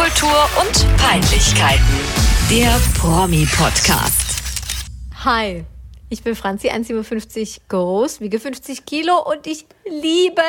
[0.00, 1.84] Popkultur und Peinlichkeiten.
[2.48, 4.42] Der Promi-Podcast.
[5.26, 5.66] Hi,
[6.08, 10.40] ich bin Franzi, 1,57 groß, wiege 50 Kilo und ich liebe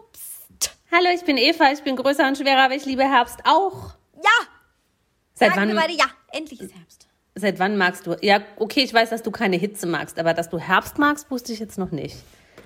[0.00, 0.78] Herbst.
[0.90, 3.90] Hallo, ich bin Eva, ich bin größer und schwerer, aber ich liebe Herbst auch.
[4.16, 4.30] Ja!
[5.34, 7.06] Seit Sagen wann, wir beide ja, endlich ist Herbst.
[7.34, 8.16] seit wann magst du?
[8.22, 11.52] Ja, okay, ich weiß, dass du keine Hitze magst, aber dass du Herbst magst, wusste
[11.52, 12.16] ich jetzt noch nicht.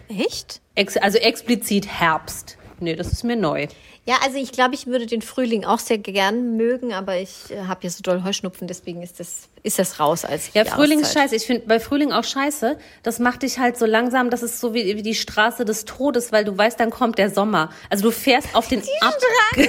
[0.06, 0.60] Echt?
[0.76, 2.56] Ex also explizit Herbst.
[2.80, 3.66] Nee, das ist mir neu.
[4.06, 7.62] Ja, also ich glaube, ich würde den Frühling auch sehr gern mögen, aber ich äh,
[7.62, 11.14] habe ja so doll Heuschnupfen, deswegen ist das, ist das raus als Ja, Frühling ist
[11.14, 11.34] scheiße.
[11.34, 12.76] Ich finde bei Frühling auch scheiße.
[13.02, 16.32] Das macht dich halt so langsam, das ist so wie, wie die Straße des Todes,
[16.32, 17.70] weil du weißt, dann kommt der Sommer.
[17.88, 19.14] Also du fährst auf den Ab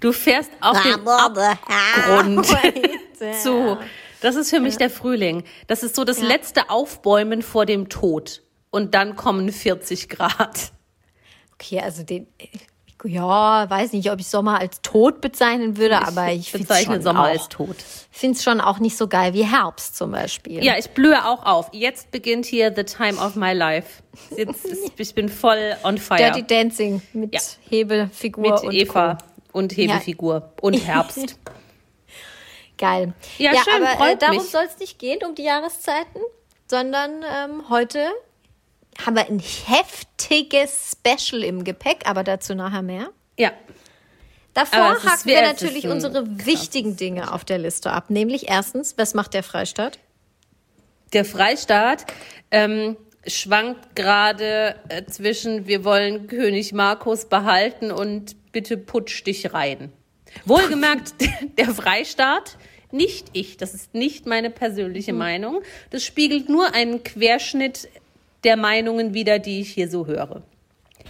[0.00, 2.46] Du fährst auf den Abgrund
[3.40, 3.78] zu.
[4.20, 5.44] Das ist für mich der Frühling.
[5.68, 8.42] Das ist so das letzte Aufbäumen vor dem Tod.
[8.70, 10.72] Und dann kommen 40 Grad.
[11.54, 12.26] Okay, also den,
[13.04, 17.22] ja, weiß nicht, ob ich Sommer als tot bezeichnen würde, aber ich finde bezeichne Sommer
[17.22, 17.76] auch, als tot.
[18.10, 20.64] finde es schon auch nicht so geil wie Herbst zum Beispiel.
[20.64, 21.68] Ja, ich blühe auch auf.
[21.72, 24.02] Jetzt beginnt hier the time of my life.
[24.36, 26.18] Jetzt ist, ich bin voll on fire.
[26.18, 27.40] Dirty Dancing mit Ja.
[27.68, 29.18] Hebefigur mit und Eva
[29.52, 29.58] Co.
[29.58, 31.38] und Hebefigur und Herbst.
[32.78, 33.14] Geil.
[33.38, 36.20] Ja, schön, aber äh, darum soll es nicht gehen, um die Jahreszeiten,
[36.66, 38.00] sondern ähm, heute
[39.04, 43.10] haben wir ein heftiges Special im Gepäck, aber dazu nachher mehr.
[43.38, 43.52] ja.
[44.54, 48.08] Davor haken wir natürlich unsere wichtigen Dinge auf der Liste ab.
[48.08, 49.98] Nämlich erstens, was macht der Freistaat?
[51.12, 52.06] Der Freistaat
[52.50, 59.92] ähm, schwankt gerade äh, zwischen, wir wollen König Markus behalten und bitte putsch dich rein.
[60.46, 61.12] Wohlgemerkt,
[61.58, 62.56] der Freistaat,
[62.90, 65.18] nicht ich, das ist nicht meine persönliche Hm.
[65.18, 65.60] Meinung.
[65.90, 67.88] Das spiegelt nur einen Querschnitt
[68.46, 70.42] der Meinungen wider, die ich hier so höre.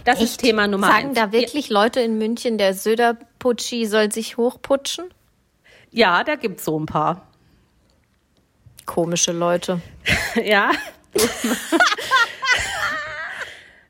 [0.03, 1.15] Das ist Thema Nummer Sagen eins.
[1.19, 5.05] da wirklich Leute in München, der Söder-Putschi soll sich hochputschen?
[5.91, 7.27] Ja, da gibt's so ein paar.
[8.85, 9.81] Komische Leute.
[10.43, 10.71] Ja.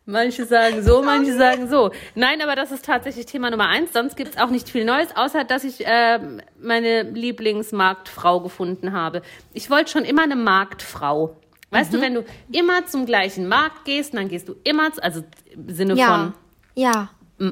[0.05, 1.91] manche sagen so, manche sagen so.
[2.15, 3.91] Nein, aber das ist tatsächlich Thema Nummer eins.
[3.93, 9.21] Sonst gibt's auch nicht viel Neues, außer dass ich ähm, meine Lieblingsmarktfrau gefunden habe.
[9.53, 11.35] Ich wollte schon immer eine Marktfrau.
[11.69, 15.23] Weißt du, wenn du immer zum gleichen Markt gehst, dann gehst du immer, also
[15.53, 16.07] im Sinne Ja.
[16.07, 16.33] von
[16.75, 17.09] Ja.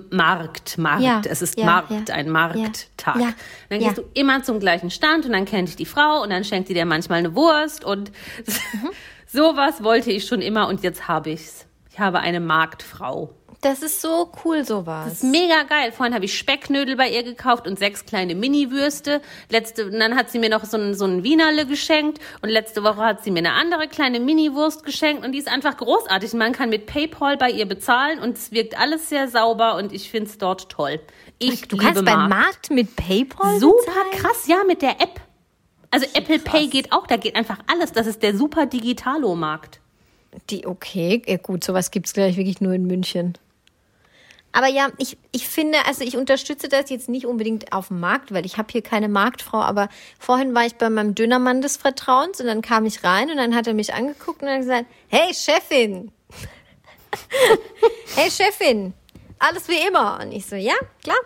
[0.09, 1.03] Markt, Markt.
[1.03, 3.17] Ja, Es ist ja, Markt, ein Markttag.
[3.17, 3.29] ja,
[3.69, 6.43] Dann gehst du immer zum gleichen Stand und dann kennt dich die Frau und dann
[6.43, 8.89] schenkt die dir manchmal eine Wurst und Mhm.
[9.27, 11.67] sowas wollte ich schon immer und jetzt habe ich's.
[11.91, 13.33] Ich habe eine Marktfrau.
[13.65, 15.23] Das ist so cool, sowas.
[15.23, 15.91] Mega geil.
[15.91, 19.23] Vorhin habe ich Specknödel bei ihr gekauft und sechs kleine Mini-Würste.
[19.49, 22.83] Letzte, und dann hat sie mir noch so ein, so ein Wienerle geschenkt und letzte
[22.83, 26.33] Woche hat sie mir eine andere kleine Mini-Wurst geschenkt und die ist einfach großartig.
[26.33, 30.11] Man kann mit PayPal bei ihr bezahlen und es wirkt alles sehr sauber und ich
[30.11, 30.99] finde es dort toll.
[31.39, 32.69] Ich Du liebe kannst beim Markt.
[32.69, 34.11] Markt mit PayPal Super bezahlen?
[34.11, 35.19] krass, ja, mit der App.
[35.89, 37.91] Also Apple Pay geht auch, da geht einfach alles.
[37.91, 39.79] Das ist der super Digitalo-Markt.
[40.51, 43.39] Die, okay, ja, gut, sowas gibt es gleich wirklich nur in München.
[44.55, 48.33] Aber ja, ich, ich finde, also ich unterstütze das jetzt nicht unbedingt auf dem Markt,
[48.33, 52.39] weil ich habe hier keine Marktfrau, aber vorhin war ich bei meinem Dönermann des Vertrauens
[52.39, 55.33] und dann kam ich rein und dann hat er mich angeguckt und hat gesagt, hey
[55.33, 56.09] Chefin,
[58.15, 58.93] hey Chefin,
[59.39, 60.19] alles wie immer.
[60.21, 60.73] Und ich so, ja,
[61.03, 61.17] klar,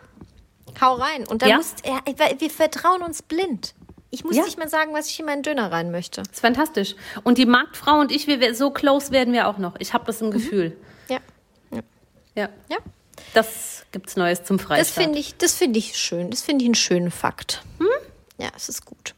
[0.81, 1.27] hau rein.
[1.27, 1.57] Und dann Ja.
[1.57, 3.75] musst, er, weil wir vertrauen uns blind.
[4.11, 4.43] Ich muss Ja.
[4.43, 6.23] nicht mal sagen, was ich in meinen Döner rein möchte.
[6.23, 6.95] Das ist fantastisch.
[7.23, 9.75] Und die Marktfrau und ich, wir, so close werden wir auch noch.
[9.77, 10.75] Ich habe das im Gefühl.
[11.09, 11.19] Ja,
[12.35, 12.49] Ja.
[12.69, 12.77] ja.
[13.33, 14.97] Das gibt's Neues zum Freistaat.
[14.97, 16.29] Das finde ich, das finde ich schön.
[16.29, 17.63] Das finde ich einen schönen Fakt.
[18.37, 19.15] Ja, es ist gut.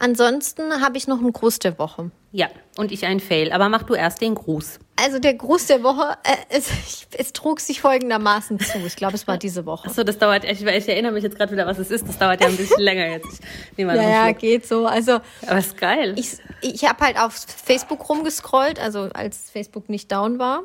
[0.00, 2.10] Ansonsten habe ich noch einen Gruß der Woche.
[2.30, 3.50] Ja, und ich ein Fail.
[3.50, 4.78] Aber mach du erst den Gruß.
[4.94, 6.68] Also der Gruß der Woche, äh, es,
[7.16, 8.78] es trug sich folgendermaßen zu.
[8.86, 9.88] Ich glaube, es war diese Woche.
[9.88, 12.06] Achso, das dauert, ich, ich erinnere mich jetzt gerade wieder, was es ist.
[12.06, 13.40] Das dauert ja ein bisschen länger jetzt.
[13.72, 14.86] Ich nehme mal Ja, ja, einen geht so.
[14.86, 16.14] Also Aber ist geil.
[16.16, 20.62] ich, ich habe halt auf Facebook rumgescrollt, also als Facebook nicht down war.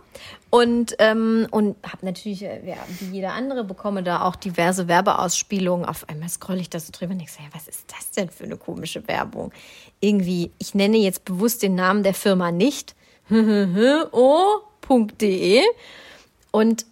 [0.54, 5.84] Und, ähm, und habe natürlich, äh, ja, wie jeder andere, bekomme da auch diverse Werbeausspielungen.
[5.84, 8.44] Auf einmal scroll ich da so drüber und denke, ja, was ist das denn für
[8.44, 9.52] eine komische Werbung?
[10.00, 12.94] Irgendwie, ich nenne jetzt bewusst den Namen der Firma nicht.
[14.12, 15.62] o.de
[16.52, 16.86] und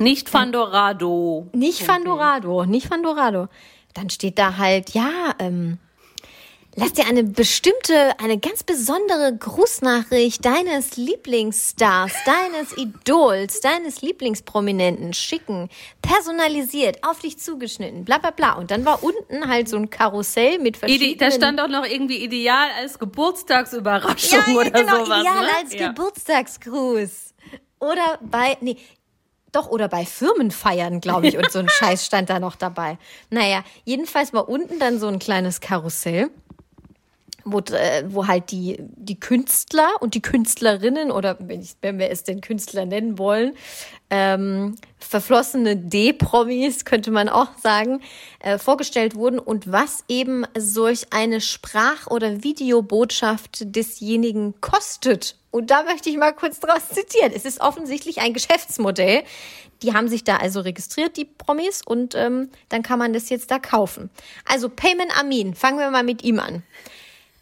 [0.00, 1.46] Nicht Fandorado.
[1.52, 3.46] nicht Fandorado, nicht Fandorado.
[3.94, 5.78] Dann steht da halt, ja, ähm,
[6.78, 15.68] lass dir eine bestimmte, eine ganz besondere Grußnachricht deines Lieblingsstars, deines Idols, deines Lieblingsprominenten schicken,
[16.02, 18.52] personalisiert, auf dich zugeschnitten, bla bla bla.
[18.52, 21.18] Und dann war unten halt so ein Karussell mit Ide verschiedenen...
[21.18, 25.20] da stand auch noch irgendwie ideal als Geburtstagsüberraschung ja, ja, oder genau, sowas.
[25.20, 25.48] ideal ne?
[25.60, 25.88] als ja.
[25.88, 27.34] Geburtstagsgruß.
[27.80, 28.76] Oder bei, nee,
[29.50, 32.98] Doch, oder bei Firmenfeiern, glaube ich, und so ein Scheiß stand da noch dabei.
[33.30, 36.30] Naja, jedenfalls war unten dann so ein kleines Karussell
[37.52, 42.10] wo, äh, wo halt die, die Künstler und die Künstlerinnen oder wenn, ich, wenn wir
[42.10, 43.54] es den Künstler nennen wollen,
[44.10, 48.00] ähm, verflossene D-Promis, könnte man auch sagen,
[48.40, 55.36] äh, vorgestellt wurden und was eben solch eine Sprach- oder Videobotschaft desjenigen kostet.
[55.50, 57.32] Und da möchte ich mal kurz draus zitieren.
[57.34, 59.24] Es ist offensichtlich ein Geschäftsmodell.
[59.82, 63.50] Die haben sich da also registriert, die Promis, und ähm, dann kann man das jetzt
[63.50, 64.10] da kaufen.
[64.44, 66.64] Also Payment Amin, fangen wir mal mit ihm an.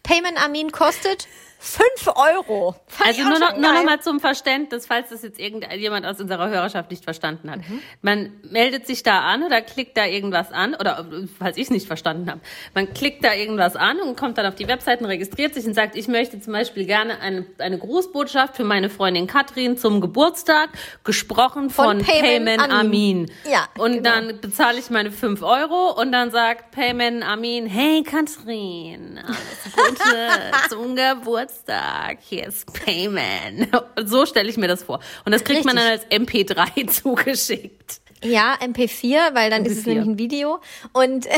[0.07, 1.27] Payment Amin kostet
[1.59, 2.75] 5 Euro.
[2.85, 6.49] Fand also nur noch, nur noch mal zum Verständnis, falls das jetzt irgendjemand aus unserer
[6.49, 7.59] Hörerschaft nicht verstanden hat.
[7.59, 7.81] Mhm.
[8.01, 11.07] Man meldet sich da an oder klickt da irgendwas an oder
[11.39, 12.41] falls ich es nicht verstanden habe,
[12.75, 15.95] man klickt da irgendwas an und kommt dann auf die Webseiten, registriert sich und sagt,
[15.95, 20.69] ich möchte zum Beispiel gerne eine, eine Grußbotschaft für meine Freundin Katrin zum Geburtstag,
[21.03, 22.59] gesprochen von, von Amin.
[22.59, 23.31] Amin.
[23.51, 24.09] Ja, und genau.
[24.09, 30.29] dann bezahle ich meine 5 Euro und dann sagt Payment Amin, hey Katrin, alles Gute
[30.69, 31.46] zum Geburtstag.
[31.47, 33.67] Geburtstag, hier ist Payman.
[34.05, 34.99] So stelle ich mir das vor.
[35.25, 35.65] Und das kriegt Richtig.
[35.65, 38.01] man dann als MP3 zugeschickt.
[38.23, 39.67] Ja, MP4, weil dann MP4.
[39.67, 40.59] ist es nämlich ein Video.
[40.93, 41.31] Und äh,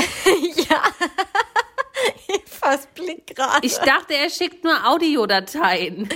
[0.69, 0.83] ja,
[2.27, 3.65] ich fass Blick gerade.
[3.65, 6.09] Ich dachte, er schickt nur Audiodateien.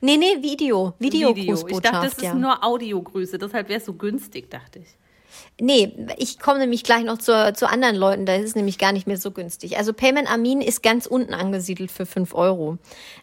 [0.00, 0.94] Nee, nee, Video.
[0.98, 1.34] Video.
[1.34, 1.66] Video.
[1.68, 2.34] Ich dachte, das ist ja.
[2.34, 4.88] nur Audiogrüße, deshalb wäre es so günstig, dachte ich.
[5.58, 8.92] Nee, ich komme nämlich gleich noch zu, zu anderen Leuten, da ist es nämlich gar
[8.92, 9.78] nicht mehr so günstig.
[9.78, 12.78] Also Payment Amin ist ganz unten angesiedelt für 5 Euro.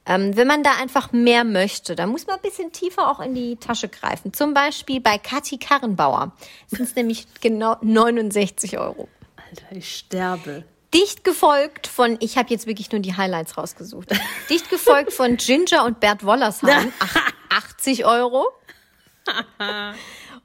[0.06, 3.36] Ähm, wenn man da einfach mehr möchte, dann muss man ein bisschen tiefer auch in
[3.36, 4.33] die Tasche greifen.
[4.33, 6.33] Zum Beispiel bei Kathi Karrenbauer
[6.68, 9.07] sind es nämlich genau 69 Euro.
[9.50, 10.63] Alter, ich sterbe.
[10.94, 14.10] Dicht gefolgt von, ich habe jetzt wirklich nur die Highlights rausgesucht.
[14.50, 16.92] Dicht gefolgt von Ginger und Bert Wollersheim,
[17.50, 18.48] 80 Euro.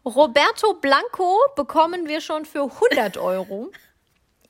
[0.08, 3.70] Roberto Blanco bekommen wir schon für 100 Euro.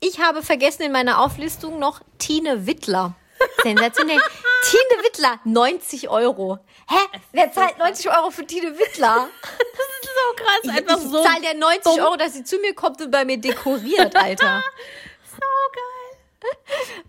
[0.00, 3.14] Ich habe vergessen in meiner Auflistung noch Tine Wittler.
[3.62, 4.20] Sensationell.
[4.64, 6.58] Tine Wittler, 90 Euro.
[6.88, 7.18] Hä?
[7.32, 9.28] Wer zahlt 90 Euro für Tine Wittler?
[9.78, 11.18] Das ist so krass, einfach ich, ich so.
[11.18, 12.00] Ich zahle der 90 dumm.
[12.00, 14.62] Euro, dass sie zu mir kommt und bei mir dekoriert, Alter.
[15.30, 15.38] so
[15.72, 16.56] geil.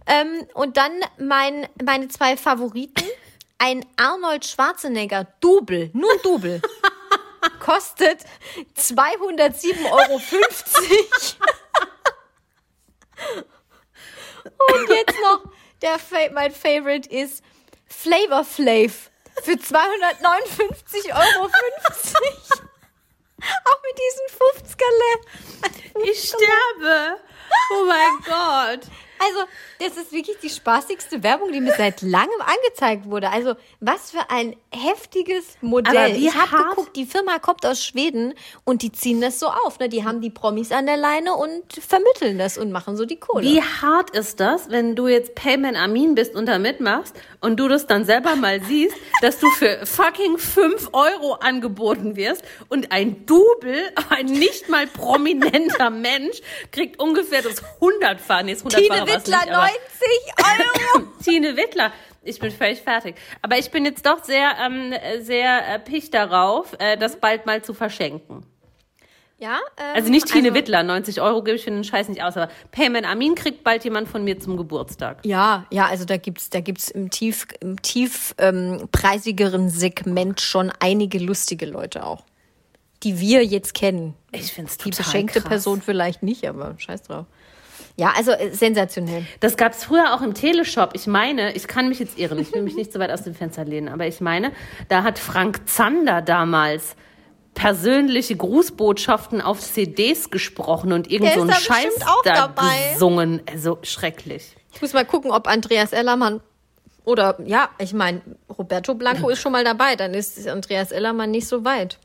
[0.06, 3.06] Ähm, und dann mein, meine zwei Favoriten.
[3.58, 6.62] Ein Arnold Schwarzenegger Double, nur ein Double
[7.60, 8.26] kostet
[8.78, 10.22] 207,50 Euro.
[14.72, 15.44] Und jetzt noch
[15.82, 16.00] der
[16.32, 17.44] mein Favorite ist
[17.88, 19.10] Flavor Flav
[19.44, 21.50] für 259,50 Euro.
[23.66, 24.78] Auch mit diesen 50
[26.04, 27.20] Ich sterbe.
[27.72, 28.90] Oh mein Gott.
[29.20, 29.40] Also,
[29.80, 33.30] das ist wirklich die spaßigste Werbung, die mir seit langem angezeigt wurde.
[33.30, 36.16] Also, was für ein heftiges Modell.
[36.16, 39.80] ich habe geguckt, die Firma kommt aus Schweden und die ziehen das so auf.
[39.80, 39.90] Ne?
[39.90, 43.46] Die haben die Promis an der Leine und vermitteln das und machen so die Kohle.
[43.46, 47.68] Wie hart ist das, wenn du jetzt Payment Amin bist und da mitmachst und du
[47.68, 53.26] das dann selber mal siehst, dass du für fucking 5 Euro angeboten wirst und ein
[53.26, 56.42] Double, ein nicht mal prominenter Mensch,
[56.72, 58.44] kriegt ungefähr das 100-fache.
[58.44, 61.08] Nee, 100 Wittler, nicht, 90 Euro.
[61.24, 61.92] Tine Wittler.
[62.24, 63.16] Ich bin völlig fertig.
[63.42, 67.64] Aber ich bin jetzt doch sehr, ähm, sehr äh, picht darauf, äh, das bald mal
[67.64, 68.46] zu verschenken.
[69.40, 72.22] Ja, ähm, also nicht Tine also, Wittler, 90 Euro gebe ich für den Scheiß nicht
[72.22, 75.26] aus, aber Payment Amin kriegt bald jemand von mir zum Geburtstag.
[75.26, 80.74] Ja, ja, also da gibt's, da gibt's im tief, im tief ähm, preisigeren Segment schon
[80.80, 82.26] einige lustige Leute auch,
[83.04, 84.16] die wir jetzt kennen.
[84.32, 85.50] Ich finde es total Die beschenkte krass.
[85.50, 87.26] Person vielleicht nicht, aber scheiß drauf.
[87.96, 89.26] Ja, also äh, sensationell.
[89.42, 90.92] Das gab es früher auch im Teleshop.
[90.94, 93.36] Ich meine, ich kann mich jetzt irren, ich will mich nicht so weit aus dem
[93.36, 94.52] Fenster lehnen, aber ich meine,
[94.88, 96.96] da hat Frank Zander damals
[97.56, 102.94] persönliche Grußbotschaften auf CDs gesprochen und irgend so einen Scheiß da dabei.
[102.94, 103.42] gesungen.
[103.52, 104.56] Also schrecklich.
[104.74, 106.42] Ich muss mal gucken, ob Andreas Ellermann
[107.04, 108.22] oder ja, ich meine,
[108.58, 112.00] Roberto Blanco ist schon mal dabei, dann ist Andreas Ellermann nicht so weit.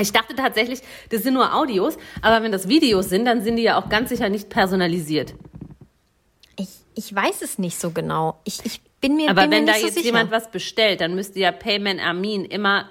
[0.00, 3.64] Ich dachte tatsächlich, das sind nur Audios, aber wenn das Videos sind, dann sind die
[3.64, 5.34] ja auch ganz sicher nicht personalisiert.
[6.56, 8.40] Ich, ich weiß es nicht so genau.
[8.44, 10.14] Ich, ich bin mir Aber bin wenn mir da nicht jetzt so sicher.
[10.14, 12.88] jemand was bestellt, dann müsste ja Payment Armin immer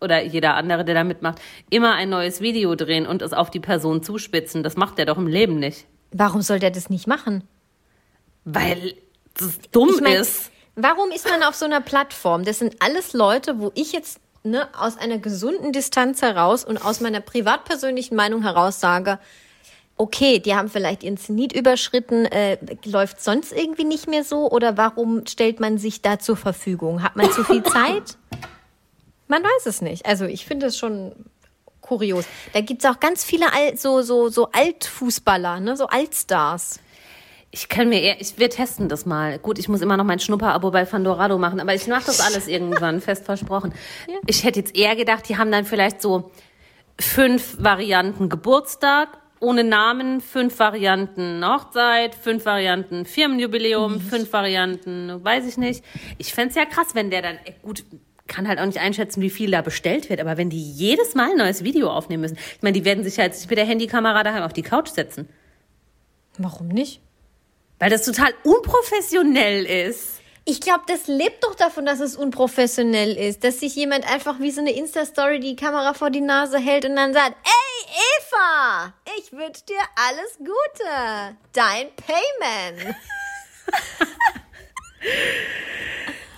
[0.00, 1.40] oder jeder andere, der da mitmacht,
[1.70, 4.64] immer ein neues Video drehen und es auf die Person zuspitzen.
[4.64, 5.86] Das macht der doch im Leben nicht.
[6.10, 7.44] Warum soll der das nicht machen?
[8.44, 8.94] Weil
[9.38, 10.50] das dumm ich mein, ist.
[10.74, 12.44] Warum ist man auf so einer Plattform?
[12.44, 17.00] Das sind alles Leute, wo ich jetzt ne, aus einer gesunden Distanz heraus und aus
[17.00, 19.18] meiner privatpersönlichen Meinung heraus sage,
[19.96, 24.76] okay, die haben vielleicht ihren Zenit überschritten, äh, läuft sonst irgendwie nicht mehr so oder
[24.76, 27.02] warum stellt man sich da zur Verfügung?
[27.02, 28.16] Hat man zu viel Zeit?
[29.28, 30.06] Man weiß es nicht.
[30.06, 31.12] Also ich finde es schon
[31.80, 32.24] kurios.
[32.52, 35.76] Da gibt's auch ganz viele Al so, so, so Altfußballer, ne?
[35.76, 36.80] so Altstars.
[37.54, 39.38] Ich kann mir eher, ich, wir testen das mal.
[39.38, 42.48] Gut, ich muss immer noch mein Schnupper-Abo bei Fandorado machen, aber ich mache das alles
[42.48, 43.74] irgendwann, fest versprochen.
[44.08, 44.14] Ja.
[44.26, 46.30] Ich hätte jetzt eher gedacht, die haben dann vielleicht so
[46.98, 55.58] fünf Varianten Geburtstag, ohne Namen, fünf Varianten Hochzeit, fünf Varianten Firmenjubiläum, fünf Varianten, weiß ich
[55.58, 55.84] nicht.
[56.16, 57.84] Ich fänd's ja krass, wenn der dann, äh, gut,
[58.28, 61.32] kann halt auch nicht einschätzen, wie viel da bestellt wird, aber wenn die jedes Mal
[61.32, 63.66] ein neues Video aufnehmen müssen, ich meine, die werden sich ja jetzt nicht mit der
[63.66, 65.28] Handykamera daheim auf die Couch setzen.
[66.38, 67.02] Warum nicht?
[67.82, 70.20] Weil das total unprofessionell ist.
[70.44, 74.52] Ich glaube, das lebt doch davon, dass es unprofessionell ist, dass sich jemand einfach wie
[74.52, 79.32] so eine Insta-Story die Kamera vor die Nase hält und dann sagt, ey Eva, ich
[79.32, 81.36] wünsche dir alles Gute.
[81.52, 82.94] Dein Payman.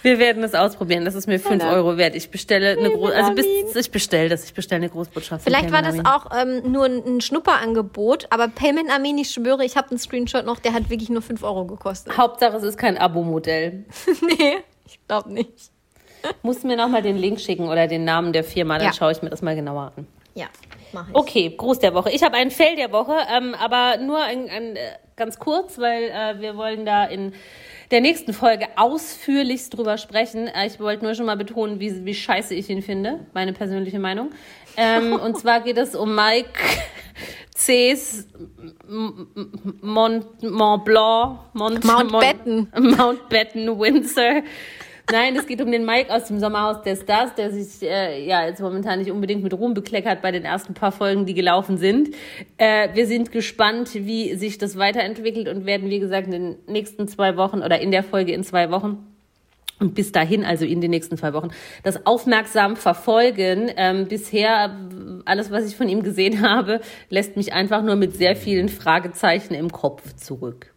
[0.05, 1.07] Wir werden es ausprobieren.
[1.07, 1.73] Das ist mir 5 Oder?
[1.73, 2.15] Euro wert.
[2.15, 4.45] Ich bestelle eine große, also bis ich bestelle das.
[4.45, 5.45] Ich bestelle eine Großbotschaft.
[5.45, 9.79] Vielleicht war das auch ähm, nur ein, ein Schnupperangebot, aber Payment Armin, ich schwöre, ich
[9.79, 12.19] habe einen Screenshot noch, der hat wirklich nur 5 Euro gekostet.
[12.19, 13.87] Hauptsache, es ist kein Abo-Modell.
[14.21, 15.71] nee, ich glaube nicht.
[16.43, 18.93] Musst mir nochmal den Link schicken oder den Namen der Firma, dann Ja.
[18.93, 20.07] schaue ich mir das mal genauer an.
[20.35, 20.47] Ja,
[20.93, 21.15] mach ich.
[21.15, 22.11] Okay, Gruß der Woche.
[22.11, 24.81] Ich habe einen Fail der Woche, ähm, aber nur ein, ein, äh,
[25.17, 27.33] ganz kurz, weil äh, wir wollen da in
[27.95, 30.49] der nächsten Folge ausführlichst drüber sprechen.
[30.49, 34.01] Äh, ich wollte nur schon mal betonen, wie, wie scheiße ich ihn finde, meine persönliche
[34.01, 34.33] Meinung.
[34.77, 36.59] Ähm, und zwar geht es um Mike
[37.55, 38.27] C's
[38.89, 42.73] Mont, Mont Blanc, Mont, Mountbatten.
[42.77, 44.43] Mountbatten, Windsor.
[45.13, 48.47] Nein, es geht um den Mike aus dem Sommerhaus der Stars, der sich äh, ja
[48.47, 52.15] jetzt momentan nicht unbedingt mit Ruhm bekleckert bei den ersten paar Folgen, die gelaufen sind.
[52.57, 57.07] Äh, wir sind gespannt, wie sich das weiterentwickelt und werden, wie gesagt, in den nächsten
[57.07, 59.07] zwei Wochen oder in der Folge in zwei Wochen
[59.79, 61.49] und bis dahin, also in den nächsten zwei Wochen,
[61.83, 63.71] das aufmerksam verfolgen.
[63.77, 64.75] Ähm, bisher,
[65.27, 66.81] alles, was ich von ihm gesehen habe,
[67.11, 70.74] lässt mich einfach nur mit sehr vielen Fragezeichen im Kopf zurück.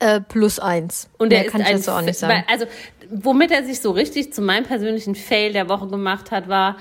[0.00, 1.10] Äh, plus eins.
[1.18, 2.42] Und er ist kann ein, dazu auch nicht sagen.
[2.48, 2.64] Also,
[3.10, 6.76] womit er sich so richtig zu meinem persönlichen Fail der Woche gemacht hat, war,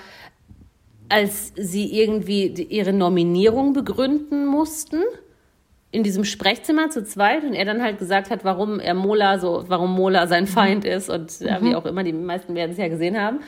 [1.09, 5.01] als sie irgendwie ihre Nominierung begründen mussten
[5.91, 9.65] in diesem Sprechzimmer zu zweit und er dann halt gesagt hat, warum er Mola so,
[9.67, 12.87] warum Mola sein Feind ist und ja, wie auch immer, die meisten werden es ja
[12.87, 13.39] gesehen haben.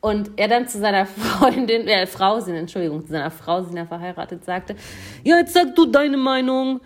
[0.00, 4.44] Und er dann zu seiner Freundin, äh, Frau, sind, Entschuldigung, zu seiner Frau, sie verheiratet,
[4.44, 4.76] sagte,
[5.24, 6.80] ja, jetzt sag du deine Meinung.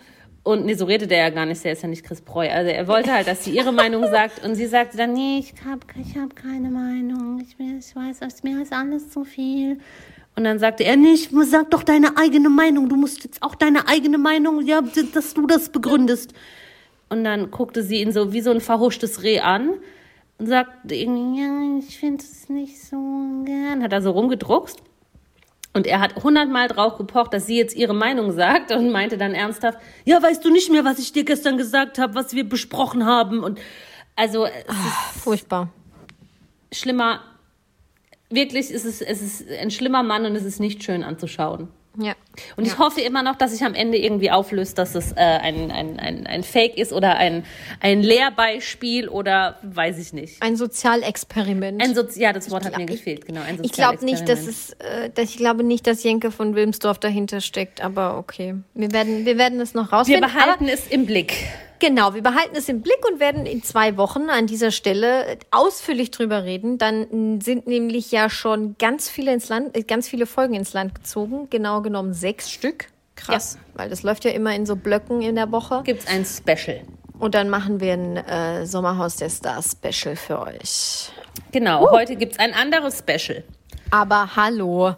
[0.44, 2.48] Und nee, so redet er ja gar nicht, der ist ja nicht Chris Preu.
[2.50, 5.54] Also er wollte halt, dass sie ihre Meinung sagt und sie sagte dann, nee, ich
[5.66, 9.78] hab, ich hab keine Meinung, ich, ich weiß, es- mir ist alles zu viel.
[10.36, 13.88] Und dann sagte er, nicht, sag doch deine eigene Meinung, du musst jetzt auch deine
[13.88, 14.82] eigene Meinung, ja,
[15.14, 16.34] dass du das begründest.
[17.08, 19.70] Und dann guckte sie ihn so wie so ein verhuschtes Reh an
[20.38, 22.96] und sagte irgendwie, ja, ich finde es nicht so
[23.44, 23.82] gern.
[23.82, 24.78] Hat er so rumgedruckst.
[25.74, 29.34] Und er hat hundertmal drauf gepocht, dass sie jetzt ihre Meinung sagt und meinte dann
[29.34, 33.04] ernsthaft, ja, weißt du nicht mehr, was ich dir gestern gesagt habe, was wir besprochen
[33.04, 33.42] haben.
[33.42, 33.60] Und
[34.14, 35.68] also es ist Furchtbar.
[36.72, 37.20] schlimmer,
[38.30, 41.68] wirklich ist es, es ist ein schlimmer Mann und es ist nicht schön anzuschauen.
[41.96, 42.14] Ja.
[42.56, 45.70] Und ich hoffe immer noch, dass sich am Ende irgendwie auflöst, dass es äh, ein,
[45.70, 47.44] ein, ein, ein Fake ist oder ein,
[47.80, 50.42] ein Lehrbeispiel oder weiß ich nicht.
[50.42, 51.80] Ein Sozialexperiment.
[51.82, 53.42] Ein Sozi ja, das Wort hat glaub- mir gefehlt, genau.
[53.42, 56.98] Ein ich glaube nicht, dass es, äh, dass ich glaube nicht, dass Jenke von Wilmsdorf
[56.98, 58.56] dahinter steckt, aber okay.
[58.74, 60.24] Wir werden, wir werden es noch Wir rausfinden.
[60.24, 61.34] aber behalten es im Blick.
[61.80, 66.10] Genau, wir behalten es im Blick und werden in zwei Wochen an dieser Stelle ausführlich
[66.10, 66.78] drüber reden.
[66.78, 70.94] Dann sind nämlich ja schon ganz viele ins Land, äh, ganz viele Folgen ins Land
[70.94, 71.48] gezogen.
[71.50, 72.86] Genau genommen sechs Stück.
[73.16, 75.82] Krass, weil das läuft ja immer in so Blöcken in der Woche.
[75.84, 76.82] Gibt es ein Special.
[77.18, 81.10] Und dann machen wir ein äh, Sommerhaus der Stars Special für euch.
[81.52, 83.44] Genau, heute gibt es ein anderes Special.
[83.90, 84.94] Aber hallo.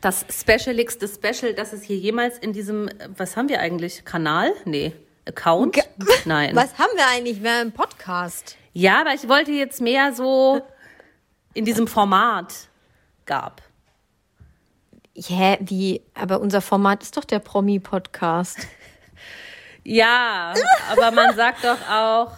[0.00, 4.04] Das specialigste Special, das es hier jemals in diesem, äh, was haben wir eigentlich?
[4.04, 4.52] Kanal?
[4.64, 4.92] Nee.
[5.26, 5.74] Account?
[5.74, 5.84] Ge-
[6.24, 6.54] Nein.
[6.56, 7.42] Was haben wir eigentlich?
[7.42, 8.56] Wir haben einen Podcast.
[8.72, 10.62] Ja, aber ich wollte jetzt mehr so
[11.54, 12.54] in diesem Format
[13.26, 13.62] gab.
[15.14, 16.00] Hä, wie?
[16.14, 18.58] Aber unser Format ist doch der Promi-Podcast.
[19.84, 20.54] Ja,
[20.92, 22.30] aber man sagt doch auch,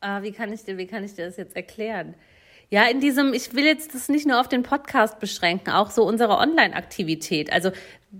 [0.00, 2.14] ah, wie kann ich dir, wie kann ich dir das jetzt erklären?
[2.70, 6.04] Ja, in diesem, ich will jetzt das nicht nur auf den Podcast beschränken, auch so
[6.04, 7.52] unsere Online-Aktivität.
[7.52, 7.72] Also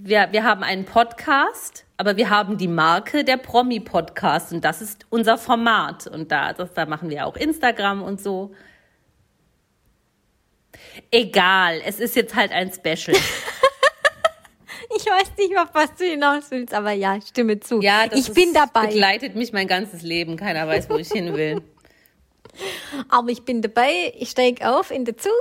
[0.03, 5.07] wir, wir haben einen Podcast, aber wir haben die Marke der Promi-Podcast und das ist
[5.11, 6.07] unser Format.
[6.07, 8.53] Und da, das, da machen wir auch Instagram und so.
[11.11, 13.17] Egal, es ist jetzt halt ein Special.
[14.99, 17.83] Ich weiß nicht, auf was du hinaus willst, aber ja, ich stimme zu.
[17.83, 18.87] Ja, das ich bin ist- dabei.
[18.87, 20.37] begleitet mich mein ganzes Leben.
[20.37, 21.61] Keiner weiß, wo ich hin will.
[23.11, 25.33] Aber ich bin dabei, ich steige auf in den Zug.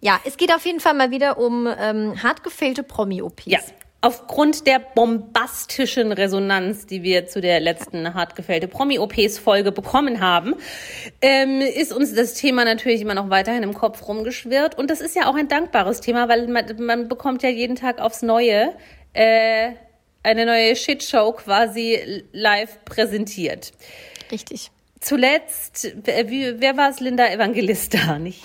[0.00, 3.44] Ja, es geht auf jeden Fall mal wieder um ähm, hart gefehlte Promi-OPs.
[3.46, 3.58] Ja.
[4.02, 10.54] Aufgrund der bombastischen Resonanz, die wir zu der letzten hart gefällte Promi-OPs-Folge bekommen haben,
[11.22, 14.78] ähm, ist uns das Thema natürlich immer noch weiterhin im Kopf rumgeschwirrt.
[14.78, 18.00] Und das ist ja auch ein dankbares Thema, weil man, man bekommt ja jeden Tag
[18.00, 18.74] aufs Neue
[19.12, 19.72] äh,
[20.22, 23.72] eine neue Shitshow quasi live präsentiert.
[24.30, 24.70] Richtig.
[25.06, 26.98] Zuletzt, wer war es?
[26.98, 28.42] Linda Evangelista, nicht?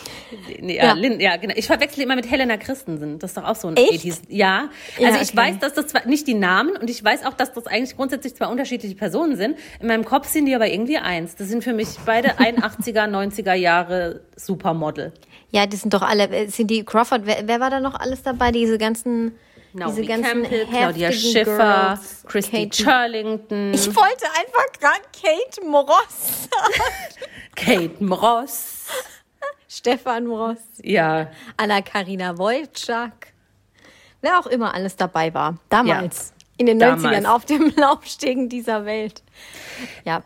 [0.60, 0.94] Nee, ja.
[0.94, 1.56] Lin, ja, genau.
[1.58, 3.18] Ich verwechsel immer mit Helena Christensen.
[3.18, 4.06] Das ist doch auch so ein Echt?
[4.06, 4.22] 80s.
[4.28, 4.70] Ja.
[5.00, 7.52] Also ja, ich weiß, dass das zwar nicht die Namen und ich weiß auch, dass
[7.54, 9.58] das eigentlich grundsätzlich zwei unterschiedliche Personen sind.
[9.80, 11.36] In meinem Kopf sind die aber irgendwie eins.
[11.36, 15.14] Das sind für mich beide 81er, 90er Jahre Supermodel.
[15.50, 18.22] Ja, die sind doch alle, äh, sind die Crawford, wer, wer war da noch alles
[18.22, 18.52] dabei?
[18.52, 19.32] Diese ganzen
[19.74, 22.84] Naomi diese ganzen Campbell, Claudia Schiffer, Girls, Christy Kate.
[22.84, 23.74] Charlington.
[23.74, 26.50] Ich wollte einfach gerade Kate Moros
[27.56, 28.88] Kate Moros.
[29.68, 30.58] Stefan Moros.
[30.84, 31.28] Ja.
[31.58, 33.34] Anna-Karina Wojcik.
[34.22, 35.58] Wer auch immer alles dabei war.
[35.70, 36.34] Damals.
[36.62, 37.04] In den Damals.
[37.04, 39.24] 90ern auf dem Laufstegen dieser Welt.
[40.06, 40.22] Ja.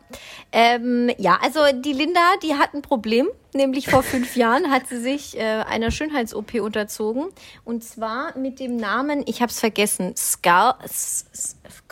[0.51, 3.29] Ähm, ja, also die Linda, die hat ein Problem.
[3.53, 7.27] Nämlich vor fünf Jahren hat sie sich äh, einer Schönheits-OP unterzogen.
[7.63, 10.73] Und zwar mit dem Namen, ich habe es vergessen, Scul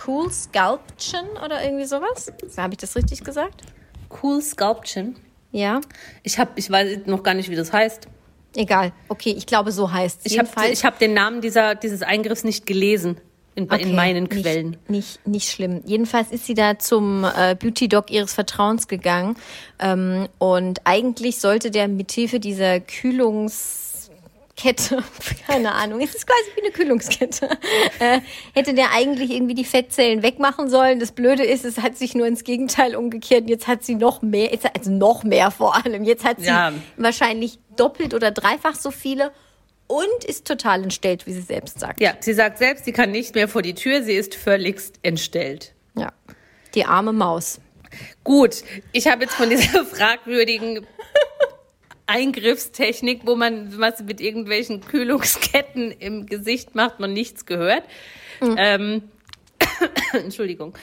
[0.05, 2.33] Cool Sculption oder irgendwie sowas.
[2.57, 3.61] Habe ich das richtig gesagt?
[4.21, 5.15] Cool Sculption?
[5.51, 5.79] Ja.
[6.23, 8.09] Ich, hab, ich weiß noch gar nicht, wie das heißt.
[8.55, 8.91] Egal.
[9.07, 10.31] Okay, ich glaube, so heißt es.
[10.31, 13.19] Ich habe hab den Namen dieser, dieses Eingriffs nicht gelesen.
[13.55, 14.77] In, okay, in meinen nicht, Quellen.
[14.87, 15.81] Nicht, nicht schlimm.
[15.85, 19.35] Jedenfalls ist sie da zum äh, Beauty Doc ihres Vertrauens gegangen.
[19.79, 25.03] Ähm, und eigentlich sollte der mithilfe dieser Kühlungskette,
[25.47, 27.47] keine Ahnung, es ist quasi wie eine Kühlungskette,
[27.99, 28.21] äh,
[28.55, 30.99] hätte der eigentlich irgendwie die Fettzellen wegmachen sollen.
[30.99, 33.47] Das Blöde ist, es hat sich nur ins Gegenteil umgekehrt.
[33.47, 36.03] Jetzt hat sie noch mehr, also noch mehr vor allem.
[36.03, 36.73] Jetzt hat sie ja.
[36.97, 39.31] wahrscheinlich doppelt oder dreifach so viele
[39.93, 42.01] und ist total entstellt, wie sie selbst sagt.
[42.01, 45.73] Ja, sie sagt selbst, sie kann nicht mehr vor die Tür, sie ist völligst entstellt.
[45.95, 46.11] Ja,
[46.73, 47.59] die arme Maus.
[48.23, 50.87] Gut, ich habe jetzt von dieser fragwürdigen
[52.07, 57.83] Eingriffstechnik, wo man was mit irgendwelchen Kühlungsketten im Gesicht macht, man nichts gehört.
[58.41, 58.55] Mhm.
[58.57, 59.03] Ähm,
[60.13, 60.73] Entschuldigung.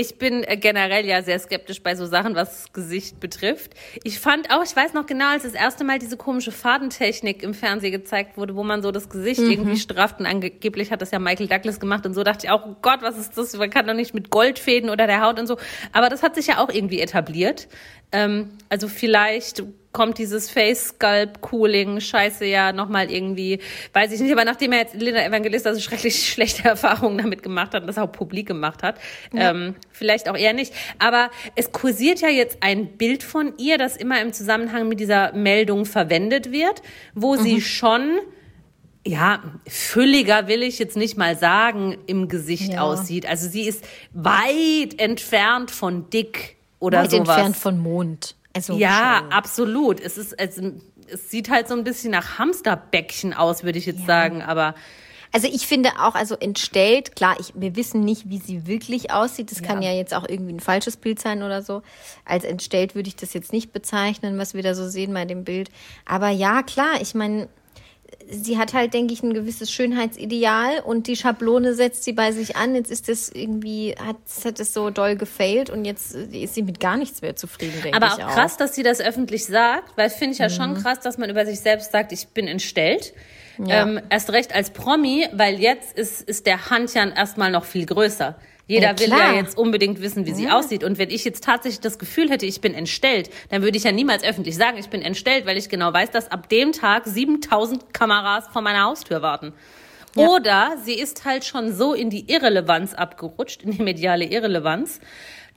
[0.00, 3.74] Ich bin äh, generell ja sehr skeptisch bei so Sachen, was das Gesicht betrifft.
[4.02, 7.52] Ich fand auch, ich weiß noch genau, als das erste Mal diese komische Fadentechnik im
[7.52, 9.50] Fernsehen gezeigt wurde, wo man so das Gesicht mhm.
[9.50, 12.64] irgendwie strafft und angeblich hat das ja Michael Douglas gemacht und so dachte ich auch,
[12.64, 13.54] oh Gott, was ist das?
[13.58, 15.58] Man kann doch nicht mit Goldfäden oder der Haut und so.
[15.92, 17.68] Aber das hat sich ja auch irgendwie etabliert.
[18.10, 23.60] Ähm, also vielleicht kommt dieses Face Sculpt Cooling Scheiße ja nochmal irgendwie,
[23.92, 27.74] weiß ich nicht, aber nachdem er jetzt Linda Evangelista so schrecklich schlechte Erfahrungen damit gemacht
[27.74, 28.98] hat und das auch publik gemacht hat,
[29.32, 29.50] ja.
[29.50, 30.72] ähm, vielleicht auch eher nicht.
[30.98, 35.32] Aber es kursiert ja jetzt ein Bild von ihr, das immer im Zusammenhang mit dieser
[35.32, 36.82] Meldung verwendet wird,
[37.14, 37.42] wo mhm.
[37.42, 38.20] sie schon
[39.06, 42.82] ja, fülliger will ich jetzt nicht mal sagen, im Gesicht ja.
[42.82, 43.26] aussieht.
[43.26, 47.28] Also sie ist weit entfernt von dick oder weit sowas.
[47.28, 48.36] entfernt von Mond.
[48.54, 49.32] Also ja, schon.
[49.32, 50.00] absolut.
[50.00, 50.60] Es ist, es,
[51.06, 54.06] es sieht halt so ein bisschen nach Hamsterbäckchen aus, würde ich jetzt ja.
[54.06, 54.74] sagen, aber.
[55.32, 59.52] Also ich finde auch, also entstellt, klar, ich, wir wissen nicht, wie sie wirklich aussieht.
[59.52, 59.66] Das ja.
[59.66, 61.82] kann ja jetzt auch irgendwie ein falsches Bild sein oder so.
[62.24, 65.44] Als entstellt würde ich das jetzt nicht bezeichnen, was wir da so sehen bei dem
[65.44, 65.70] Bild.
[66.04, 67.48] Aber ja, klar, ich meine,
[68.28, 72.56] sie hat halt, denke ich, ein gewisses Schönheitsideal und die Schablone setzt sie bei sich
[72.56, 72.74] an.
[72.74, 76.80] Jetzt ist das irgendwie, hat, hat es so doll gefailt und jetzt ist sie mit
[76.80, 77.94] gar nichts mehr zufrieden, denke ich.
[77.94, 80.52] Aber auch krass, dass sie das öffentlich sagt, weil finde ich ja mhm.
[80.52, 83.12] schon krass, dass man über sich selbst sagt, ich bin entstellt.
[83.58, 83.82] Ja.
[83.82, 88.36] Ähm, erst recht als Promi, weil jetzt ist, ist der Handjan erstmal noch viel größer.
[88.70, 90.56] Jeder ja, will ja jetzt unbedingt wissen, wie sie ja.
[90.56, 90.84] aussieht.
[90.84, 93.90] Und wenn ich jetzt tatsächlich das Gefühl hätte, ich bin entstellt, dann würde ich ja
[93.90, 97.92] niemals öffentlich sagen, ich bin entstellt, weil ich genau weiß, dass ab dem Tag 7000
[97.92, 99.54] Kameras vor meiner Haustür warten.
[100.14, 100.28] Ja.
[100.28, 105.00] Oder sie ist halt schon so in die Irrelevanz abgerutscht, in die mediale Irrelevanz,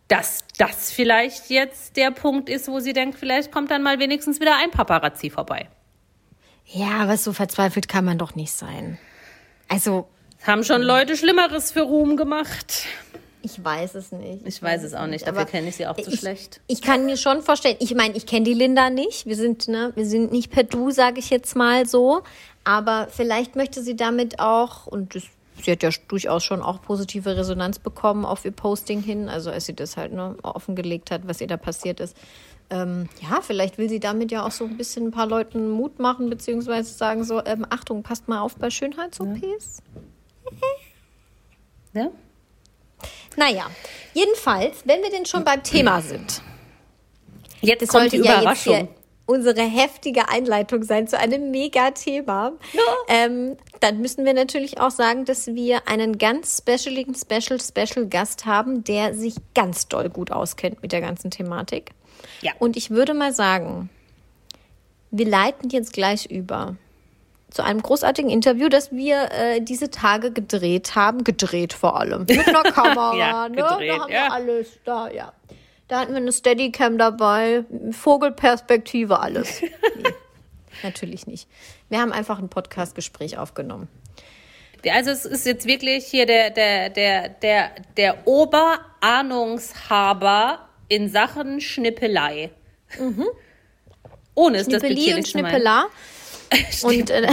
[0.07, 4.39] dass das vielleicht jetzt der Punkt ist, wo sie denkt, vielleicht kommt dann mal wenigstens
[4.39, 5.69] wieder ein Paparazzi vorbei.
[6.65, 8.97] Ja, aber so verzweifelt kann man doch nicht sein.
[9.67, 10.07] Also.
[10.45, 12.85] Haben schon Leute Schlimmeres für Ruhm gemacht.
[13.41, 14.41] Ich weiß es nicht.
[14.41, 16.59] Ich, ich weiß es auch nicht, dafür kenne ich sie auch zu ich, schlecht.
[16.67, 19.25] Ich kann mir schon vorstellen, ich meine, ich kenne die Linda nicht.
[19.25, 22.23] Wir sind, ne, wir sind nicht per Du, sage ich jetzt mal so.
[22.65, 25.23] Aber vielleicht möchte sie damit auch, und das,
[25.61, 29.65] sie hat ja durchaus schon auch positive Resonanz bekommen auf ihr Posting hin, also als
[29.65, 32.17] sie das halt ne, offengelegt hat, was ihr da passiert ist.
[32.69, 35.99] Ähm, ja, vielleicht will sie damit ja auch so ein bisschen ein paar Leuten Mut
[35.99, 39.81] machen, beziehungsweise sagen so, ähm, Achtung, passt mal auf bei Schönheits-OPs.
[39.95, 40.01] Ja.
[41.93, 42.11] Ja.
[43.35, 43.69] Naja,
[44.13, 46.41] jedenfalls, wenn wir denn schon beim Thema sind.
[47.61, 48.73] Jetzt kommt die Überraschung.
[48.73, 48.87] Ja
[49.25, 52.53] unsere heftige Einleitung sein zu einem Mega-Thema.
[52.73, 52.81] Ja.
[53.07, 58.45] Ähm, dann müssen wir natürlich auch sagen, dass wir einen ganz specialigen Special Special Gast
[58.45, 61.91] haben, der sich ganz doll gut auskennt mit der ganzen Thematik.
[62.41, 62.51] Ja.
[62.59, 63.89] Und ich würde mal sagen,
[65.11, 66.75] wir leiten jetzt gleich über
[67.53, 71.23] zu einem großartigen Interview, das wir äh, diese Tage gedreht haben.
[71.23, 72.25] Gedreht vor allem.
[72.27, 73.57] Mit einer Kamera, ja, ne?
[73.57, 74.23] Gedreht, da haben ja.
[74.23, 75.31] wir alles da, ja.
[75.87, 79.61] Da hatten wir eine Steadicam dabei, Vogelperspektive, alles.
[79.95, 80.09] Nee,
[80.81, 81.47] natürlich nicht.
[81.89, 83.87] Wir haben einfach ein Podcastgespräch aufgenommen.
[84.91, 92.49] Also es ist jetzt wirklich hier der, der, der, der, der Oberahnungshaber in Sachen Schnippelei.
[92.99, 93.27] Mhm.
[94.33, 95.89] Ohne es das und Schnippelar.
[96.83, 97.27] und äh,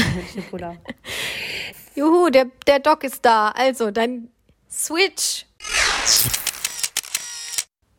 [1.95, 3.51] Juhu, der, der Doc ist da.
[3.51, 4.29] Also, dann
[4.71, 5.47] Switch.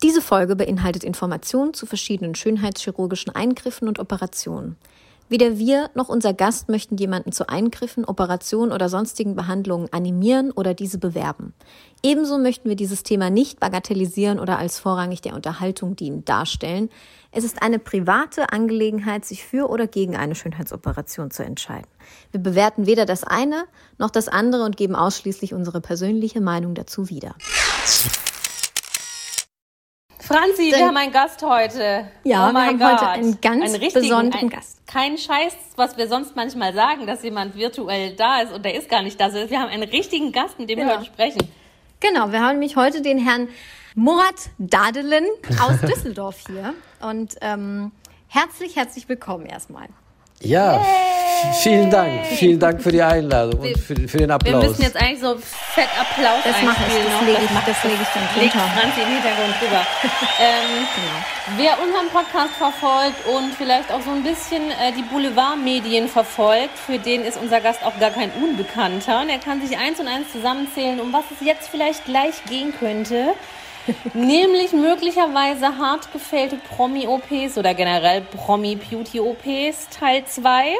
[0.03, 4.77] Diese Folge beinhaltet Informationen zu verschiedenen schönheitschirurgischen Eingriffen und Operationen.
[5.31, 10.73] Weder wir noch unser Gast möchten jemanden zu Eingriffen, Operationen oder sonstigen Behandlungen animieren oder
[10.73, 11.53] diese bewerben.
[12.03, 16.89] Ebenso möchten wir dieses Thema nicht bagatellisieren oder als vorrangig der Unterhaltung dienen darstellen.
[17.31, 21.87] Es ist eine private Angelegenheit, sich für oder gegen eine Schönheitsoperation zu entscheiden.
[22.31, 23.63] Wir bewerten weder das eine
[23.97, 27.35] noch das andere und geben ausschließlich unsere persönliche Meinung dazu wieder.
[30.31, 32.05] Franzi, wir haben einen Gast heute.
[32.23, 32.91] Ja, oh wir haben God.
[32.93, 34.87] heute einen ganz einen besonderen ein, Gast.
[34.87, 38.87] Kein Scheiß, was wir sonst manchmal sagen, dass jemand virtuell da ist und der ist
[38.87, 39.25] gar nicht da.
[39.25, 40.85] Also wir haben einen richtigen Gast, mit dem ja.
[40.85, 41.49] wir heute sprechen.
[41.99, 43.49] Genau, wir haben nämlich heute den Herrn
[43.95, 45.25] Murat Dadelen
[45.59, 46.75] aus Düsseldorf hier.
[47.01, 47.91] Und ähm,
[48.29, 49.89] herzlich, herzlich willkommen erstmal.
[50.41, 51.11] Ja, Yay!
[51.61, 52.25] vielen Dank.
[52.25, 54.61] Vielen Dank für die Einladung und für, für, den Applaus.
[54.61, 58.01] Wir müssen jetzt eigentlich so fett Applaus das mache ich, das lege ich, das lege
[58.01, 58.41] ich dann drunter.
[58.41, 59.85] Legt Franzi im Hintergrund drüber.
[60.39, 61.57] ähm, genau.
[61.57, 66.97] Wer unseren Podcast verfolgt und vielleicht auch so ein bisschen äh, die Boulevardmedien verfolgt, für
[66.97, 69.21] den ist unser Gast auch gar kein Unbekannter.
[69.21, 72.73] Und er kann sich eins und eins zusammenzählen, um was es jetzt vielleicht gleich gehen
[72.77, 73.33] könnte.
[74.13, 80.73] Nämlich möglicherweise hart gefällte Promi-OPs oder generell Promi-Beauty-OPs Teil 2.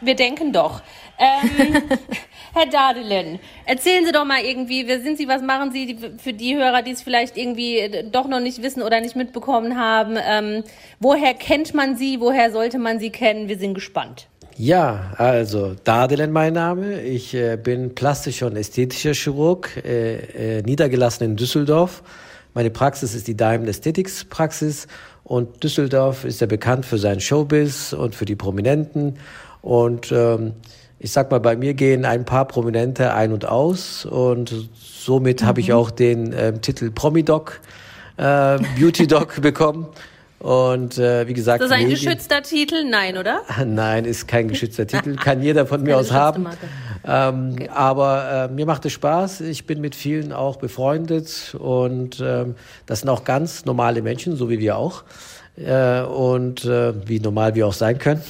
[0.00, 0.82] Wir denken doch.
[1.18, 1.82] Ähm,
[2.54, 6.56] Herr Dadelen, erzählen Sie doch mal irgendwie, wer sind Sie, was machen Sie für die
[6.56, 10.16] Hörer, die es vielleicht irgendwie doch noch nicht wissen oder nicht mitbekommen haben?
[10.20, 10.64] Ähm,
[11.00, 13.48] woher kennt man Sie, woher sollte man Sie kennen?
[13.48, 14.28] Wir sind gespannt.
[14.56, 17.00] Ja, also Dadelen mein Name.
[17.02, 22.04] Ich äh, bin plastischer und ästhetischer Chirurg, äh, äh, niedergelassen in Düsseldorf.
[22.54, 24.86] Meine Praxis ist die Diamond Aesthetics Praxis
[25.24, 29.18] und Düsseldorf ist ja bekannt für seinen Showbiz und für die Prominenten.
[29.60, 30.52] Und ähm,
[31.00, 35.46] ich sag mal, bei mir gehen ein paar Prominente ein und aus und somit mhm.
[35.46, 37.60] habe ich auch den ähm, Titel Promi-Doc,
[38.18, 39.88] äh, Beauty-Doc bekommen.
[40.44, 42.84] Und äh, wie gesagt, ist das ein geschützter Titel?
[42.84, 43.40] Nein, oder?
[43.64, 45.16] Nein, ist kein geschützter Titel.
[45.16, 46.46] Kann jeder von mir aus haben.
[47.02, 47.70] Ähm, okay.
[47.72, 49.40] Aber äh, mir macht es Spaß.
[49.40, 54.50] Ich bin mit vielen auch befreundet und ähm, das sind auch ganz normale Menschen, so
[54.50, 55.04] wie wir auch.
[55.56, 58.20] Äh, und äh, wie normal wir auch sein können.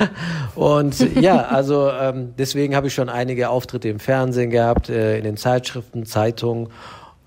[0.54, 5.24] und ja, also ähm, deswegen habe ich schon einige Auftritte im Fernsehen gehabt, äh, in
[5.24, 6.68] den Zeitschriften, Zeitungen,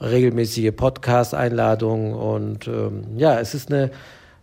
[0.02, 3.92] regelmäßige Podcast-Einladungen und ähm, ja, es ist eine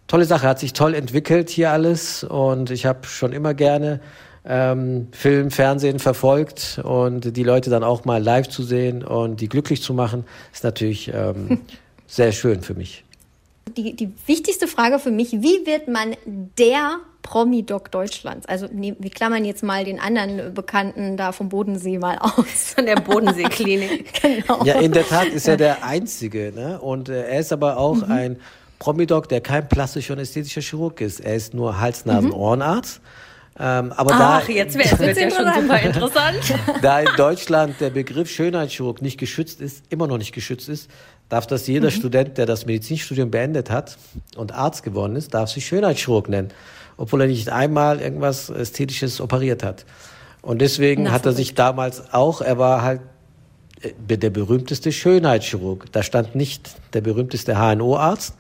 [0.09, 4.01] tolle Sache, hat sich toll entwickelt hier alles und ich habe schon immer gerne
[4.45, 9.49] ähm, Film, Fernsehen verfolgt und die Leute dann auch mal live zu sehen und die
[9.49, 11.61] glücklich zu machen, ist natürlich ähm,
[12.07, 13.05] sehr schön für mich.
[13.77, 16.17] Die, die wichtigste Frage für mich, wie wird man
[16.59, 18.47] der Promi-Doc Deutschlands?
[18.47, 22.73] Also wir klammern jetzt mal den anderen Bekannten da vom Bodensee mal aus.
[22.75, 24.23] Von der Bodenseeklinik.
[24.23, 24.65] genau.
[24.65, 26.51] Ja, in der Tat ist er der Einzige.
[26.57, 26.81] Ne?
[26.81, 28.11] Und äh, er ist aber auch mhm.
[28.11, 28.37] ein
[28.79, 31.21] Promidoc, der kein plastischer und ästhetischer Chirurg ist.
[31.21, 32.35] Er ist nur Hals-, Nasen-, mhm.
[32.35, 33.01] Ohrenarzt.
[33.61, 36.55] Ähm, aber Ach, da, jetzt wäre es ja schon super interessant.
[36.83, 40.89] da in Deutschland der Begriff Schönheitschirurg nicht geschützt ist, immer noch nicht geschützt ist,
[41.29, 41.95] darf das jeder mhm.
[41.95, 43.99] Student, der das Medizinstudium beendet hat
[44.37, 46.53] und Arzt geworden ist, darf sich Schönheitschirurg nennen,
[46.97, 49.85] obwohl er nicht einmal irgendwas Ästhetisches operiert hat.
[50.41, 53.01] Und deswegen Na, hat er sich damals auch, er war halt
[53.83, 55.91] äh, der berühmteste Schönheitschirurg.
[55.91, 58.35] Da stand nicht der berühmteste HNO-Arzt,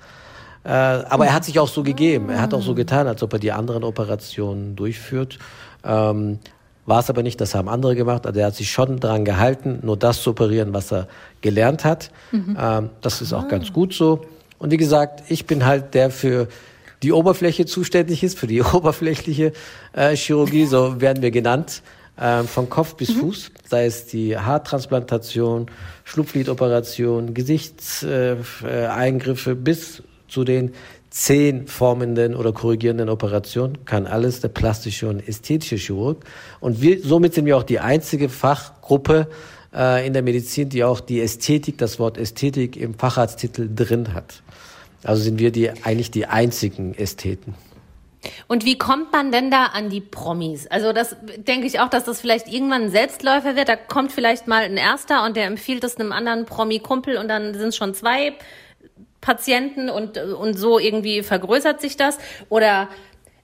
[0.69, 2.29] äh, aber er hat sich auch so gegeben.
[2.29, 5.39] Er hat auch so getan, als ob er die anderen Operationen durchführt.
[5.83, 6.41] Ähm,
[6.85, 8.27] war es aber nicht, das haben andere gemacht.
[8.27, 11.09] Also er hat sich schon daran gehalten, nur das zu operieren, was er
[11.41, 12.11] gelernt hat.
[12.33, 12.55] Mhm.
[12.61, 13.49] Ähm, das ist auch ah.
[13.49, 14.27] ganz gut so.
[14.59, 16.49] Und wie gesagt, ich bin halt der für
[17.03, 19.55] die Oberfläche zuständig ist, für die oberflächliche
[19.95, 21.81] äh, Chirurgie, so werden wir genannt,
[22.19, 23.21] äh, von Kopf bis mhm.
[23.21, 25.71] Fuß, sei es die Haartransplantation,
[26.05, 30.73] Schlupflidoperation, Gesichtseingriffe äh, bis zu den
[31.11, 36.25] zehn formenden oder korrigierenden Operationen kann alles der plastische und ästhetische Chirurg.
[36.61, 39.29] Und wir, somit sind wir auch die einzige Fachgruppe
[39.75, 44.43] äh, in der Medizin, die auch die Ästhetik, das Wort Ästhetik im Facharzttitel drin hat.
[45.03, 47.55] Also sind wir die, eigentlich die einzigen Ästheten.
[48.49, 50.67] Und wie kommt man denn da an die Promis?
[50.67, 53.69] Also das denke ich auch, dass das vielleicht irgendwann ein Selbstläufer wird.
[53.69, 57.55] Da kommt vielleicht mal ein Erster und der empfiehlt es einem anderen Promi-Kumpel und dann
[57.55, 58.35] sind es schon zwei
[59.29, 62.17] Patienten und, und so irgendwie vergrößert sich das.
[62.49, 62.89] Oder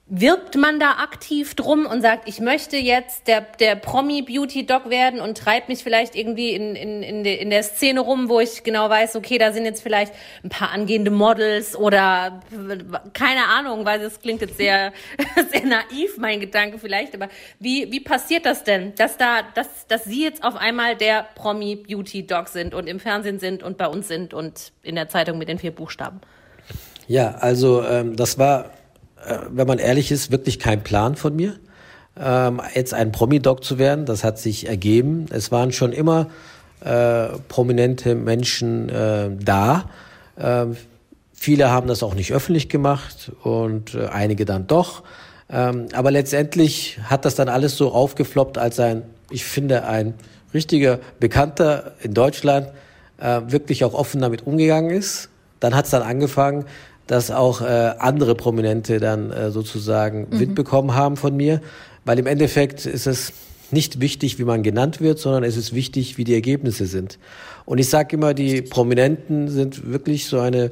[0.07, 5.35] wirbt man da aktiv drum und sagt, ich möchte jetzt der, der Promi-Beauty-Doc werden und
[5.35, 8.87] treibt mich vielleicht irgendwie in, in, in, de, in der Szene rum, wo ich genau
[8.87, 10.13] weiß, okay, da sind jetzt vielleicht
[10.43, 12.39] ein paar angehende Models oder
[13.13, 14.93] keine Ahnung, weil das klingt jetzt sehr,
[15.51, 20.05] sehr naiv, mein Gedanke vielleicht, aber wie, wie passiert das denn, dass da, dass, dass
[20.05, 24.35] Sie jetzt auf einmal der Promi-Beauty-Doc sind und im Fernsehen sind und bei uns sind
[24.35, 26.21] und in der Zeitung mit den vier Buchstaben?
[27.07, 28.71] Ja, also ähm, das war
[29.49, 31.55] wenn man ehrlich ist, wirklich kein Plan von mir.
[32.17, 35.25] Ähm, jetzt ein Promi-Doc zu werden, das hat sich ergeben.
[35.31, 36.27] Es waren schon immer
[36.81, 39.89] äh, prominente Menschen äh, da.
[40.37, 40.67] Äh,
[41.33, 45.03] viele haben das auch nicht öffentlich gemacht und äh, einige dann doch.
[45.49, 50.15] Ähm, aber letztendlich hat das dann alles so aufgefloppt, als ein, ich finde, ein
[50.53, 52.69] richtiger Bekannter in Deutschland
[53.17, 55.29] äh, wirklich auch offen damit umgegangen ist.
[55.59, 56.65] Dann hat es dann angefangen,
[57.07, 57.65] dass auch äh,
[57.99, 60.39] andere Prominente dann äh, sozusagen mhm.
[60.39, 61.61] Wind bekommen haben von mir,
[62.03, 63.33] weil im Endeffekt ist es
[63.71, 67.17] nicht wichtig, wie man genannt wird, sondern es ist wichtig, wie die Ergebnisse sind.
[67.65, 70.71] Und ich sage immer, die Prominenten sind wirklich so eine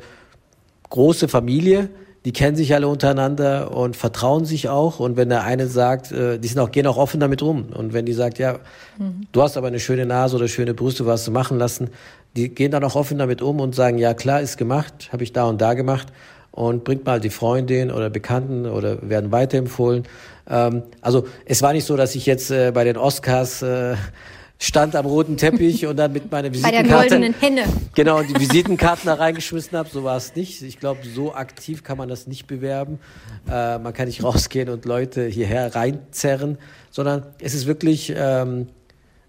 [0.90, 1.90] große Familie,
[2.26, 5.00] die kennen sich alle untereinander und vertrauen sich auch.
[5.00, 7.66] Und wenn der eine sagt, äh, die sind auch, gehen auch offen damit um.
[7.74, 8.60] Und wenn die sagt, ja,
[8.98, 9.28] mhm.
[9.32, 11.90] du hast aber eine schöne Nase oder schöne Brüste, was du machen lassen,
[12.36, 15.34] die gehen dann auch offen damit um und sagen, ja klar, ist gemacht, habe ich
[15.34, 16.08] da und da gemacht
[16.52, 20.04] und bringt mal die Freundin oder Bekannten oder werden weiterempfohlen.
[20.50, 23.96] Ähm, also es war nicht so, dass ich jetzt äh, bei den Oscars äh,
[24.60, 26.90] stand am roten Teppich und dann mit meiner Visitenkarte.
[26.90, 27.64] Bei der goldenen Henne.
[27.96, 29.90] Genau, die Visitenkarten da reingeschmissen habe.
[29.92, 30.62] So war es nicht.
[30.62, 33.00] Ich glaube, so aktiv kann man das nicht bewerben.
[33.50, 36.58] Äh, man kann nicht rausgehen und Leute hierher reinzerren,
[36.92, 38.68] sondern es ist wirklich, ähm,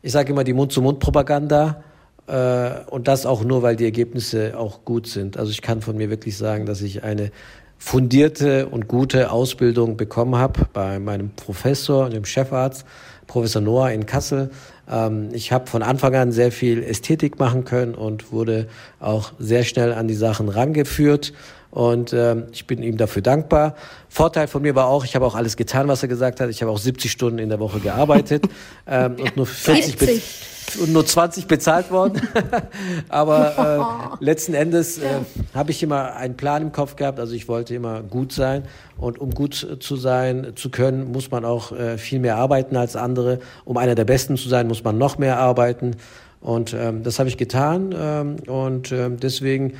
[0.02, 1.82] ich sage immer, die Mund-zu-Mund-Propaganda.
[2.26, 5.36] Äh, und das auch nur, weil die Ergebnisse auch gut sind.
[5.36, 7.30] Also ich kann von mir wirklich sagen, dass ich eine
[7.78, 12.86] fundierte und gute Ausbildung bekommen habe bei meinem Professor, dem Chefarzt,
[13.26, 14.50] Professor Noah in Kassel.
[14.90, 18.68] Ähm, ich habe von Anfang an sehr viel Ästhetik machen können und wurde
[19.00, 21.34] auch sehr schnell an die Sachen rangeführt.
[21.70, 23.74] Und ähm, ich bin ihm dafür dankbar.
[24.08, 26.48] Vorteil von mir war auch, ich habe auch alles getan, was er gesagt hat.
[26.48, 28.44] Ich habe auch 70 Stunden in der Woche gearbeitet
[28.86, 32.20] ähm, und nur 40, 40 und nur 20 bezahlt worden.
[33.08, 35.20] Aber äh, letzten Endes äh,
[35.54, 37.20] habe ich immer einen Plan im Kopf gehabt.
[37.20, 38.64] Also ich wollte immer gut sein.
[38.96, 42.96] Und um gut zu sein zu können, muss man auch äh, viel mehr arbeiten als
[42.96, 43.40] andere.
[43.64, 45.96] Um einer der Besten zu sein, muss man noch mehr arbeiten.
[46.40, 47.94] Und ähm, das habe ich getan.
[47.98, 49.74] Ähm, und ähm, deswegen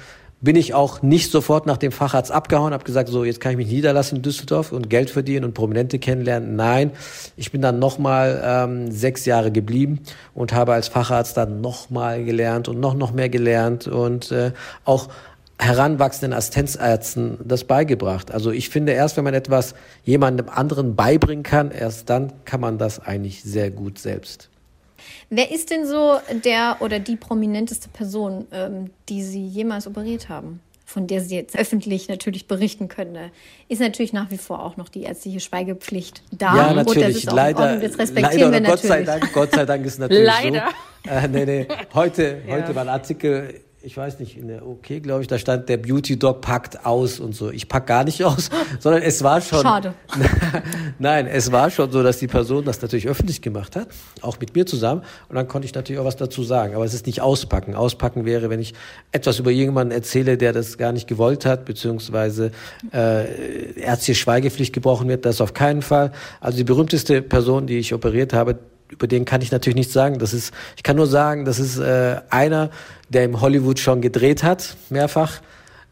[0.44, 3.56] bin ich auch nicht sofort nach dem Facharzt abgehauen, habe gesagt, so jetzt kann ich
[3.56, 6.54] mich niederlassen in Düsseldorf und Geld verdienen und Prominente kennenlernen.
[6.54, 6.90] Nein,
[7.36, 10.00] ich bin dann nochmal ähm, sechs Jahre geblieben
[10.34, 14.52] und habe als Facharzt dann nochmal gelernt und noch noch mehr gelernt und äh,
[14.84, 15.08] auch
[15.58, 18.30] heranwachsenden Assistenzärzten das beigebracht.
[18.30, 22.76] Also ich finde, erst wenn man etwas jemandem anderen beibringen kann, erst dann kann man
[22.76, 24.50] das eigentlich sehr gut selbst.
[25.30, 30.60] Wer ist denn so der oder die prominenteste Person, ähm, die Sie jemals operiert haben?
[30.86, 33.30] Von der Sie jetzt öffentlich natürlich berichten können,
[33.68, 36.56] ist natürlich nach wie vor auch noch die ärztliche Schweigepflicht da.
[36.56, 37.24] Ja, natürlich.
[37.24, 40.68] leider, das respektieren leider wir Gott sei Dank, Gott sei Dank ist natürlich leider.
[41.04, 41.10] so.
[41.10, 41.68] Äh, nee, nee.
[41.94, 42.54] Heute, ja.
[42.54, 45.76] heute war ein Artikel ich weiß nicht, in der OK, glaube ich, da stand, der
[45.76, 47.50] Beauty Dog packt aus und so.
[47.50, 48.48] Ich pack gar nicht aus,
[48.80, 49.60] sondern es war schon.
[49.60, 49.92] Schade.
[50.98, 53.88] Nein, es war schon so, dass die Person das natürlich öffentlich gemacht hat,
[54.22, 55.02] auch mit mir zusammen.
[55.28, 56.74] Und dann konnte ich natürlich auch was dazu sagen.
[56.74, 57.74] Aber es ist nicht auspacken.
[57.74, 58.72] Auspacken wäre, wenn ich
[59.12, 62.52] etwas über jemanden erzähle, der das gar nicht gewollt hat, beziehungsweise
[62.92, 65.26] äh, ärztliche Schweigepflicht gebrochen wird.
[65.26, 66.12] Das auf keinen Fall.
[66.40, 68.58] Also die berühmteste Person, die ich operiert habe,
[68.94, 70.18] über den kann ich natürlich nichts sagen.
[70.18, 72.70] Das ist, ich kann nur sagen, das ist äh, einer,
[73.08, 75.40] der im Hollywood schon gedreht hat, mehrfach,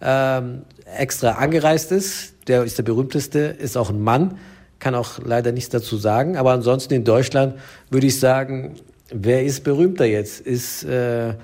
[0.00, 0.62] ähm,
[0.96, 2.34] extra angereist ist.
[2.48, 4.38] Der ist der berühmteste, ist auch ein Mann,
[4.78, 6.36] kann auch leider nichts dazu sagen.
[6.36, 7.54] Aber ansonsten in Deutschland
[7.90, 8.76] würde ich sagen,
[9.12, 10.40] wer ist berühmter jetzt?
[10.40, 11.34] Ist äh,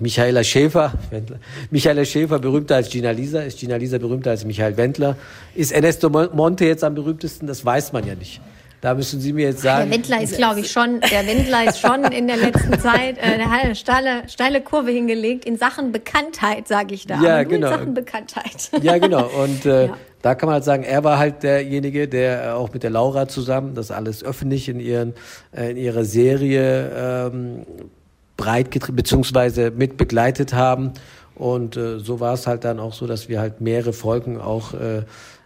[0.00, 1.38] Michaela Schäfer, Wendler.
[1.70, 5.16] Michaela Schäfer berühmter als Gina Lisa, ist Gina Lisa berühmter als Michael Wendler.
[5.54, 7.46] Ist Ernesto Monte jetzt am berühmtesten?
[7.46, 8.40] Das weiß man ja nicht.
[8.82, 9.88] Da müssen Sie mir jetzt sagen.
[9.88, 13.38] Der Wendler ist, glaube ich, schon, der Wendler ist schon in der letzten Zeit, äh,
[13.48, 17.22] eine steile, steile Kurve hingelegt in Sachen Bekanntheit, sage ich da.
[17.22, 17.68] Ja, genau.
[17.68, 18.70] In Sachen Bekanntheit.
[18.82, 19.30] Ja, genau.
[19.40, 19.96] Und äh, Ja.
[20.22, 23.28] da kann man halt sagen, er war halt derjenige, der äh, auch mit der Laura
[23.28, 25.14] zusammen das alles öffentlich in, ihren,
[25.56, 26.90] äh, in ihrer Serie
[27.30, 27.64] ähm,
[28.36, 30.92] breit getrieben, beziehungsweise mit begleitet haben.
[31.36, 34.74] Und äh, so war es halt dann auch so, dass wir halt mehrere Folgen auch
[34.74, 35.02] äh,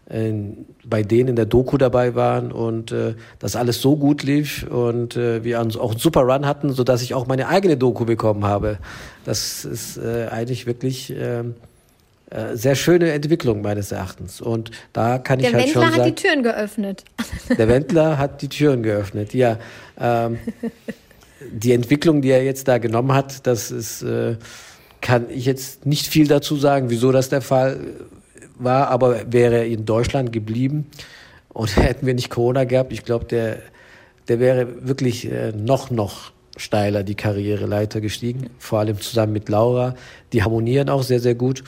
[0.08, 5.16] bei denen in der Doku dabei waren und äh, das alles so gut lief und
[5.16, 8.44] äh, wir auch einen super Run hatten, so dass ich auch meine eigene Doku bekommen
[8.44, 8.78] habe.
[9.24, 11.56] Das ist äh, eigentlich wirklich ähm,
[12.30, 14.40] äh, sehr schöne Entwicklung meines Erachtens.
[14.40, 17.04] Und da kann ich Der halt Wendler schon hat sagen, die Türen geöffnet.
[17.58, 19.34] der Wendler hat die Türen geöffnet.
[19.34, 19.58] Ja,
[19.98, 20.38] ähm,
[21.52, 24.36] die Entwicklung, die er jetzt da genommen hat, das ist, äh,
[25.00, 27.78] kann ich jetzt nicht viel dazu sagen, wieso das der Fall
[28.58, 30.86] war, aber wäre er in Deutschland geblieben
[31.48, 33.58] und hätten wir nicht Corona gehabt, ich glaube, der,
[34.28, 39.94] der wäre wirklich äh, noch, noch steiler die Karriereleiter gestiegen, vor allem zusammen mit Laura.
[40.32, 41.62] Die harmonieren auch sehr, sehr gut.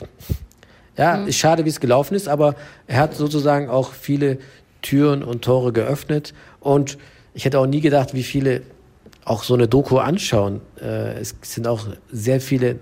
[0.97, 2.55] Ja, ist schade, wie es gelaufen ist, aber
[2.87, 4.39] er hat sozusagen auch viele
[4.81, 6.33] Türen und Tore geöffnet.
[6.59, 6.97] Und
[7.33, 8.63] ich hätte auch nie gedacht, wie viele
[9.23, 10.61] auch so eine Doku anschauen.
[10.81, 12.79] Äh, es sind auch sehr viele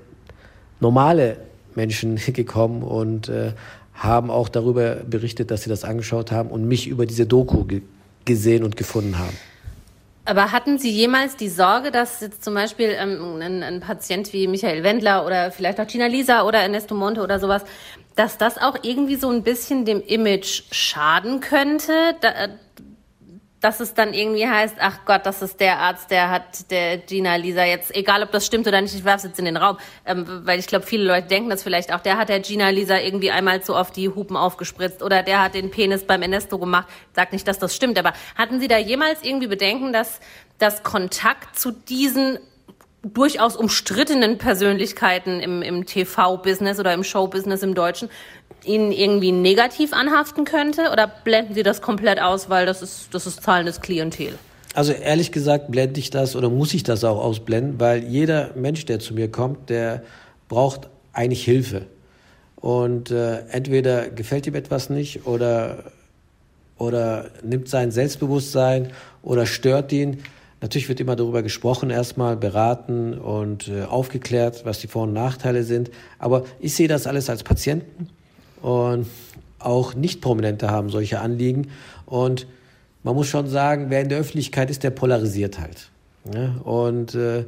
[0.80, 1.38] normale
[1.76, 3.54] Menschen gekommen und äh,
[3.98, 7.82] haben auch darüber berichtet, dass sie das angeschaut haben und mich über diese Doku ge
[8.26, 9.38] gesehen und gefunden haben.
[10.26, 14.48] Aber hatten Sie jemals die Sorge, dass jetzt zum Beispiel ähm, ein, ein Patient wie
[14.48, 17.64] Michael Wendler oder vielleicht auch Gina Lisa oder Ernesto Monte oder sowas,
[18.18, 21.94] dass das auch irgendwie so ein bisschen dem Image schaden könnte?
[22.20, 22.50] Da,
[23.60, 27.36] dass es dann irgendwie heißt, ach Gott, das ist der Arzt, der hat der Gina
[27.36, 29.78] Lisa jetzt, egal ob das stimmt oder nicht, ich werfe es jetzt in den Raum,
[30.06, 32.98] ähm, weil ich glaube, viele Leute denken das vielleicht auch, der hat der Gina Lisa
[32.98, 36.88] irgendwie einmal zu oft die Hupen aufgespritzt oder der hat den Penis beim Ernesto gemacht.
[37.14, 40.20] Sagt nicht, dass das stimmt, aber hatten Sie da jemals irgendwie Bedenken, dass
[40.60, 42.40] das Kontakt zu diesen
[43.04, 48.10] durchaus umstrittenen Persönlichkeiten im, im TV-Business oder im Show-Business im Deutschen
[48.68, 50.92] Ihnen irgendwie negativ anhaften könnte?
[50.92, 54.34] Oder blenden Sie das komplett aus, weil das ist, das ist zahlendes Klientel?
[54.74, 58.86] Also ehrlich gesagt blende ich das oder muss ich das auch ausblenden, weil jeder Mensch,
[58.86, 60.04] der zu mir kommt, der
[60.50, 61.88] braucht eigentlich Hilfe.
[62.58, 65.86] Und äh, entweder gefällt ihm etwas nicht oder,
[66.78, 68.92] oder nimmt sein Selbstbewusstsein
[69.24, 70.24] oder stört ihn.
[70.62, 75.64] Natürlich wird immer darüber gesprochen, erstmal beraten und äh, aufgeklärt, was die Vor- und Nachteile
[75.64, 75.92] sind.
[76.20, 78.10] Aber ich sehe das alles als Patienten
[78.62, 79.08] und
[79.60, 81.70] auch Nicht-Prominente haben solche Anliegen.
[82.06, 82.48] Und
[83.04, 85.90] man muss schon sagen, wer in der Öffentlichkeit ist, der polarisiert halt.
[86.64, 87.46] Und äh,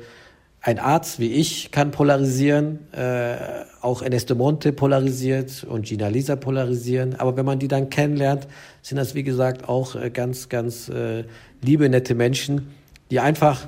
[0.61, 3.35] ein Arzt wie ich kann polarisieren, äh,
[3.81, 7.15] auch Ernesto Monte polarisiert und Gina Lisa polarisieren.
[7.15, 8.47] Aber wenn man die dann kennenlernt,
[8.81, 10.91] sind das, wie gesagt, auch äh, ganz, ganz
[11.61, 12.69] liebe, nette Menschen,
[13.11, 13.67] die einfach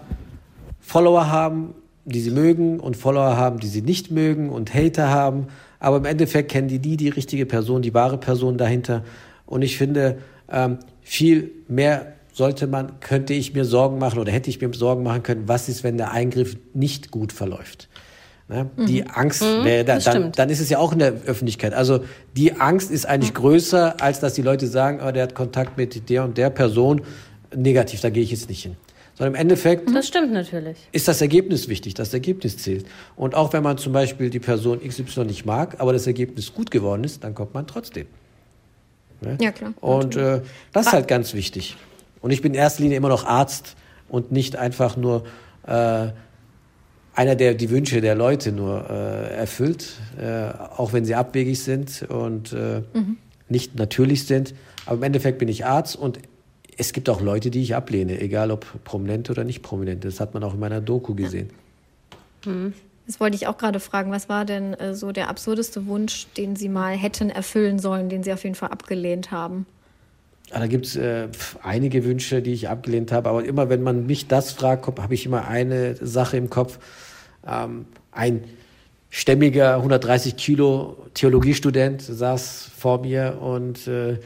[0.80, 1.74] Follower haben,
[2.06, 5.48] die sie mögen und Follower haben, die sie nicht mögen und Hater haben.
[5.82, 9.04] Aber im Endeffekt kennen die die, die richtige Person, die wahre Person dahinter.
[9.46, 14.50] Und ich finde, ähm, viel mehr sollte man, könnte ich mir Sorgen machen oder hätte
[14.50, 17.90] ich mir Sorgen machen können, was ist, wenn der Eingriff nicht gut verläuft.
[18.48, 18.70] Ne?
[18.88, 21.74] Die Angst, wäre da, das dann, dann ist es ja auch in der Öffentlichkeit.
[21.74, 22.02] Also
[22.36, 26.10] die Angst ist eigentlich größer, als dass die Leute sagen, oh, der hat Kontakt mit
[26.10, 27.02] der und der Person.
[27.56, 28.76] Negativ, da gehe ich jetzt nicht hin.
[29.16, 30.78] Sondern im Endeffekt Das stimmt natürlich.
[30.92, 32.86] ist das Ergebnis wichtig, das Ergebnis zählt.
[33.16, 36.72] Und auch wenn man zum Beispiel die Person XY nicht mag, aber das Ergebnis gut
[36.72, 38.08] geworden ist, dann kommt man trotzdem.
[39.22, 39.38] Ne?
[39.40, 39.74] Ja, klar.
[39.82, 40.42] Und äh,
[40.74, 41.78] das ist halt ganz wichtig.
[42.22, 43.76] Und ich bin in erster Linie immer noch Arzt
[44.10, 45.26] und nicht einfach nur
[45.68, 46.08] äh,
[47.14, 52.04] einer, der die Wünsche der Leute nur äh, erfüllt, äh, auch wenn sie abwegig sind
[52.10, 52.82] und äh,
[53.50, 54.54] nicht natürlich sind.
[54.86, 56.20] Aber im Endeffekt bin ich Arzt und
[56.82, 60.08] es gibt auch Leute, die ich ablehne, egal ob prominente oder nicht prominente.
[60.08, 61.52] Das hat man auch in meiner Doku gesehen.
[63.06, 64.12] Das wollte ich auch gerade fragen.
[64.12, 68.24] Was war denn äh, so der absurdeste Wunsch, den Sie mal hätten erfüllen sollen, den
[68.24, 69.68] Sie auf jeden Fall abgelehnt haben?
[70.50, 71.28] Ah, Da gibt es äh,
[71.62, 73.30] einige Wünsche, die ich abgelehnt habe.
[73.30, 76.80] Aber immer, wenn man mich das fragt, habe ich immer eine Sache im Kopf.
[77.46, 78.44] Ähm, ein
[79.12, 84.18] stämmiger, 130 Kilo Theologiestudent saß vor mir und äh,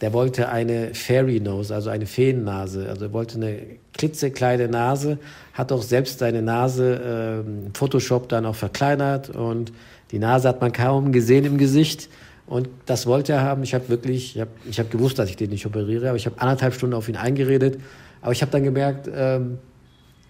[0.00, 2.88] der wollte eine Fairy Nose, also eine Feennase.
[2.88, 3.58] Also er wollte eine
[3.92, 5.18] klitzekleine Nase,
[5.52, 9.72] hat auch selbst seine Nase im Photoshop dann auch verkleinert und
[10.10, 12.08] die Nase hat man kaum gesehen im Gesicht.
[12.46, 13.62] Und das wollte er haben.
[13.62, 16.26] Ich habe wirklich, ich habe ich hab gewusst, dass ich den nicht operiere, aber ich
[16.26, 17.78] habe anderthalb Stunden auf ihn eingeredet.
[18.22, 19.58] Aber ich habe dann gemerkt, ähm,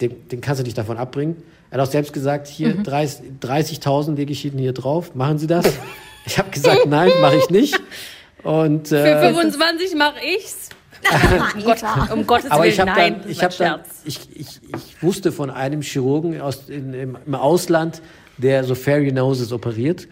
[0.02, 1.36] den, den kannst du nicht davon abbringen.
[1.70, 5.46] Er hat auch selbst gesagt, hier 30 30.000 lege ich Ihnen hier drauf, machen Sie
[5.46, 5.66] das?
[6.26, 7.80] Ich habe gesagt, nein, mache ich nicht.
[8.42, 10.70] Und Für äh, 25 mache ich's.
[11.54, 11.78] um, Gott,
[12.12, 15.32] um Gottes Aber Willen, ich habe nein, dann, ich, hab dann ich, ich, ich wusste
[15.32, 18.02] von einem Chirurgen aus, in, im, im Ausland,
[18.36, 20.08] der so Fairy Noses operiert.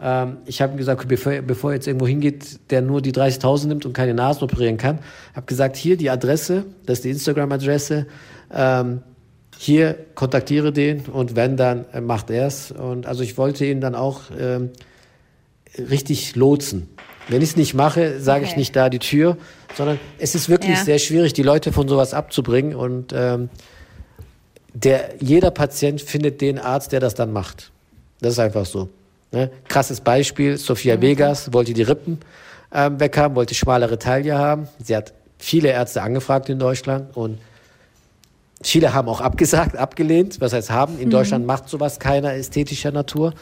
[0.00, 3.68] Ähm, ich habe ihm gesagt, bevor, bevor er jetzt irgendwo hingeht, der nur die 30.000
[3.68, 4.98] nimmt und keine Nasen operieren kann,
[5.34, 8.06] habe gesagt, hier die Adresse, das ist die Instagram-Adresse,
[8.52, 9.02] ähm,
[9.58, 12.70] hier kontaktiere den und wenn, dann äh, macht er es.
[12.72, 14.70] Und also ich wollte ihn dann auch ähm,
[15.78, 16.88] richtig lotsen.
[17.28, 18.50] Wenn ich es nicht mache, sage okay.
[18.50, 19.36] ich nicht da die Tür,
[19.74, 20.84] sondern es ist wirklich ja.
[20.84, 23.48] sehr schwierig, die Leute von sowas abzubringen und ähm,
[24.74, 27.72] der, jeder Patient findet den Arzt, der das dann macht.
[28.20, 28.88] Das ist einfach so.
[29.32, 29.50] Ne?
[29.68, 31.02] Krasses Beispiel, Sophia mhm.
[31.02, 32.18] Vegas wollte die Rippen
[32.72, 34.68] ähm, weghaben, wollte schmalere Taille haben.
[34.82, 37.38] Sie hat viele Ärzte angefragt in Deutschland und
[38.62, 40.40] viele haben auch abgesagt, abgelehnt.
[40.40, 40.98] Was heißt haben?
[40.98, 41.12] In mhm.
[41.12, 43.34] Deutschland macht sowas keiner ästhetischer Natur.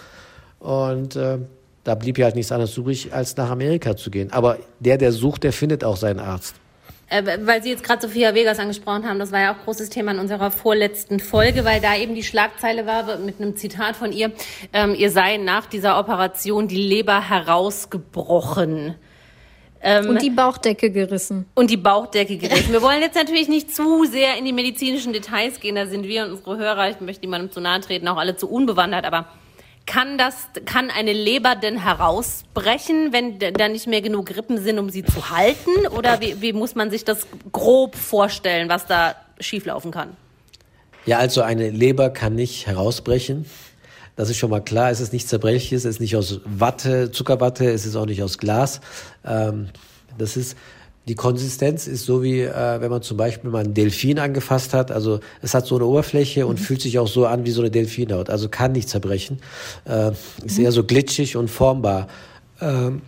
[0.61, 1.39] Und äh,
[1.85, 4.33] da blieb ja halt nichts anderes übrig, als nach Amerika zu gehen.
[4.33, 6.57] Aber der, der sucht, der findet auch seinen Arzt.
[7.11, 10.13] Äh, weil Sie jetzt gerade Sophia Vegas angesprochen haben, das war ja auch großes Thema
[10.13, 14.33] in unserer vorletzten Folge, weil da eben die Schlagzeile war mit einem Zitat von ihr,
[14.73, 18.95] ähm, ihr sei nach dieser Operation die Leber herausgebrochen.
[19.83, 21.45] Ähm, und die Bauchdecke gerissen.
[21.55, 22.73] Und die Bauchdecke gerissen.
[22.73, 26.25] Wir wollen jetzt natürlich nicht zu sehr in die medizinischen Details gehen, da sind wir
[26.25, 29.27] und unsere Hörer, ich möchte niemandem zu nahe treten, auch alle zu unbewandert, aber
[29.87, 34.91] kann das, kann eine Leber denn herausbrechen, wenn da nicht mehr genug Rippen sind, um
[34.91, 35.87] sie zu halten?
[35.97, 40.17] Oder wie, wie muss man sich das grob vorstellen, was da schieflaufen kann?
[41.07, 43.45] Ja, also eine Leber kann nicht herausbrechen.
[44.17, 44.91] Das ist schon mal klar.
[44.91, 48.39] Es ist nicht zerbrechliches, es ist nicht aus Watte, Zuckerwatte, es ist auch nicht aus
[48.39, 48.81] Glas.
[49.25, 49.69] Ähm,
[50.17, 50.57] das ist
[51.07, 54.91] die Konsistenz ist so wie, äh, wenn man zum Beispiel mal einen Delfin angefasst hat.
[54.91, 56.65] Also es hat so eine Oberfläche und mhm.
[56.65, 58.31] fühlt sich auch so an wie so eine Delfinhaut.
[58.31, 59.41] Also kann nicht zerbrechen.
[59.85, 60.13] Äh,
[60.45, 60.65] ist mhm.
[60.65, 62.09] eher so glitschig und formbar.
[62.61, 63.03] Ähm,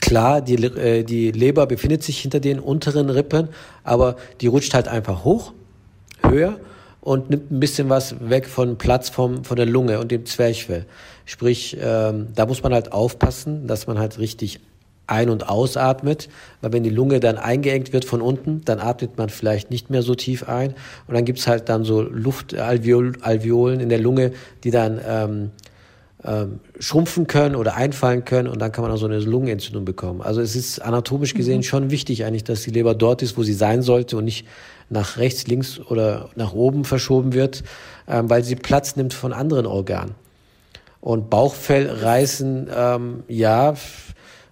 [0.00, 3.48] klar, die, äh, die Leber befindet sich hinter den unteren Rippen,
[3.82, 5.52] aber die rutscht halt einfach hoch,
[6.22, 6.60] höher
[7.00, 10.86] und nimmt ein bisschen was weg von Platz vom, von der Lunge und dem Zwerchfell.
[11.24, 14.60] Sprich, ähm, da muss man halt aufpassen, dass man halt richtig
[15.10, 16.28] ein- und ausatmet,
[16.60, 20.02] weil wenn die Lunge dann eingeengt wird von unten, dann atmet man vielleicht nicht mehr
[20.02, 20.74] so tief ein
[21.06, 24.32] und dann gibt's halt dann so Luftalveolen in der Lunge,
[24.64, 25.50] die dann ähm,
[26.24, 30.20] ähm, schrumpfen können oder einfallen können und dann kann man auch so eine Lungenentzündung bekommen.
[30.20, 31.62] Also es ist anatomisch gesehen mhm.
[31.62, 34.46] schon wichtig eigentlich, dass die Leber dort ist, wo sie sein sollte und nicht
[34.90, 37.62] nach rechts, links oder nach oben verschoben wird,
[38.06, 40.14] ähm, weil sie Platz nimmt von anderen Organen.
[41.00, 43.74] Und Bauchfell reißen, ähm, ja,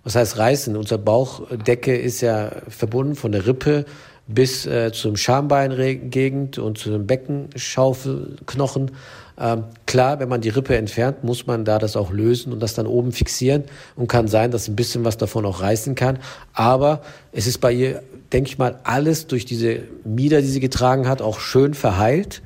[0.08, 0.74] was heißt reißen?
[0.74, 3.84] Unsere Bauchdecke ist ja verbunden von der Rippe
[4.26, 8.92] bis äh, zum Schambeinregend und zu den Beckenschaufelknochen.
[9.38, 12.72] Ähm, klar, wenn man die Rippe entfernt, muss man da das auch lösen und das
[12.72, 13.64] dann oben fixieren
[13.96, 16.18] und kann sein, dass ein bisschen was davon auch reißen kann.
[16.54, 17.02] Aber
[17.32, 18.02] es ist bei ihr,
[18.32, 22.40] denke ich mal, alles durch diese Mieder, die sie getragen hat, auch schön verheilt.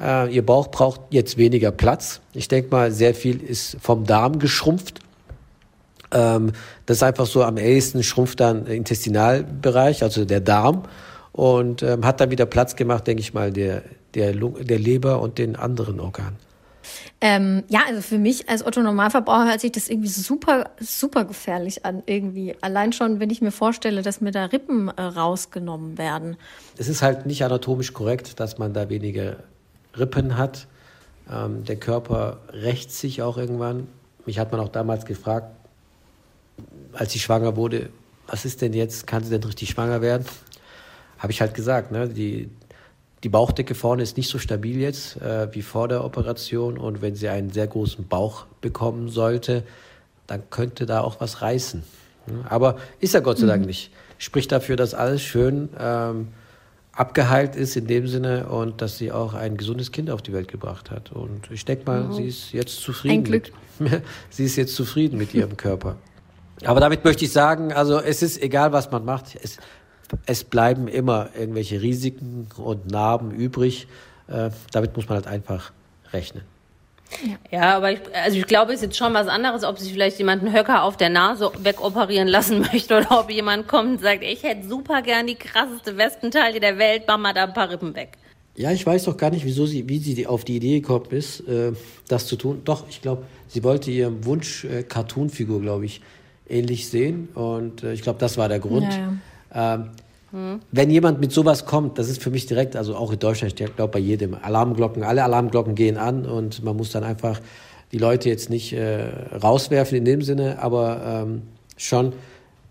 [0.00, 2.22] Äh, ihr Bauch braucht jetzt weniger Platz.
[2.32, 5.03] Ich denke mal, sehr viel ist vom Darm geschrumpft
[6.14, 6.52] ähm,
[6.86, 10.84] das ist einfach so am ehesten schrumpft dann der Intestinalbereich, also der Darm,
[11.32, 13.82] und ähm, hat dann wieder Platz gemacht, denke ich mal, der,
[14.14, 16.36] der, der Leber und den anderen Organen.
[17.20, 21.84] Ähm, ja, also für mich als Otto Normalverbraucher hört sich das irgendwie super, super gefährlich
[21.84, 22.54] an, irgendwie.
[22.60, 26.36] Allein schon, wenn ich mir vorstelle, dass mir da Rippen äh, rausgenommen werden.
[26.76, 29.36] Es ist halt nicht anatomisch korrekt, dass man da weniger
[29.96, 30.66] Rippen hat.
[31.30, 33.88] Ähm, der Körper rächt sich auch irgendwann.
[34.26, 35.48] Mich hat man auch damals gefragt,
[36.94, 37.90] als sie schwanger wurde,
[38.26, 40.24] was ist denn jetzt, kann sie denn richtig schwanger werden?
[41.18, 42.48] Habe ich halt gesagt, ne, die,
[43.22, 47.14] die Bauchdecke vorne ist nicht so stabil jetzt äh, wie vor der Operation und wenn
[47.14, 49.64] sie einen sehr großen Bauch bekommen sollte,
[50.26, 51.82] dann könnte da auch was reißen.
[52.48, 53.66] Aber ist ja Gott sei Dank mhm.
[53.66, 53.90] nicht.
[54.18, 56.28] Spricht dafür, dass alles schön ähm,
[56.92, 60.48] abgeheilt ist in dem Sinne und dass sie auch ein gesundes Kind auf die Welt
[60.48, 61.12] gebracht hat.
[61.12, 62.16] Und ich denke mal, wow.
[62.16, 63.14] sie ist jetzt zufrieden.
[63.14, 63.52] Ein Glück.
[63.78, 65.96] Mit, sie ist jetzt zufrieden mit ihrem Körper.
[66.64, 69.58] Aber damit möchte ich sagen, also es ist egal, was man macht, es,
[70.26, 73.86] es bleiben immer irgendwelche Risiken und Narben übrig.
[74.28, 75.72] Äh, damit muss man halt einfach
[76.12, 76.42] rechnen.
[77.50, 80.18] Ja, aber ich, also ich glaube, es ist jetzt schon was anderes, ob sich vielleicht
[80.18, 84.24] jemand einen Höcker auf der Nase wegoperieren lassen möchte oder ob jemand kommt und sagt,
[84.24, 87.94] ich hätte super gern die krasseste Westenteile der Welt, mach mal da ein paar Rippen
[87.94, 88.18] weg.
[88.56, 91.40] Ja, ich weiß doch gar nicht, wieso sie, wie sie auf die Idee gekommen ist,
[91.40, 91.72] äh,
[92.08, 92.62] das zu tun.
[92.64, 96.00] Doch, ich glaube, sie wollte ihrem Wunsch äh, Cartoon-Figur, glaube ich,
[96.48, 97.28] ähnlich sehen.
[97.34, 98.92] Und äh, ich glaube, das war der Grund.
[98.92, 99.18] Ja,
[99.54, 99.74] ja.
[99.74, 99.90] Ähm,
[100.30, 100.60] hm.
[100.72, 103.76] Wenn jemand mit sowas kommt, das ist für mich direkt, also auch in Deutschland, ich
[103.76, 107.40] glaube bei jedem, Alarmglocken, alle Alarmglocken gehen an und man muss dann einfach
[107.92, 109.04] die Leute jetzt nicht äh,
[109.40, 111.42] rauswerfen in dem Sinne, aber ähm,
[111.76, 112.12] schon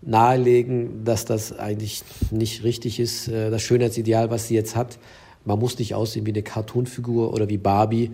[0.02, 3.28] nahelegen, dass das eigentlich nicht richtig ist.
[3.28, 4.98] Äh, das Schönheitsideal, was sie jetzt hat,
[5.46, 8.10] man muss nicht aussehen wie eine Cartoonfigur oder wie Barbie.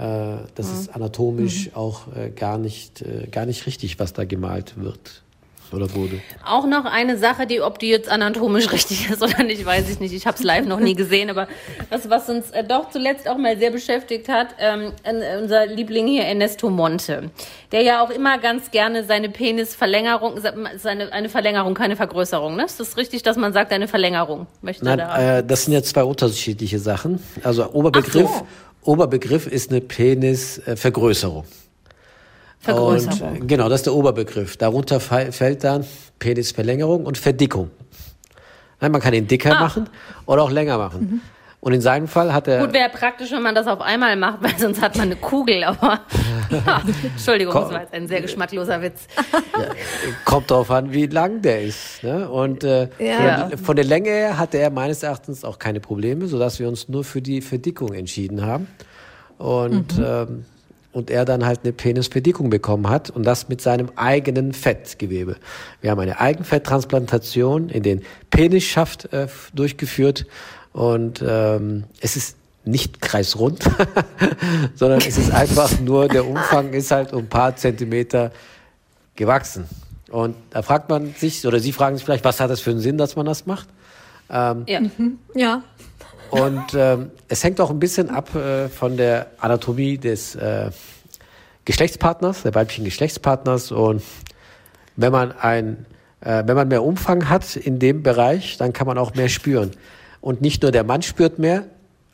[0.00, 0.74] Äh, das mhm.
[0.74, 1.74] ist anatomisch mhm.
[1.74, 5.22] auch äh, gar, nicht, gar nicht richtig, was da gemalt wird
[5.72, 6.20] oder wurde.
[6.44, 10.00] Auch noch eine Sache, die, ob die jetzt anatomisch richtig ist oder nicht, weiß ich
[10.00, 10.12] nicht.
[10.12, 11.48] Ich habe es live noch nie gesehen, aber
[11.88, 14.92] was, was uns äh, doch zuletzt auch mal sehr beschäftigt hat, ähm,
[15.42, 17.30] unser Liebling hier Ernesto Monte,
[17.72, 20.40] der ja auch immer ganz gerne seine Penisverlängerung,
[20.76, 22.64] seine eine Verlängerung, keine Vergrößerung, ne?
[22.64, 25.38] Ist das richtig, dass man sagt, eine Verlängerung möchte Nein, da?
[25.38, 27.22] Äh, das sind ja zwei unterschiedliche Sachen.
[27.42, 28.42] Also Oberbegriff.
[28.82, 31.44] Oberbegriff ist eine Penisvergrößerung.
[32.60, 33.40] Vergrößerung.
[33.40, 34.56] Und, genau, das ist der Oberbegriff.
[34.56, 35.84] Darunter fällt dann
[36.18, 37.70] Penisverlängerung und Verdickung.
[38.80, 39.60] Man kann ihn dicker ah.
[39.60, 39.88] machen
[40.26, 41.00] oder auch länger machen.
[41.00, 41.20] Mhm.
[41.62, 42.64] Und in seinem Fall hat er.
[42.64, 45.62] Gut, wäre praktisch, wenn man das auf einmal macht, weil sonst hat man eine Kugel,
[45.62, 46.00] aber.
[46.50, 46.82] ja.
[47.02, 49.06] Entschuldigung, das war jetzt ein sehr geschmackloser Witz.
[49.58, 49.66] Ja,
[50.24, 52.02] kommt darauf an, wie lang der ist.
[52.02, 52.28] Ne?
[52.30, 53.48] Und äh, ja.
[53.50, 56.88] von, von, der Länge her hatte er meines Erachtens auch keine Probleme, sodass wir uns
[56.88, 58.66] nur für die Verdickung entschieden haben.
[59.36, 60.04] Und mhm.
[60.04, 60.44] ähm,
[60.92, 65.36] und er dann halt eine Penisverdickung bekommen hat und das mit seinem eigenen Fettgewebe.
[65.80, 70.26] Wir haben eine Eigenfetttransplantation in den Penisschaft äh, durchgeführt
[70.72, 73.64] und ähm, es ist nicht kreisrund,
[74.74, 78.32] sondern es ist einfach nur, der Umfang ist halt um ein paar Zentimeter
[79.16, 79.66] gewachsen.
[80.10, 82.80] Und da fragt man sich, oder Sie fragen sich vielleicht, was hat das für einen
[82.80, 83.68] Sinn, dass man das macht?
[84.28, 84.80] Ähm, ja.
[84.80, 85.18] Mhm.
[85.34, 85.62] ja.
[86.30, 90.70] Und ähm, es hängt auch ein bisschen ab äh, von der Anatomie des äh,
[91.64, 93.72] Geschlechtspartners, der weiblichen Geschlechtspartners.
[93.72, 94.02] Und
[94.96, 95.86] wenn man ein,
[96.20, 99.72] äh, wenn man mehr Umfang hat in dem Bereich, dann kann man auch mehr spüren.
[100.20, 101.64] Und nicht nur der Mann spürt mehr,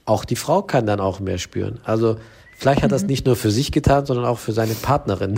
[0.04, 1.80] auch die Frau kann dann auch mehr spüren.
[1.84, 2.16] Also
[2.58, 3.08] Vielleicht hat er das mhm.
[3.08, 5.36] nicht nur für sich getan, sondern auch für seine Partnerin.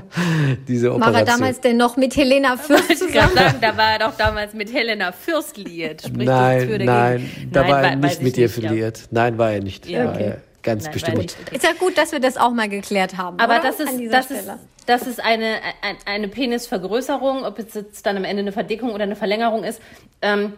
[0.68, 1.14] Diese Operation.
[1.14, 3.36] War er damals denn noch mit Helena Fürst zusammen?
[3.36, 6.02] Sagen, da war er doch damals mit Helena Fürst liiert.
[6.02, 9.04] Sprich nein, nein, da nein, war er nicht mit ihr verliert.
[9.12, 9.86] Nein, war er nicht.
[9.86, 10.24] Ja, okay.
[10.24, 11.36] Er ganz nein, bestimmt.
[11.52, 13.38] Ist ja gut, dass wir das auch mal geklärt haben.
[13.38, 13.62] Aber oder?
[13.62, 14.50] das ist, das ist,
[14.86, 15.58] das ist eine,
[16.06, 19.80] eine Penisvergrößerung, ob es jetzt dann am Ende eine Verdickung oder eine Verlängerung ist.
[20.22, 20.54] Ähm,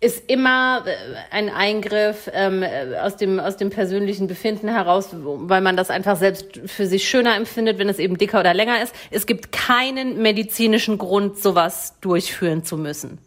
[0.00, 0.94] ist immer äh,
[1.30, 6.16] ein Eingriff ähm, äh, aus, dem, aus dem persönlichen Befinden heraus, weil man das einfach
[6.16, 8.94] selbst für sich schöner empfindet, wenn es eben dicker oder länger ist.
[9.10, 13.18] Es gibt keinen medizinischen Grund, sowas durchführen zu müssen.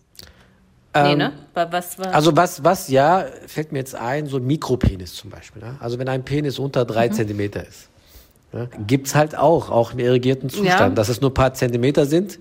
[0.93, 1.32] Ähm, nee, ne?
[1.53, 2.07] Was, was?
[2.07, 5.61] Also was, was ja, fällt mir jetzt ein, so ein Mikropenis zum Beispiel.
[5.61, 5.76] Ne?
[5.80, 7.13] Also wenn ein Penis unter drei mhm.
[7.13, 7.89] Zentimeter ist,
[8.51, 8.70] ne?
[8.88, 10.89] gibt's halt auch, auch im irrigierten Zustand, ja.
[10.89, 12.39] dass es nur ein paar Zentimeter sind.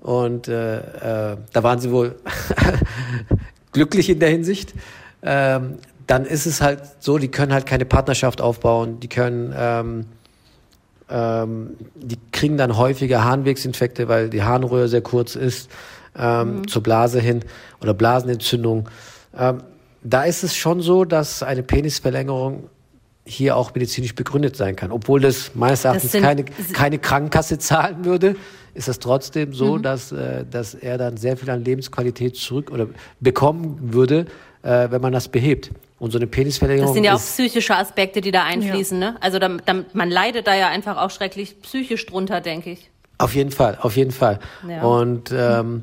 [0.00, 2.16] Und äh, äh, da waren sie wohl
[3.72, 4.74] glücklich in der Hinsicht.
[5.22, 10.06] Ähm, dann ist es halt so, die können halt keine Partnerschaft aufbauen, die können, ähm,
[11.08, 15.70] ähm, die kriegen dann häufiger Harnwegsinfekte, weil die Harnröhre sehr kurz ist,
[16.18, 16.68] ähm, mhm.
[16.68, 17.44] zur Blase hin
[17.80, 18.88] oder Blasenentzündung.
[19.38, 19.62] Ähm,
[20.02, 22.68] da ist es schon so, dass eine Penisverlängerung
[23.24, 24.92] hier auch medizinisch begründet sein kann.
[24.92, 28.36] Obwohl das meines Erachtens das keine, keine Krankenkasse zahlen würde,
[28.74, 29.82] ist es trotzdem so, mhm.
[29.82, 32.88] dass, äh, dass er dann sehr viel an Lebensqualität zurück oder
[33.20, 34.26] bekommen würde,
[34.62, 35.70] äh, wenn man das behebt.
[35.98, 36.88] Und so eine Penisverlängerung.
[36.88, 39.10] Das sind ja auch psychische Aspekte, die da einfließen, ja.
[39.10, 39.16] ne?
[39.20, 42.90] Also da, da, man leidet da ja einfach auch schrecklich psychisch drunter, denke ich.
[43.18, 44.38] Auf jeden Fall, auf jeden Fall.
[44.66, 44.80] Ja.
[44.80, 45.82] Und ähm,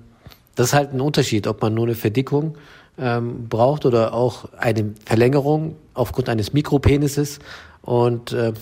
[0.56, 2.58] das ist halt ein Unterschied, ob man nur eine Verdickung
[2.98, 7.40] ähm, braucht oder auch eine Verlängerung aufgrund eines Mikropenises.
[7.82, 8.54] Und äh,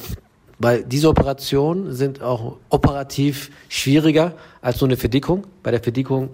[0.60, 5.46] weil diese Operationen sind auch operativ schwieriger als so eine Verdickung.
[5.64, 6.30] Bei der Verdickung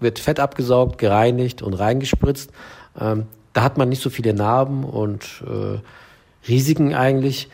[0.00, 2.50] wird Fett abgesaugt, gereinigt und reingespritzt.
[2.98, 5.78] Ähm, da hat man nicht so viele Narben und äh,
[6.48, 7.48] Risiken eigentlich.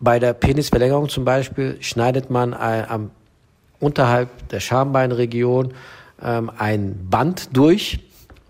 [0.00, 3.10] Bei der Penisverlängerung zum Beispiel schneidet man ein, am,
[3.80, 5.74] unterhalb der Schambeinregion
[6.22, 8.00] ähm, ein Band durch,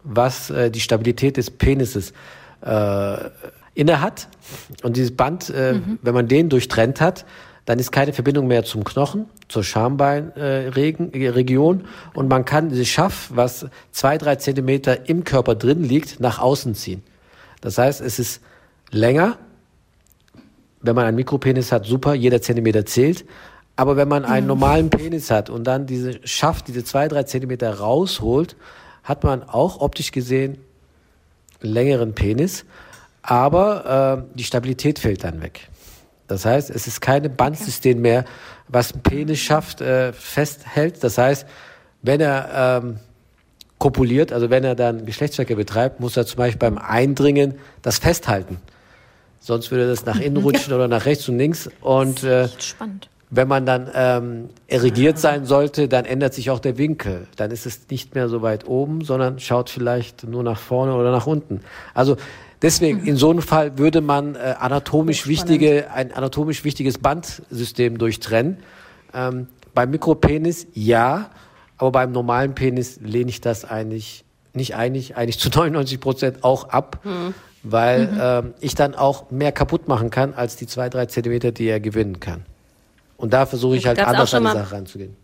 [0.04, 2.12] was äh, die Stabilität des Penises
[2.60, 3.16] äh,
[3.74, 4.28] inne hat.
[4.82, 5.98] Und dieses Band, äh, mhm.
[6.02, 7.24] wenn man den durchtrennt hat,
[7.64, 11.80] dann ist keine Verbindung mehr zum Knochen, zur Schambeinregion.
[11.80, 16.38] Äh, und man kann dieses Schaff, was zwei, drei Zentimeter im Körper drin liegt, nach
[16.38, 17.02] außen ziehen.
[17.62, 18.42] Das heißt, es ist
[18.90, 19.38] länger.
[20.82, 23.24] Wenn man einen Mikropenis hat, super, jeder Zentimeter zählt.
[23.76, 24.48] Aber wenn man einen mhm.
[24.48, 28.56] normalen Penis hat und dann diese Schaft, diese zwei, drei Zentimeter rausholt,
[29.04, 30.58] hat man auch optisch gesehen
[31.62, 32.64] einen längeren Penis
[33.24, 35.68] aber äh, die Stabilität fällt dann weg.
[36.28, 38.24] Das heißt, es ist kein Bandsystem mehr,
[38.68, 41.02] was ein Penis schafft, äh, festhält.
[41.02, 41.46] Das heißt,
[42.02, 42.98] wenn er ähm,
[43.78, 48.58] kopuliert, also wenn er dann Geschlechtsverkehr betreibt, muss er zum Beispiel beim Eindringen das festhalten.
[49.40, 50.76] Sonst würde das nach innen rutschen ja.
[50.76, 51.70] oder nach rechts und links.
[51.80, 52.48] Und äh,
[53.36, 57.26] wenn man dann ähm, erigiert sein sollte, dann ändert sich auch der Winkel.
[57.36, 61.10] Dann ist es nicht mehr so weit oben, sondern schaut vielleicht nur nach vorne oder
[61.10, 61.60] nach unten.
[61.94, 62.16] Also
[62.62, 68.58] deswegen, in so einem Fall würde man äh, anatomisch wichtige, ein anatomisch wichtiges Bandsystem durchtrennen.
[69.12, 71.30] Ähm, beim Mikropenis ja,
[71.76, 76.68] aber beim normalen Penis lehne ich das eigentlich nicht eigentlich, eigentlich zu 99 Prozent auch
[76.68, 77.34] ab, mhm.
[77.64, 78.18] weil mhm.
[78.20, 81.80] Ähm, ich dann auch mehr kaputt machen kann als die zwei, drei Zentimeter, die er
[81.80, 82.44] gewinnen kann.
[83.24, 85.16] Und da versuche ich halt Gab's anders an die Sache ranzugehen.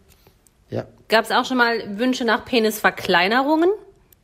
[0.70, 0.86] Ja.
[1.10, 3.68] Gab es auch schon mal Wünsche nach Penisverkleinerungen?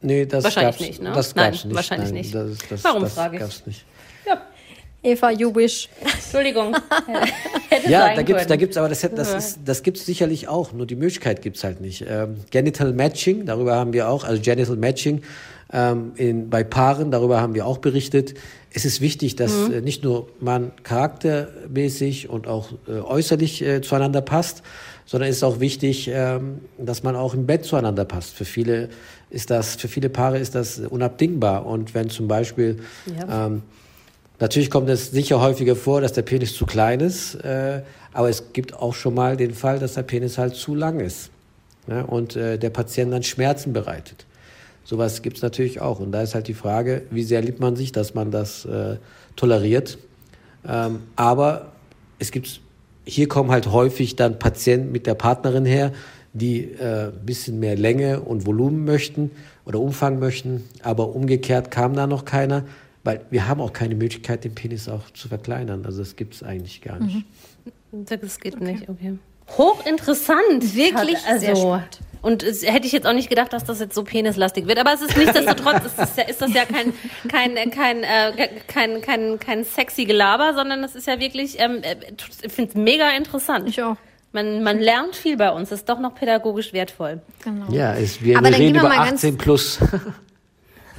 [0.00, 1.12] Nee, das wahrscheinlich nicht, ne?
[1.14, 1.74] Das Nein, nicht.
[1.74, 2.34] wahrscheinlich Nein, nicht.
[2.34, 3.42] Das, das, Warum das frage ich?
[3.42, 3.84] Gab's nicht.
[4.26, 4.40] Ja.
[5.02, 5.90] Eva, you wish.
[6.00, 6.74] Entschuldigung.
[7.86, 10.72] ja, da gibt's, da gibt's, aber das, das, ist, das gibt's sicherlich auch.
[10.72, 12.02] Nur die Möglichkeit gibt's halt nicht.
[12.08, 15.22] Ähm, Genital Matching, darüber haben wir auch, also Genital Matching
[15.72, 18.34] ähm, in, bei Paaren, darüber haben wir auch berichtet.
[18.70, 19.74] Es ist wichtig, dass mhm.
[19.74, 24.62] äh, nicht nur man charaktermäßig und auch äh, äußerlich äh, zueinander passt,
[25.06, 28.34] sondern es ist auch wichtig, ähm, dass man auch im Bett zueinander passt.
[28.34, 28.88] Für viele
[29.30, 31.66] ist das, für viele Paare ist das unabdingbar.
[31.66, 32.80] Und wenn zum Beispiel
[33.18, 33.46] ja.
[33.46, 33.62] ähm,
[34.38, 37.80] Natürlich kommt es sicher häufiger vor, dass der Penis zu klein ist, äh,
[38.12, 41.30] aber es gibt auch schon mal den Fall, dass der Penis halt zu lang ist
[41.86, 44.25] ja, und äh, der Patient dann Schmerzen bereitet.
[44.86, 45.98] Sowas gibt es natürlich auch.
[45.98, 48.98] Und da ist halt die Frage, wie sehr liebt man sich, dass man das äh,
[49.34, 49.98] toleriert.
[50.64, 51.72] Ähm, aber
[52.20, 52.60] es gibt,
[53.04, 55.92] hier kommen halt häufig dann Patienten mit der Partnerin her,
[56.34, 59.32] die äh, bisschen mehr Länge und Volumen möchten
[59.64, 60.62] oder Umfang möchten.
[60.84, 62.64] Aber umgekehrt kam da noch keiner.
[63.02, 65.84] Weil wir haben auch keine Möglichkeit, den Penis auch zu verkleinern.
[65.84, 67.24] Also das gibt es eigentlich gar nicht.
[67.90, 68.04] Mhm.
[68.04, 68.72] Das geht okay.
[68.72, 69.18] nicht, okay.
[69.56, 70.74] Hochinteressant.
[70.74, 72.00] Wirklich also, sehr spannend.
[72.22, 74.80] Und es, hätte ich jetzt auch nicht gedacht, dass das jetzt so penislastig wird.
[74.80, 76.92] Aber es ist nichtsdestotrotz, ist, das ja, ist das ja kein,
[77.28, 81.94] kein, kein, äh, kein, kein, kein sexy Gelaber, sondern es ist ja wirklich, ähm, äh,
[82.42, 83.68] ich finde es mega interessant.
[83.68, 83.96] Ich auch.
[84.32, 87.20] Man, man lernt viel bei uns, ist doch noch pädagogisch wertvoll.
[87.44, 87.70] Genau.
[87.70, 89.78] Ja, es, wir, wir reden über 18 plus.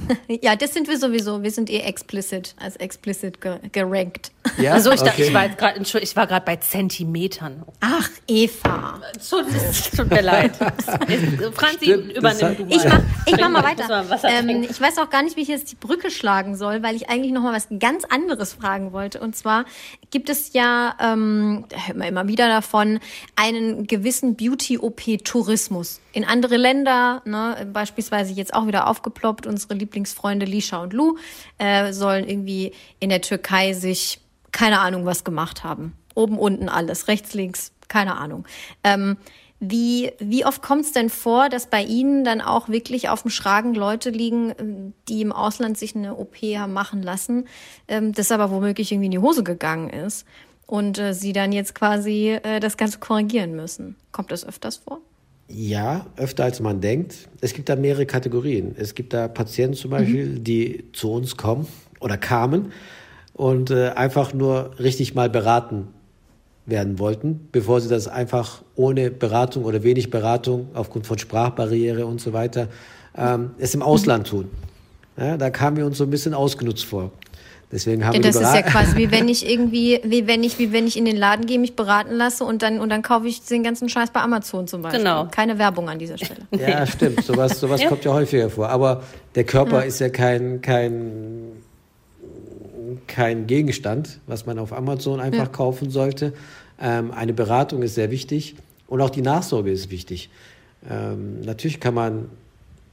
[0.42, 1.42] ja, das sind wir sowieso.
[1.42, 3.38] Wir sind eh explicit, als explicit
[3.72, 4.32] gerankt.
[4.58, 4.72] Ja?
[4.72, 5.24] Also ich, okay.
[5.24, 7.62] ich war gerade, ich war gerade bei Zentimetern.
[7.80, 9.00] Ach, Eva.
[9.28, 9.46] Tut,
[9.96, 10.56] tut mir leid.
[10.56, 12.76] Franzi, Stimmt, übernimm du mal.
[12.76, 14.04] Ich mach, ich mach mal weiter.
[14.24, 17.08] Ähm, ich weiß auch gar nicht, wie ich jetzt die Brücke schlagen soll, weil ich
[17.08, 19.20] eigentlich noch mal was ganz anderes fragen wollte.
[19.20, 19.64] Und zwar
[20.10, 23.00] gibt es ja, ähm, da hört man immer wieder davon,
[23.36, 30.82] einen gewissen Beauty-OP-Tourismus in andere Länder, ne, beispielsweise jetzt auch wieder aufgeploppt, unsere Lieblingsfreunde Lisha
[30.82, 31.16] und Lou
[31.56, 34.20] äh, sollen irgendwie in der Türkei sich
[34.52, 35.94] keine Ahnung was gemacht haben.
[36.14, 38.44] Oben, unten alles, rechts, links, keine Ahnung.
[38.84, 39.16] Ähm,
[39.60, 43.30] wie, wie oft kommt es denn vor, dass bei Ihnen dann auch wirklich auf dem
[43.30, 47.48] Schragen Leute liegen, die im Ausland sich eine OP haben machen lassen,
[47.88, 50.26] ähm, das aber womöglich irgendwie in die Hose gegangen ist
[50.66, 53.96] und äh, Sie dann jetzt quasi äh, das Ganze korrigieren müssen?
[54.12, 55.00] Kommt das öfters vor?
[55.50, 57.28] Ja, öfter als man denkt.
[57.40, 58.74] Es gibt da mehrere Kategorien.
[58.78, 60.44] Es gibt da Patienten zum Beispiel, mhm.
[60.44, 61.66] die zu uns kommen
[62.00, 62.72] oder kamen
[63.32, 65.88] und äh, einfach nur richtig mal beraten
[66.66, 72.20] werden wollten, bevor sie das einfach ohne Beratung oder wenig Beratung aufgrund von Sprachbarriere und
[72.20, 72.68] so weiter
[73.16, 74.50] ähm, es im Ausland tun.
[75.16, 77.10] Ja, da kamen wir uns so ein bisschen ausgenutzt vor.
[77.70, 80.72] Deswegen haben ja, das ist ja quasi wie wenn ich irgendwie, wie wenn ich, wie
[80.72, 83.42] wenn ich in den Laden gehe, mich beraten lasse und dann und dann kaufe ich
[83.42, 85.00] den ganzen Scheiß bei Amazon zum Beispiel.
[85.00, 85.28] Genau.
[85.30, 86.40] Keine Werbung an dieser Stelle.
[86.50, 87.22] Ja, stimmt.
[87.24, 87.88] Sowas, sowas ja.
[87.88, 88.70] kommt ja häufiger vor.
[88.70, 89.02] Aber
[89.34, 89.82] der Körper ja.
[89.82, 91.58] ist ja kein, kein
[93.06, 95.46] kein Gegenstand, was man auf Amazon einfach ja.
[95.46, 96.32] kaufen sollte.
[96.80, 98.56] Ähm, eine Beratung ist sehr wichtig
[98.86, 100.30] und auch die Nachsorge ist wichtig.
[100.88, 102.28] Ähm, natürlich kann man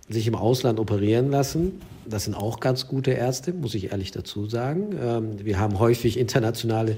[0.09, 1.81] sich im Ausland operieren lassen.
[2.07, 4.95] Das sind auch ganz gute Ärzte, muss ich ehrlich dazu sagen.
[5.01, 6.97] Ähm, wir haben häufig internationale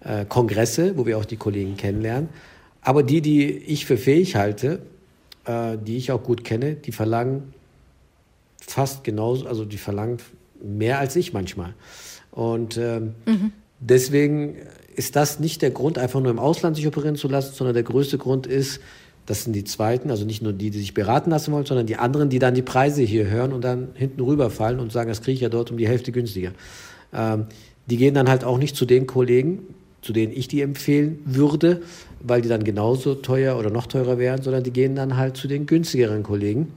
[0.00, 2.28] äh, Kongresse, wo wir auch die Kollegen kennenlernen.
[2.82, 4.80] Aber die, die ich für fähig halte,
[5.44, 7.54] äh, die ich auch gut kenne, die verlangen
[8.60, 10.18] fast genauso, also die verlangen
[10.62, 11.74] mehr als ich manchmal.
[12.30, 13.52] Und ähm, mhm.
[13.80, 14.56] deswegen
[14.94, 17.84] ist das nicht der Grund, einfach nur im Ausland sich operieren zu lassen, sondern der
[17.84, 18.80] größte Grund ist,
[19.28, 21.96] das sind die Zweiten, also nicht nur die, die sich beraten lassen wollen, sondern die
[21.96, 25.34] anderen, die dann die Preise hier hören und dann hinten rüberfallen und sagen, das kriege
[25.34, 26.52] ich ja dort um die Hälfte günstiger.
[27.12, 27.44] Ähm,
[27.90, 29.60] die gehen dann halt auch nicht zu den Kollegen,
[30.00, 31.82] zu denen ich die empfehlen würde,
[32.22, 35.46] weil die dann genauso teuer oder noch teurer wären, sondern die gehen dann halt zu
[35.46, 36.72] den günstigeren Kollegen.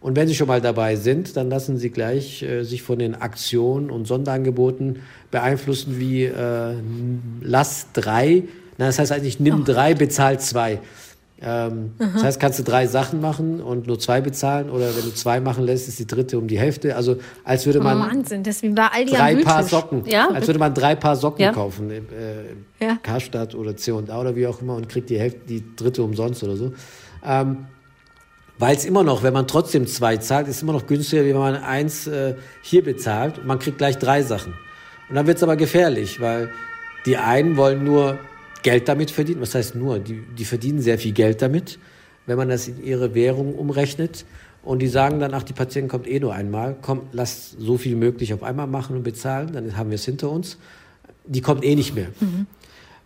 [0.00, 3.16] Und wenn Sie schon mal dabei sind, dann lassen Sie gleich äh, sich von den
[3.16, 5.00] Aktionen und Sonderangeboten
[5.32, 6.74] beeinflussen wie äh,
[7.40, 8.44] lass drei.
[8.78, 9.64] Na, das heißt eigentlich nimm oh.
[9.64, 10.78] drei, bezahl zwei.
[11.42, 15.12] Ähm, das heißt, kannst du drei Sachen machen und nur zwei bezahlen oder wenn du
[15.12, 16.96] zwei machen lässt, ist die dritte um die Hälfte.
[16.96, 20.30] Also als würde man Wahnsinn, das ist wie bei Aldi drei Paar Socken, ja?
[20.30, 21.52] als würde man drei Paar Socken ja?
[21.52, 22.00] kaufen, äh,
[22.82, 22.98] ja.
[23.02, 26.56] Karstadt oder C&A oder wie auch immer und kriegt die Hälfte, die dritte umsonst oder
[26.56, 26.72] so.
[27.22, 27.66] Ähm,
[28.58, 31.38] weil es immer noch, wenn man trotzdem zwei zahlt, ist immer noch günstiger, wie wenn
[31.38, 34.54] man eins äh, hier bezahlt und man kriegt gleich drei Sachen.
[35.10, 36.50] Und dann wird es aber gefährlich, weil
[37.04, 38.18] die einen wollen nur
[38.62, 39.40] Geld damit verdienen.
[39.40, 39.98] Was heißt nur?
[39.98, 41.78] Die, die verdienen sehr viel Geld damit,
[42.26, 44.24] wenn man das in ihre Währung umrechnet.
[44.62, 46.76] Und die sagen dann, ach, die Patientin kommt eh nur einmal.
[46.82, 50.30] Komm, lass so viel möglich auf einmal machen und bezahlen, dann haben wir es hinter
[50.30, 50.58] uns.
[51.24, 52.08] Die kommt eh nicht mehr.
[52.20, 52.46] Mhm.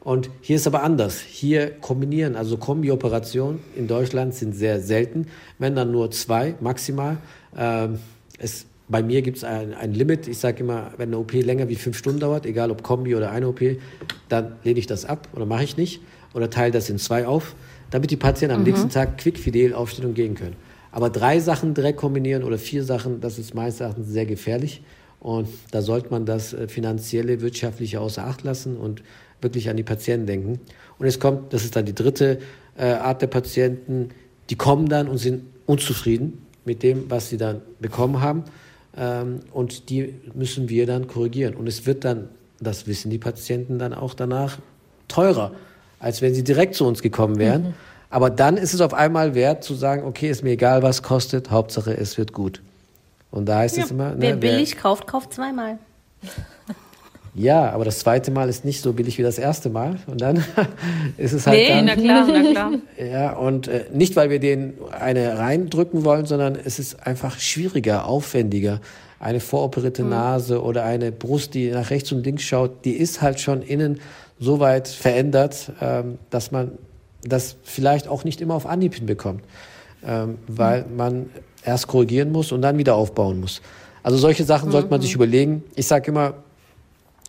[0.01, 1.21] Und hier ist aber anders.
[1.21, 5.27] Hier kombinieren, also Kombi-Operationen in Deutschland sind sehr selten,
[5.59, 7.19] wenn dann nur zwei maximal.
[7.55, 7.99] Ähm,
[8.39, 10.27] es bei mir gibt es ein, ein, Limit.
[10.27, 13.31] Ich sage immer, wenn eine OP länger wie fünf Stunden dauert, egal ob Kombi oder
[13.31, 13.61] eine OP,
[14.29, 16.01] dann lehne ich das ab oder mache ich nicht
[16.35, 17.55] oder teile das in zwei auf,
[17.91, 18.67] damit die Patienten am mhm.
[18.69, 20.57] nächsten Tag quick fidel aufstehen und gehen können.
[20.91, 24.83] Aber drei Sachen direkt kombinieren oder vier Sachen, das ist meines Erachtens sehr gefährlich.
[25.21, 29.03] Und da sollte man das äh, finanzielle, wirtschaftliche außer Acht lassen und
[29.41, 30.61] wirklich an die Patienten denken.
[30.99, 32.39] Und es kommt, das ist dann die dritte
[32.77, 34.09] äh, Art der Patienten,
[34.49, 38.45] die kommen dann und sind unzufrieden mit dem, was sie dann bekommen haben
[39.01, 41.55] ähm, und die müssen wir dann korrigieren.
[41.55, 42.29] Und es wird dann,
[42.61, 44.59] das wissen die Patienten dann auch danach,
[45.09, 45.53] teurer,
[45.99, 47.63] als wenn sie direkt zu uns gekommen wären.
[47.63, 47.75] Mhm.
[48.11, 51.51] Aber dann ist es auf einmal wert zu sagen, okay, ist mir egal, was kostet,
[51.51, 52.61] Hauptsache es wird gut.
[53.31, 54.11] Und da heißt ja, es immer.
[54.11, 55.79] Ne, wer billig wer, kauft, kauft zweimal.
[57.35, 59.97] Ja, aber das zweite Mal ist nicht so billig wie das erste Mal.
[60.07, 60.45] Und dann
[61.17, 61.59] ist es halt.
[61.59, 62.73] Nee, dann, na klar, na klar.
[62.99, 68.07] Ja, und äh, nicht, weil wir den eine reindrücken wollen, sondern es ist einfach schwieriger,
[68.07, 68.81] aufwendiger.
[69.21, 70.11] Eine voroperierte mhm.
[70.11, 74.01] Nase oder eine Brust, die nach rechts und links schaut, die ist halt schon innen
[74.39, 76.73] so weit verändert, ähm, dass man
[77.23, 79.45] das vielleicht auch nicht immer auf Anhieb hinbekommt.
[80.05, 80.97] Ähm, weil mhm.
[80.97, 81.31] man
[81.65, 83.61] erst korrigieren muss und dann wieder aufbauen muss.
[84.03, 84.73] Also solche Sachen mhm.
[84.73, 85.63] sollte man sich überlegen.
[85.77, 86.35] Ich sage immer,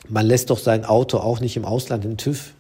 [0.10, 2.54] man lässt doch sein Auto auch nicht im Ausland in TÜV.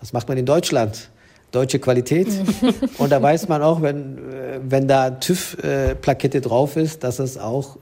[0.00, 1.10] Das macht man in Deutschland.
[1.52, 2.28] Deutsche Qualität.
[2.98, 7.78] Und da weiß man auch, wenn, äh, wenn da TÜV-Plakette drauf ist, dass es auch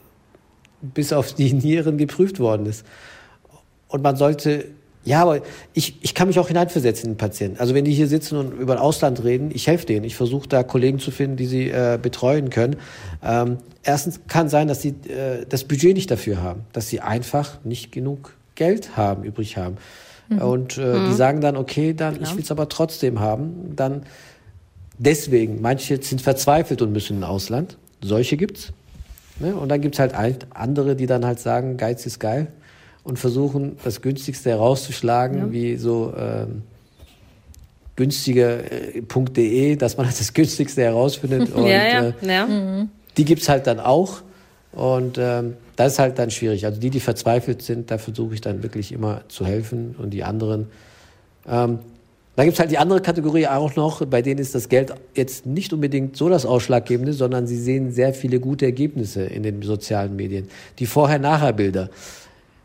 [0.80, 2.84] bis auf die Nieren geprüft worden ist.
[3.88, 4.66] Und man sollte,
[5.04, 5.40] ja, aber
[5.72, 7.58] ich, ich kann mich auch hineinversetzen in den Patienten.
[7.58, 10.04] Also wenn die hier sitzen und über ein Ausland reden, ich helfe denen.
[10.04, 12.76] Ich versuche da Kollegen zu finden, die sie äh, betreuen können.
[13.22, 17.64] Ähm, erstens kann sein, dass sie äh, das Budget nicht dafür haben, dass sie einfach
[17.64, 19.76] nicht genug Geld haben, übrig haben.
[20.28, 20.38] Mhm.
[20.38, 21.08] Und äh, mhm.
[21.08, 22.28] die sagen dann, okay, dann Klar.
[22.28, 23.74] ich will es aber trotzdem haben.
[23.76, 24.02] Dann
[24.98, 27.76] deswegen, manche sind verzweifelt und müssen ins Ausland.
[28.02, 28.72] Solche gibt's.
[29.40, 29.54] Ne?
[29.54, 32.48] Und dann gibt's halt andere, die dann halt sagen, Geiz ist geil
[33.02, 35.52] und versuchen, das günstigste herauszuschlagen, ja.
[35.52, 36.62] wie so ähm,
[37.96, 41.52] günstiger.de, äh, dass man halt das günstigste herausfindet.
[41.54, 42.02] Und, ja, ja.
[42.08, 42.46] Äh, ja.
[42.46, 42.88] Mhm.
[43.16, 44.22] Die gibt's halt dann auch.
[44.72, 46.66] Und ähm, das ist halt dann schwierig.
[46.66, 50.24] Also die, die verzweifelt sind, da versuche ich dann wirklich immer zu helfen und die
[50.24, 50.66] anderen.
[51.46, 51.80] Ähm,
[52.36, 55.46] dann gibt es halt die andere Kategorie auch noch, bei denen ist das Geld jetzt
[55.46, 60.16] nicht unbedingt so das Ausschlaggebende, sondern sie sehen sehr viele gute Ergebnisse in den sozialen
[60.16, 60.48] Medien.
[60.80, 61.90] Die Vorher-Nachher-Bilder.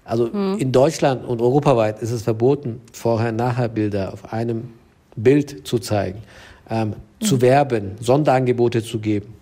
[0.06, 0.58] Also hm.
[0.58, 4.70] in Deutschland und europaweit ist es verboten, Vorher-Nachher-Bilder auf einem
[5.16, 6.20] Bild zu zeigen,
[6.68, 7.28] ähm, hm.
[7.28, 9.36] zu werben, Sonderangebote zu geben,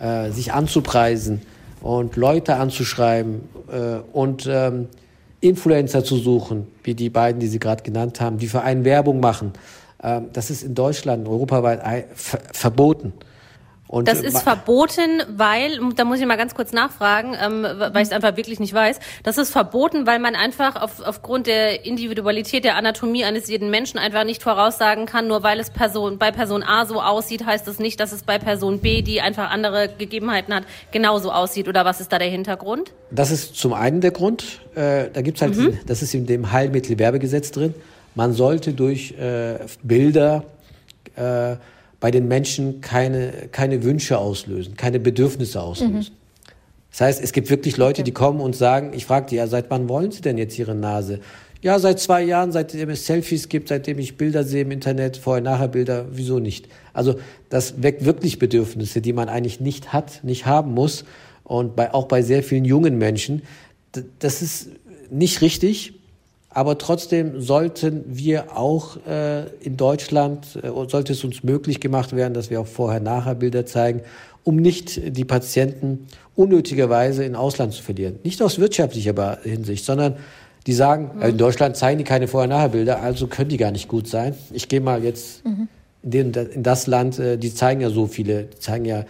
[0.00, 1.42] äh, sich anzupreisen
[1.80, 4.88] und Leute anzuschreiben äh, und ähm,
[5.40, 9.20] Influencer zu suchen, wie die beiden, die Sie gerade genannt haben, die für einen Werbung
[9.20, 9.52] machen.
[10.02, 13.12] Ähm, das ist in Deutschland europaweit verboten.
[13.88, 18.08] Und das ist verboten, weil, da muss ich mal ganz kurz nachfragen, ähm, weil ich
[18.08, 19.00] es einfach wirklich nicht weiß.
[19.22, 23.98] Das ist verboten, weil man einfach auf, aufgrund der Individualität der Anatomie eines jeden Menschen
[23.98, 27.78] einfach nicht voraussagen kann, nur weil es Person, bei Person A so aussieht, heißt das
[27.78, 31.66] nicht, dass es bei Person B, die einfach andere Gegebenheiten hat, genauso aussieht.
[31.66, 32.92] Oder was ist da der Hintergrund?
[33.10, 34.60] Das ist zum einen der Grund.
[34.74, 35.78] Äh, da gibt's halt, mhm.
[35.86, 37.74] das ist in dem Heilmittelwerbegesetz drin.
[38.14, 40.44] Man sollte durch äh, Bilder
[41.16, 41.56] äh,
[42.00, 46.12] bei den Menschen keine, keine Wünsche auslösen, keine Bedürfnisse auslösen.
[46.12, 46.18] Mhm.
[46.90, 49.70] Das heißt, es gibt wirklich Leute, die kommen und sagen, ich frage die, ja, seit
[49.70, 51.20] wann wollen Sie denn jetzt Ihre Nase?
[51.60, 56.06] Ja, seit zwei Jahren, seitdem es Selfies gibt, seitdem ich Bilder sehe im Internet, Vorher-Nachher-Bilder,
[56.12, 56.68] wieso nicht?
[56.92, 57.16] Also
[57.48, 61.04] das weckt wirklich Bedürfnisse, die man eigentlich nicht hat, nicht haben muss.
[61.42, 63.42] Und bei, auch bei sehr vielen jungen Menschen.
[64.20, 64.68] Das ist
[65.10, 65.97] nicht richtig.
[66.58, 72.34] Aber trotzdem sollten wir auch äh, in Deutschland, äh, sollte es uns möglich gemacht werden,
[72.34, 74.00] dass wir auch Vorher-Nachher-Bilder zeigen,
[74.42, 78.18] um nicht die Patienten unnötigerweise in Ausland zu verlieren.
[78.24, 80.16] Nicht aus wirtschaftlicher Hinsicht, sondern
[80.66, 81.22] die sagen, mhm.
[81.22, 84.34] in Deutschland zeigen die keine Vorher-Nachher-Bilder, also können die gar nicht gut sein.
[84.50, 85.68] Ich gehe mal jetzt mhm.
[86.02, 89.04] in, den, in das Land, äh, die zeigen ja so viele, die zeigen ja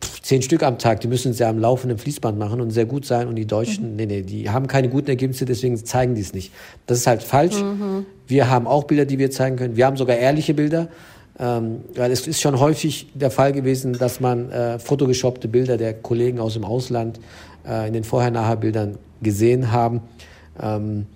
[0.00, 3.06] zehn Stück am Tag, die müssen es ja am laufenden Fließband machen und sehr gut
[3.06, 3.28] sein.
[3.28, 3.96] Und die Deutschen, mhm.
[3.96, 6.52] nee, nee, die haben keine guten Ergebnisse, deswegen zeigen die es nicht.
[6.86, 7.60] Das ist halt falsch.
[7.60, 8.06] Mhm.
[8.26, 9.76] Wir haben auch Bilder, die wir zeigen können.
[9.76, 10.88] Wir haben sogar ehrliche Bilder.
[11.38, 15.92] Ähm, weil es ist schon häufig der Fall gewesen, dass man äh, fotogeshoppte Bilder der
[15.92, 17.20] Kollegen aus dem Ausland
[17.68, 20.00] äh, in den Vorher-Nachher-Bildern gesehen haben.
[20.58, 21.06] Ähm,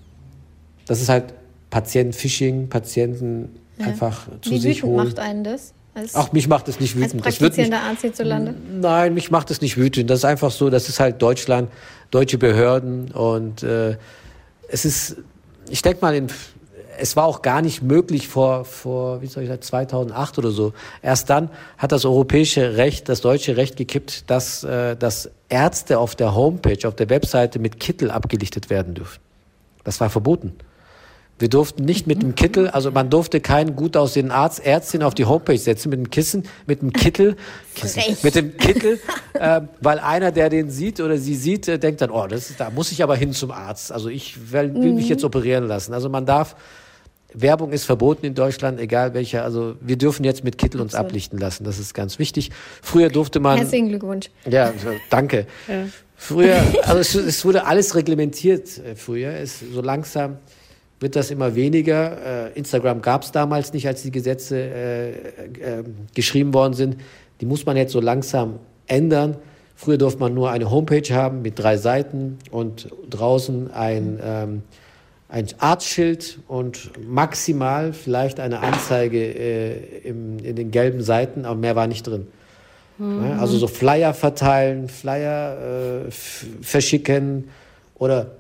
[0.87, 1.33] das ist halt
[1.71, 3.87] Patienten-Phishing, Patienten ja.
[3.87, 4.97] einfach zu Wie sich holen.
[4.97, 5.73] macht einen das?
[5.95, 7.27] Als, Ach, mich macht es nicht wütend.
[7.27, 8.55] Als praktizierender Arzt hierzulande?
[8.73, 10.09] Nein, mich macht es nicht wütend.
[10.09, 11.71] Das ist einfach so, das ist halt Deutschland,
[12.11, 13.97] deutsche Behörden und äh,
[14.69, 15.17] es ist,
[15.69, 16.29] ich denke mal, in,
[16.99, 20.73] es war auch gar nicht möglich vor, vor, wie soll ich sagen, 2008 oder so.
[21.03, 26.15] Erst dann hat das europäische Recht, das deutsche Recht gekippt, dass, äh, dass Ärzte auf
[26.15, 29.21] der Homepage, auf der Webseite mit Kittel abgelichtet werden dürfen.
[29.83, 30.55] Das war verboten.
[31.41, 35.15] Wir durften nicht mit dem Kittel, also man durfte keinen gut aussehenden Arzt, Ärztin auf
[35.15, 37.35] die Homepage setzen mit dem Kissen, mit dem Kittel,
[37.75, 39.01] Kissen, mit dem Kittel,
[39.33, 42.61] äh, weil einer, der den sieht oder sie sieht, äh, denkt dann, oh, das ist,
[42.61, 43.91] da muss ich aber hin zum Arzt.
[43.91, 45.11] Also ich will, will mich mhm.
[45.11, 45.95] jetzt operieren lassen.
[45.95, 46.57] Also man darf,
[47.33, 49.43] Werbung ist verboten in Deutschland, egal welcher.
[49.43, 51.11] Also wir dürfen jetzt mit Kittel uns Absolut.
[51.11, 51.65] ablichten lassen.
[51.65, 52.51] Das ist ganz wichtig.
[52.83, 53.57] Früher durfte man.
[53.57, 54.31] Herzlichen Glückwunsch.
[54.47, 54.75] Ja,
[55.09, 55.47] danke.
[55.69, 55.87] Ja.
[56.17, 59.33] Früher, also es, es, wurde alles reglementiert äh, früher.
[59.33, 60.37] Es so langsam
[61.01, 62.51] wird das immer weniger.
[62.51, 65.85] Äh, Instagram gab es damals nicht, als die Gesetze äh, äh,
[66.15, 66.97] geschrieben worden sind.
[67.41, 69.37] Die muss man jetzt so langsam ändern.
[69.75, 74.63] Früher durfte man nur eine Homepage haben mit drei Seiten und draußen ein, ähm,
[75.31, 81.77] ein Arztschild und maximal vielleicht eine Anzeige äh, im, in den gelben Seiten, aber mehr
[81.77, 82.27] war nicht drin.
[82.99, 83.39] Mhm.
[83.41, 87.49] Also so Flyer verteilen, Flyer äh, verschicken
[87.95, 88.33] oder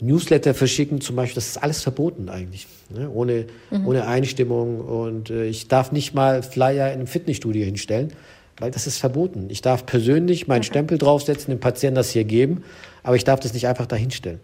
[0.00, 3.10] Newsletter verschicken zum Beispiel, das ist alles verboten eigentlich, ne?
[3.10, 3.86] ohne, mhm.
[3.86, 4.80] ohne Einstimmung.
[4.80, 8.12] Und äh, ich darf nicht mal Flyer in einem Fitnessstudio hinstellen,
[8.58, 9.46] weil das ist verboten.
[9.50, 10.62] Ich darf persönlich meinen.
[10.62, 12.62] Stempel draufsetzen, dem Patienten das hier geben,
[13.02, 14.40] aber ich darf das nicht einfach dahinstellen.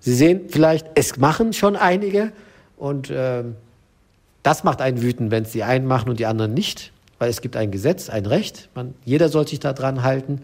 [0.00, 2.32] Sie sehen vielleicht, es machen schon einige
[2.76, 3.44] und äh,
[4.42, 7.40] das macht einen wütend, wenn es die einen machen und die anderen nicht, weil es
[7.40, 10.42] gibt ein Gesetz, ein Recht, man, jeder soll sich da dran halten.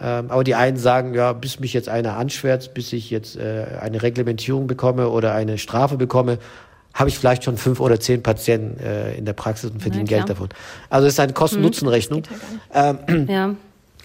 [0.00, 3.64] Ähm, aber die einen sagen, ja, bis mich jetzt einer anschwärzt, bis ich jetzt äh,
[3.80, 6.38] eine Reglementierung bekomme oder eine Strafe bekomme,
[6.92, 10.28] habe ich vielleicht schon fünf oder zehn Patienten äh, in der Praxis und verdiene Geld
[10.28, 10.48] davon.
[10.88, 12.22] Also es ist eine Kosten-Nutzen-Rechnung.
[12.72, 12.98] Hm.
[13.06, 13.54] Ähm, ja.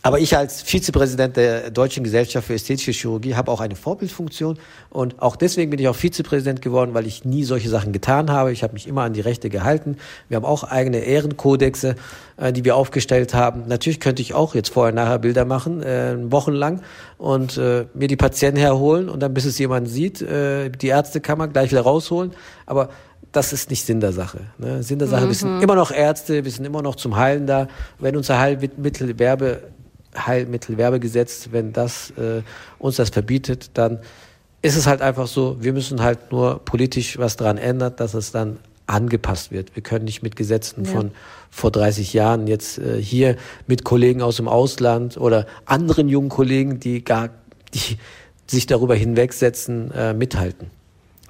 [0.04, 4.58] Aber ich als Vizepräsident der Deutschen Gesellschaft für Ästhetische Chirurgie habe auch eine Vorbildfunktion
[4.90, 8.52] und auch deswegen bin ich auch Vizepräsident geworden, weil ich nie solche Sachen getan habe.
[8.52, 9.98] Ich habe mich immer an die Rechte gehalten.
[10.28, 11.96] Wir haben auch eigene Ehrenkodexe,
[12.38, 13.66] äh, die wir aufgestellt haben.
[13.68, 16.82] Natürlich könnte ich auch jetzt vorher nachher Bilder machen, äh, wochenlang
[17.20, 21.48] und äh, mir die Patienten herholen und dann bis es jemand sieht, äh, die Ärztekammer
[21.48, 22.32] gleich wieder rausholen.
[22.66, 22.90] Aber
[23.32, 24.40] das ist nicht Sinn der Sache.
[24.58, 24.82] Ne?
[24.82, 25.30] Sinn der Sache, mhm.
[25.30, 25.62] wir sind mhm.
[25.62, 27.68] immer noch Ärzte, wir sind immer noch zum Heilen da.
[28.00, 29.62] Wenn unser Heilmittelwerbe
[30.18, 32.42] Heilmittelwerbegesetz, wenn das äh,
[32.80, 34.00] uns das verbietet, dann
[34.62, 38.32] ist es halt einfach so, wir müssen halt nur politisch was daran ändern, dass es
[38.32, 39.76] dann angepasst wird.
[39.76, 40.92] Wir können nicht mit Gesetzen ja.
[40.92, 41.12] von
[41.50, 43.38] vor 30 Jahren jetzt äh, hier
[43.68, 47.30] mit Kollegen aus dem Ausland oder anderen jungen Kollegen, die gar,
[47.74, 47.98] die
[48.48, 50.70] sich darüber hinwegsetzen, äh, mithalten.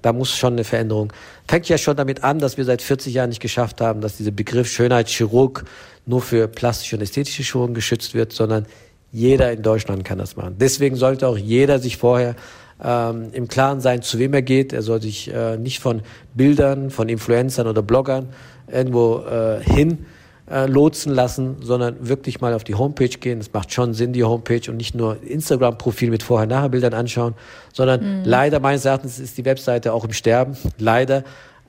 [0.01, 1.13] Da muss schon eine Veränderung.
[1.47, 4.31] Fängt ja schon damit an, dass wir seit 40 Jahren nicht geschafft haben, dass dieser
[4.31, 5.65] Begriff Schönheitschirurg
[6.05, 8.65] nur für plastische und ästhetische Chirurgen geschützt wird, sondern
[9.11, 10.55] jeder in Deutschland kann das machen.
[10.59, 12.35] Deswegen sollte auch jeder sich vorher
[12.83, 14.73] ähm, im Klaren sein, zu wem er geht.
[14.73, 16.01] Er soll sich äh, nicht von
[16.33, 18.29] Bildern, von Influencern oder Bloggern
[18.71, 20.05] irgendwo äh, hin
[20.49, 23.39] äh, lotsen lassen, sondern wirklich mal auf die Homepage gehen.
[23.39, 27.35] Es macht schon Sinn, die Homepage und nicht nur Instagram-Profil mit Vorher-Nachher-Bildern anschauen,
[27.73, 28.25] sondern mhm.
[28.25, 30.57] leider meines Erachtens ist die Webseite auch im Sterben.
[30.77, 31.23] Leider.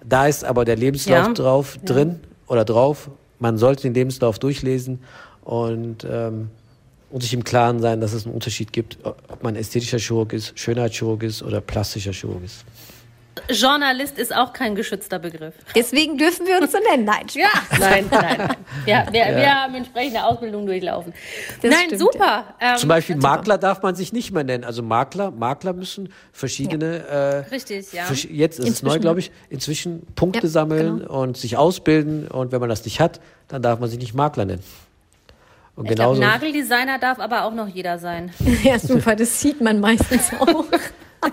[0.04, 1.32] Da ist aber der Lebenslauf ja.
[1.32, 1.94] drauf ja.
[1.94, 3.08] drin oder drauf
[3.42, 5.00] man sollte den Lebenslauf durchlesen
[5.42, 6.48] und, ähm,
[7.10, 10.58] und sich im Klaren sein, dass es einen Unterschied gibt, ob man ästhetischer Chirurg ist,
[10.58, 12.64] Schönheitschirurg ist oder plastischer Chirurg ist.
[13.48, 15.54] Journalist ist auch kein geschützter Begriff.
[15.74, 17.04] Deswegen dürfen wir uns so nennen.
[17.04, 18.56] Nein, ja, nein, nein.
[18.86, 19.36] Ja, wir, ja.
[19.36, 21.14] wir haben entsprechende Ausbildung durchlaufen.
[21.62, 22.54] Das nein, stimmt, super.
[22.60, 22.72] Ja.
[22.72, 24.64] Ähm, Zum Beispiel Makler darf man sich nicht mehr nennen.
[24.64, 26.98] Also Makler, Makler müssen verschiedene.
[26.98, 27.30] Ja.
[27.30, 28.04] Äh, Richtig, ja.
[28.10, 28.68] Jetzt ist inzwischen.
[28.68, 29.30] es neu, glaube ich.
[29.48, 31.22] Inzwischen Punkte sammeln genau.
[31.22, 32.28] und sich ausbilden.
[32.28, 34.62] Und wenn man das nicht hat, dann darf man sich nicht Makler nennen.
[35.74, 36.20] Und ich genauso.
[36.20, 38.30] Glaub, Nageldesigner darf aber auch noch jeder sein.
[38.62, 39.16] Ja, super.
[39.16, 40.64] Das sieht man meistens auch.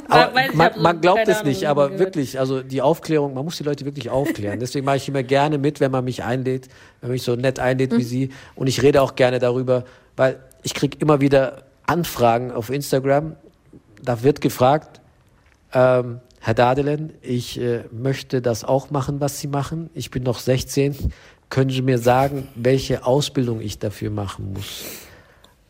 [0.07, 1.99] Aber man, man glaubt es nicht, aber gehört.
[1.99, 4.59] wirklich, also die Aufklärung, man muss die Leute wirklich aufklären.
[4.61, 6.67] Deswegen mache ich immer gerne mit, wenn man mich einlädt,
[7.01, 7.97] wenn man mich so nett einlädt mhm.
[7.97, 8.29] wie Sie.
[8.55, 9.85] Und ich rede auch gerne darüber,
[10.15, 13.35] weil ich kriege immer wieder Anfragen auf Instagram.
[14.03, 15.01] Da wird gefragt,
[15.73, 19.89] ähm, Herr Dadelen, ich äh, möchte das auch machen, was Sie machen.
[19.93, 21.11] Ich bin noch 16.
[21.49, 24.83] Können Sie mir sagen, welche Ausbildung ich dafür machen muss?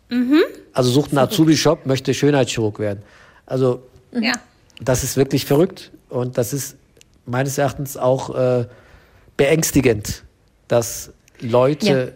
[0.10, 0.44] Mhm.
[0.74, 3.02] Also sucht einen Azubi-Shop, möchte Schönheitschirurg werden.
[3.46, 3.82] Also
[4.12, 4.34] ja.
[4.82, 6.78] das ist wirklich verrückt und das ist
[7.26, 8.66] meines Erachtens auch äh,
[9.38, 10.24] beängstigend,
[10.68, 12.14] dass Leute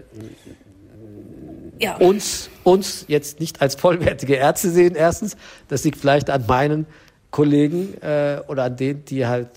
[1.80, 1.92] ja.
[1.92, 1.98] Ja.
[1.98, 5.38] uns, uns jetzt nicht als vollwertige Ärzte sehen, erstens.
[5.68, 6.86] Das liegt vielleicht an meinen
[7.32, 9.50] Kollegen äh, oder an denen, die halt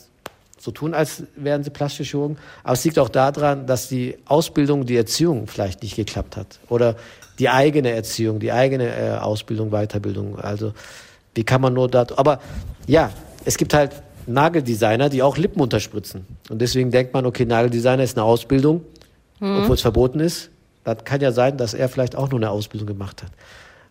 [0.59, 2.39] so tun, als wären sie plastische Chirurgen.
[2.65, 6.59] Aber es liegt auch daran, dass die Ausbildung, die Erziehung vielleicht nicht geklappt hat.
[6.69, 6.97] Oder
[7.39, 10.39] die eigene Erziehung, die eigene äh, Ausbildung, Weiterbildung.
[10.39, 10.73] Also
[11.37, 12.07] wie kann man nur da.
[12.17, 12.41] Aber
[12.87, 13.11] ja,
[13.45, 16.27] es gibt halt Nageldesigner, die auch Lippen unterspritzen.
[16.51, 18.83] Und deswegen denkt man, okay, Nageldesigner ist eine Ausbildung,
[19.39, 19.61] mhm.
[19.61, 20.51] obwohl es verboten ist.
[20.85, 23.31] Das kann ja sein, dass er vielleicht auch nur eine Ausbildung gemacht hat.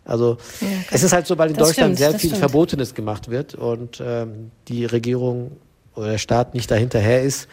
[0.04, 2.38] Also ja, es ist halt so, weil in Deutschland stimmt, sehr viel stimmt.
[2.38, 5.52] Verbotenes gemacht wird und ähm, die Regierung
[5.96, 7.48] oder der Staat nicht dahinterher ist,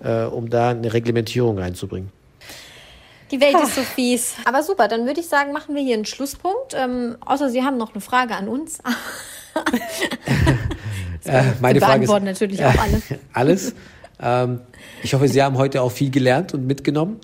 [0.00, 2.10] äh, um da eine Reglementierung reinzubringen.
[3.30, 4.34] Die Welt ist so fies.
[4.44, 6.74] Aber super, dann würde ich sagen, machen wir hier einen Schlusspunkt.
[6.74, 8.78] Ähm, außer Sie haben noch eine Frage an uns.
[11.24, 13.02] äh, meine wir Frage ist, natürlich auch alles.
[13.32, 13.74] alles.
[14.20, 14.60] Ähm,
[15.02, 17.20] ich hoffe, Sie haben heute auch viel gelernt und mitgenommen.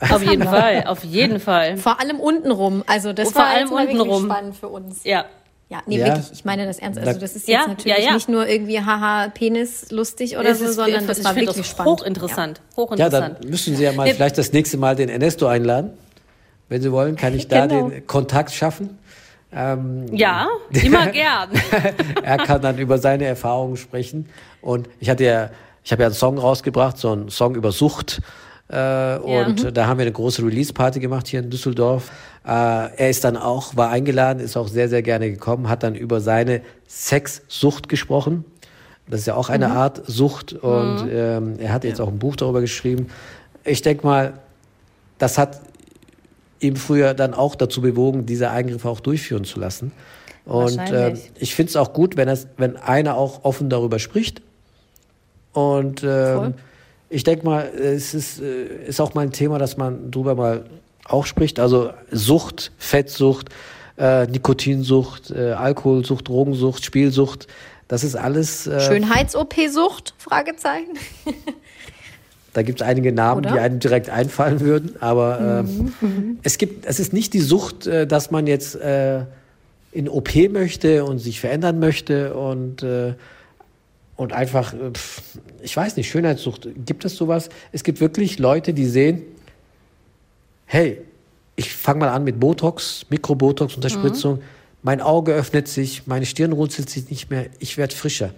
[0.00, 1.76] Auf jeden Fall, auf jeden Fall.
[1.76, 2.82] Vor allem untenrum.
[2.86, 5.04] Also das und war vor allem untenrum spannend für uns.
[5.04, 5.26] Ja.
[5.72, 6.08] Ja, nee, ja.
[6.08, 6.98] wirklich, ich meine das ernst.
[6.98, 10.58] Also das ist jetzt ja, natürlich ja, nicht nur irgendwie haha, Penis lustig oder es
[10.58, 12.00] so, ist, sondern das war wirklich das spannend.
[12.00, 13.34] Hochinteressant, hochinteressant.
[13.36, 15.92] Ja, dann müssen Sie ja mal vielleicht das nächste Mal den Ernesto einladen.
[16.68, 17.88] Wenn Sie wollen, kann ich da genau.
[17.88, 18.98] den Kontakt schaffen.
[19.50, 21.48] Ähm, ja, immer gern.
[22.22, 24.28] er kann dann über seine Erfahrungen sprechen.
[24.60, 25.50] Und ich hatte ja,
[25.82, 28.20] ich habe ja einen Song rausgebracht, so einen Song über Sucht.
[28.72, 29.70] Äh, und ja.
[29.70, 32.10] da haben wir eine große Release-Party gemacht hier in Düsseldorf.
[32.44, 35.94] Äh, er ist dann auch, war eingeladen, ist auch sehr, sehr gerne gekommen, hat dann
[35.94, 38.44] über seine Sexsucht gesprochen.
[39.08, 39.76] Das ist ja auch eine mhm.
[39.76, 41.10] Art Sucht und mhm.
[41.12, 43.08] ähm, er hat jetzt auch ein Buch darüber geschrieben.
[43.62, 44.34] Ich denke mal,
[45.18, 45.60] das hat
[46.60, 49.92] ihm früher dann auch dazu bewogen, diese Eingriffe auch durchführen zu lassen.
[50.46, 54.40] Und äh, ich finde es auch gut, wenn, es, wenn einer auch offen darüber spricht.
[55.52, 56.54] Und ähm,
[57.12, 60.64] ich denke mal, es ist, äh, ist auch mal ein Thema, dass man drüber mal
[61.04, 61.60] auch spricht.
[61.60, 63.48] Also Sucht, Fettsucht,
[63.98, 67.46] äh, Nikotinsucht, äh, Alkoholsucht, Drogensucht, Spielsucht.
[67.88, 68.66] Das ist alles.
[68.66, 70.14] Äh, Schönheits-OP-Sucht?
[70.16, 70.96] Fragezeichen.
[72.54, 73.52] da gibt es einige Namen, Oder?
[73.52, 74.96] die einem direkt einfallen würden.
[75.00, 75.88] Aber mhm.
[76.00, 79.24] äh, es gibt, es ist nicht die Sucht, äh, dass man jetzt äh,
[79.92, 83.12] in OP möchte und sich verändern möchte und äh,
[84.22, 84.92] und einfach, äh,
[85.62, 87.48] ich weiß nicht, Schönheitssucht, gibt es sowas?
[87.72, 89.22] Es gibt wirklich Leute, die sehen,
[90.66, 91.02] hey,
[91.56, 94.42] ich fange mal an mit Botox, Mikrobotox, Unterspritzung, mhm.
[94.82, 98.30] mein Auge öffnet sich, meine Stirn runzelt sich nicht mehr, ich werde frischer.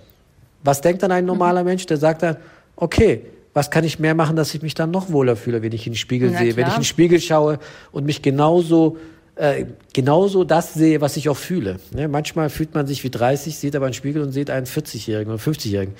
[0.65, 1.69] Was denkt dann ein normaler mhm.
[1.69, 1.87] Mensch?
[1.87, 2.37] Der sagt dann,
[2.77, 3.23] okay,
[3.53, 5.93] was kann ich mehr machen, dass ich mich dann noch wohler fühle, wenn ich in
[5.93, 6.57] den Spiegel Na, sehe, klar.
[6.57, 7.61] wenn ich in den Spiegel schaue
[7.93, 8.97] und mich genauso
[9.37, 11.79] äh, genauso das sehe, was ich auch fühle.
[11.93, 12.09] Ne?
[12.09, 15.43] Manchmal fühlt man sich wie 30, sieht aber einen Spiegel und sieht einen 40-Jährigen oder
[15.43, 15.95] 50-Jährigen.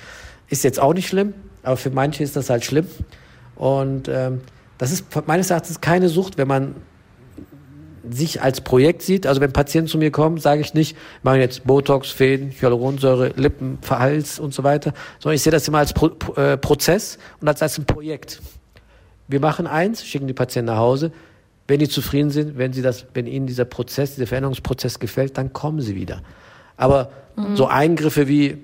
[0.49, 1.33] Ist jetzt auch nicht schlimm,
[1.63, 2.87] aber für manche ist das halt schlimm.
[3.55, 4.41] Und ähm,
[4.77, 6.75] das ist meines Erachtens keine Sucht, wenn man
[8.09, 9.25] sich als Projekt sieht.
[9.25, 13.79] Also wenn Patienten zu mir kommen, sage ich nicht, machen jetzt Botox, Fäden, Hyaluronsäure, Lippen,
[13.81, 17.61] Verhals und so weiter, sondern ich sehe das immer als Pro äh, Prozess und als,
[17.61, 18.41] als ein Projekt.
[19.27, 21.11] Wir machen eins, schicken die Patienten nach Hause,
[21.67, 25.53] wenn die zufrieden sind, wenn sie das, wenn ihnen dieser Prozess, dieser Veränderungsprozess gefällt, dann
[25.53, 26.21] kommen sie wieder.
[26.77, 27.55] Aber mhm.
[27.55, 28.57] so Eingriffe wie,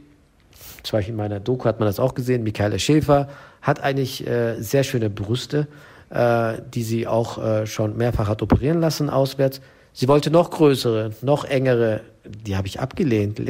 [0.84, 3.30] zum Beispiel in meiner Doku hat man das auch gesehen, Michaela Schäfer
[3.62, 5.68] hat eigentlich äh, sehr schöne Brüste,
[6.10, 9.62] äh, die sie auch äh, schon mehrfach hat operieren lassen auswärts.
[9.93, 13.41] Sie wollte noch größere, noch engere, die habe ich abgelehnt.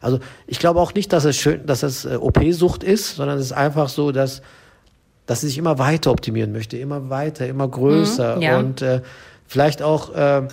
[0.00, 3.46] Also ich glaube auch nicht, dass es schön, dass es äh, OP-Sucht ist, sondern es
[3.46, 4.42] ist einfach so, dass
[5.28, 8.58] dass sie sich immer weiter optimieren möchte, immer weiter, immer größer mhm, ja.
[8.58, 9.02] und äh,
[9.46, 10.48] vielleicht auch äh,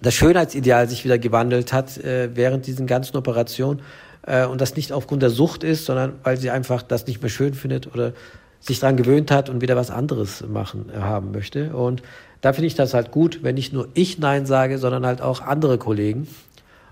[0.00, 3.82] das Schönheitsideal sich wieder gewandelt hat äh, während diesen ganzen Operationen
[4.26, 7.28] äh, und das nicht aufgrund der Sucht ist, sondern weil sie einfach das nicht mehr
[7.28, 8.14] schön findet oder
[8.60, 11.76] sich daran gewöhnt hat und wieder was anderes machen äh, haben möchte.
[11.76, 12.02] Und
[12.40, 15.42] da finde ich das halt gut, wenn nicht nur ich Nein sage, sondern halt auch
[15.42, 16.28] andere Kollegen.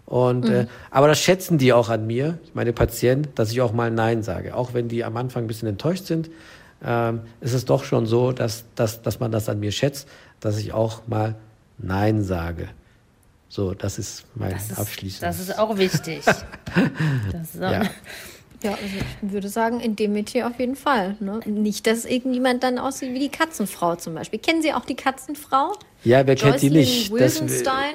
[0.05, 0.53] Und mhm.
[0.53, 4.23] äh, aber das schätzen die auch an mir, meine Patienten, dass ich auch mal Nein
[4.23, 6.29] sage, auch wenn die am Anfang ein bisschen enttäuscht sind
[6.85, 10.09] ähm, ist es doch schon so, dass, dass, dass man das an mir schätzt,
[10.41, 11.37] dass ich auch mal
[11.79, 12.69] Nein sage.
[13.49, 15.23] So, das ist mein das Abschließend.
[15.23, 16.19] Das ist auch wichtig.
[16.27, 17.83] ist auch ja.
[18.63, 18.85] Ja, also
[19.23, 21.17] ich würde sagen, in dem Metier auf jeden Fall.
[21.21, 21.41] Ne?
[21.47, 24.39] Nicht, dass irgendjemand dann aussieht wie die Katzenfrau zum Beispiel.
[24.39, 25.73] Kennen Sie auch die Katzenfrau?
[26.05, 27.11] Ja, wer kennt die nicht?
[27.11, 27.95] Wildenstein?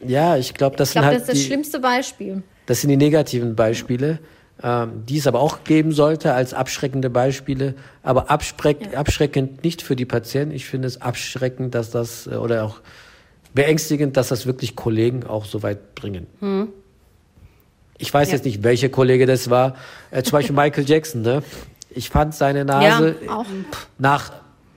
[0.00, 2.44] Das, ja, ich glaube, das ich glaub, sind halt das ist das die, schlimmste Beispiel.
[2.66, 4.20] Das sind die negativen Beispiele.
[4.62, 8.98] Ähm, die es aber auch geben sollte als abschreckende Beispiele, aber abschreck, ja.
[8.98, 10.54] abschreckend nicht für die Patienten.
[10.54, 12.80] Ich finde es abschreckend, dass das äh, oder auch
[13.54, 16.26] beängstigend, dass das wirklich Kollegen auch so weit bringen.
[16.40, 16.68] Hm.
[17.98, 18.34] Ich weiß ja.
[18.34, 19.74] jetzt nicht, welcher Kollege das war.
[20.10, 21.22] Äh, zum Beispiel Michael Jackson.
[21.22, 21.42] Ne?
[21.90, 23.44] Ich fand seine Nase ja,
[23.98, 24.32] nach,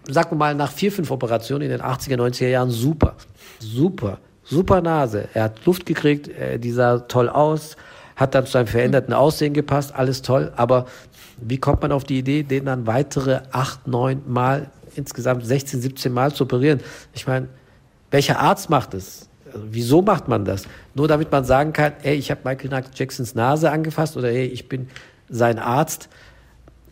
[0.07, 3.15] sagen wir mal, nach vier, fünf Operationen in den 80er, 90er Jahren super.
[3.59, 4.19] Super.
[4.43, 5.29] Super Nase.
[5.33, 7.77] Er hat Luft gekriegt, äh, die sah toll aus,
[8.21, 10.53] hat dann zu seinem veränderten Aussehen gepasst, alles toll.
[10.55, 10.85] Aber
[11.41, 16.13] wie kommt man auf die Idee, den dann weitere acht, neun Mal, insgesamt 16, 17
[16.13, 16.79] Mal zu operieren?
[17.13, 17.47] Ich meine,
[18.11, 19.27] welcher Arzt macht es?
[19.51, 20.63] Also, wieso macht man das?
[20.93, 24.69] Nur damit man sagen kann, ey, ich habe Michael Jacksons Nase angefasst oder ey, ich
[24.69, 24.87] bin
[25.29, 26.07] sein Arzt.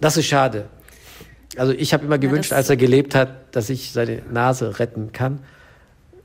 [0.01, 0.65] Das ist schade.
[1.57, 5.11] Also ich habe immer gewünscht, ja, als er gelebt hat, dass ich seine Nase retten
[5.11, 5.39] kann.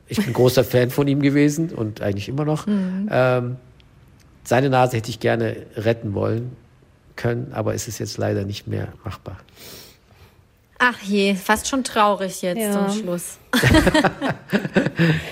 [0.06, 2.66] Ich bin großer Fan von ihm gewesen und eigentlich immer noch.
[2.66, 3.08] Mhm.
[3.10, 3.56] Ähm,
[4.44, 6.56] seine Nase hätte ich gerne retten wollen
[7.16, 9.36] können, aber es ist jetzt leider nicht mehr machbar.
[10.78, 12.72] Ach je, fast schon traurig jetzt ja.
[12.72, 13.38] zum Schluss.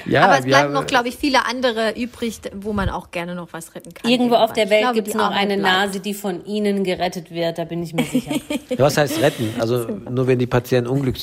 [0.07, 3.49] ja, Aber es bleiben noch, glaube ich, viele andere übrig, wo man auch gerne noch
[3.53, 4.09] was retten kann.
[4.09, 5.63] Irgendwo auf der Welt gibt es noch eine bleibt.
[5.63, 8.33] Nase, die von Ihnen gerettet wird, da bin ich mir sicher.
[8.79, 9.53] was heißt retten?
[9.59, 11.23] Also nur wenn die Patienten unglücklich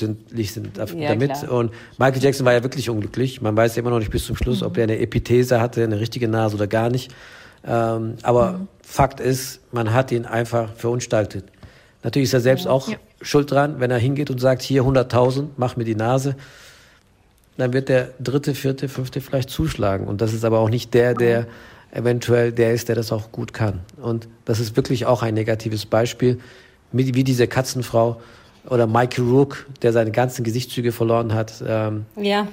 [0.52, 1.32] sind damit.
[1.42, 3.42] Ja, und Michael Jackson war ja wirklich unglücklich.
[3.42, 4.68] Man weiß ja immer noch nicht bis zum Schluss, mhm.
[4.68, 7.12] ob er eine Epithese hatte, eine richtige Nase oder gar nicht.
[7.66, 8.68] Ähm, aber mhm.
[8.82, 11.46] Fakt ist, man hat ihn einfach verunstaltet.
[12.04, 12.98] Natürlich ist er selbst auch ja.
[13.22, 16.36] schuld dran, wenn er hingeht und sagt, hier 100.000, mach mir die Nase.
[17.58, 20.08] Dann wird der dritte, vierte, fünfte vielleicht zuschlagen.
[20.08, 21.46] Und das ist aber auch nicht der, der
[21.92, 23.82] eventuell der ist, der das auch gut kann.
[24.02, 26.40] Und das ist wirklich auch ein negatives Beispiel,
[26.92, 28.22] wie diese Katzenfrau
[28.68, 31.64] oder Michael Rook, der seine ganzen Gesichtszüge verloren hat.
[31.66, 32.48] Ähm, ja.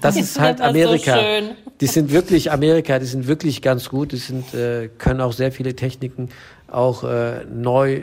[0.00, 1.16] Das ist halt das Amerika.
[1.16, 5.32] So die sind wirklich Amerika, die sind wirklich ganz gut, die sind, äh, können auch
[5.32, 6.28] sehr viele Techniken
[6.68, 8.02] auch äh, neu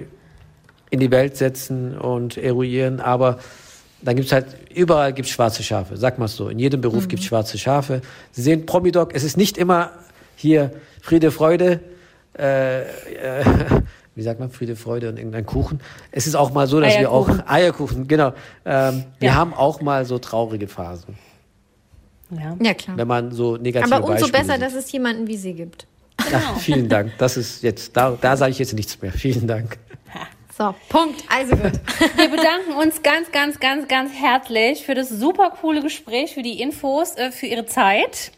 [0.90, 3.40] in die Welt setzen und eruieren, aber
[4.02, 6.50] dann gibt's halt, überall gibt's schwarze Schafe, sag mal so.
[6.50, 7.08] In jedem Beruf mhm.
[7.10, 8.02] gibt's schwarze Schafe.
[8.32, 9.92] Sie sehen Promidoc, es ist nicht immer
[10.36, 10.72] hier
[11.02, 11.80] Friede, Freude,
[12.38, 12.86] äh, äh,
[14.16, 15.80] wie sagt man, Friede, Freude und irgendein Kuchen.
[16.12, 17.38] Es ist auch mal so, dass Eierkuchen.
[17.38, 18.34] wir auch, Eierkuchen, genau,
[18.66, 19.36] ähm, wir ja.
[19.36, 21.16] haben auch mal so traurige Phasen.
[22.32, 22.98] Ja, ja klar.
[22.98, 24.62] Wenn man so negative Aber umso Beispiele besser, sieht.
[24.62, 25.88] dass es jemanden wie Sie gibt.
[26.18, 26.38] Genau.
[26.38, 27.14] Ach, vielen Dank.
[27.18, 29.12] Das ist jetzt, da, da sage ich jetzt nichts mehr.
[29.12, 29.78] Vielen Dank.
[30.58, 31.24] So, Punkt.
[31.30, 31.72] Also gut.
[32.18, 36.62] Wir bedanken uns ganz, ganz, ganz, ganz herzlich für das super coole Gespräch, für die
[36.62, 38.32] Infos, äh, für Ihre Zeit.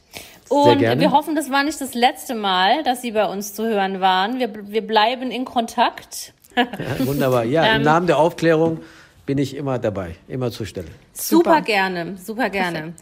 [0.50, 4.02] Und wir hoffen, das war nicht das letzte Mal, dass Sie bei uns zu hören
[4.02, 4.40] waren.
[4.40, 6.34] Wir, wir bleiben in Kontakt.
[6.56, 6.66] Ja,
[7.08, 7.44] wunderbar.
[7.46, 8.82] Ja, im ähm, Namen der Aufklärung
[9.26, 10.90] bin ich immer dabei, immer zur Stelle.
[11.14, 12.80] Super, super gerne, super gerne.
[12.80, 13.00] Perfekt.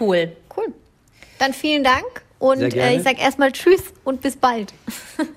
[0.00, 0.34] Cool.
[0.56, 0.72] Cool.
[1.38, 4.72] Dann vielen Dank und äh, ich sage erstmal Tschüss und bis bald.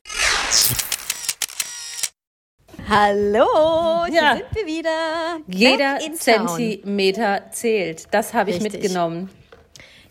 [2.89, 4.35] Hallo, hier ja.
[4.35, 5.39] sind wir wieder.
[5.47, 8.07] Jeder Zentimeter zählt.
[8.11, 9.29] Das habe ich mitgenommen.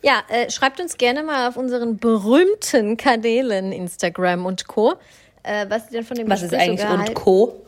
[0.03, 4.95] Ja, äh, schreibt uns gerne mal auf unseren berühmten Kanälen Instagram und Co.
[5.45, 7.63] Äh, was denn von dem Was Gespräch ist eigentlich so und Co?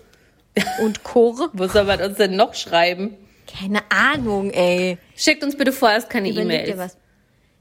[0.83, 1.49] Und Co?
[1.53, 3.17] Wo soll man uns denn noch schreiben?
[3.47, 4.99] Keine Ahnung, ey.
[5.17, 6.97] Schickt uns bitte vorerst keine E-Mails.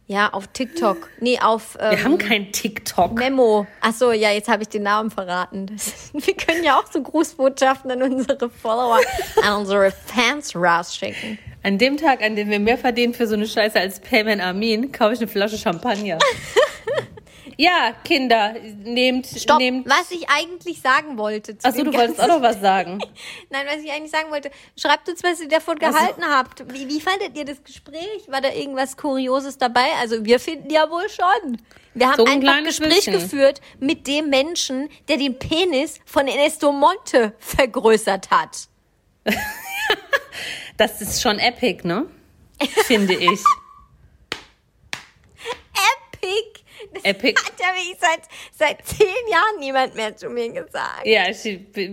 [0.06, 1.10] Ja, auf TikTok.
[1.22, 1.78] Nee, auf.
[1.80, 3.14] Ähm, wir haben kein TikTok.
[3.14, 3.66] Memo.
[3.80, 5.68] Achso, ja, jetzt habe ich den Namen verraten.
[5.68, 9.00] Das, wir können ja auch so Grußbotschaften an unsere Follower,
[9.42, 11.40] an unsere Fans rausschicken.
[11.64, 14.92] An dem Tag, an dem wir mehr verdienen für so eine Scheiße als Payman Armin,
[14.92, 16.20] kaufe ich eine Flasche Champagner.
[17.58, 19.88] Ja, Kinder, nehmt, Stopp, nehmt.
[19.88, 21.58] Was ich eigentlich sagen wollte.
[21.64, 23.00] Achso, du wolltest auch noch was sagen.
[23.50, 24.52] Nein, was ich eigentlich sagen wollte.
[24.78, 26.64] Schreibt uns, was ihr davon gehalten habt.
[26.74, 28.28] Wie, wie fandet ihr das Gespräch?
[28.28, 29.86] War da irgendwas Kurioses dabei?
[30.00, 31.62] Also, wir finden ja wohl schon.
[31.94, 33.14] Wir haben so ein einfach Gespräch bisschen.
[33.14, 38.68] geführt mit dem Menschen, der den Penis von Ernesto Monte vergrößert hat.
[40.78, 42.08] das ist schon epic, ne?
[42.86, 43.40] Finde ich.
[46.22, 46.63] epic?
[47.04, 47.42] Das Epic.
[47.44, 48.22] hat ja wie seit,
[48.52, 51.06] seit zehn Jahren niemand mehr zu mir gesagt.
[51.06, 51.44] Ja, ich,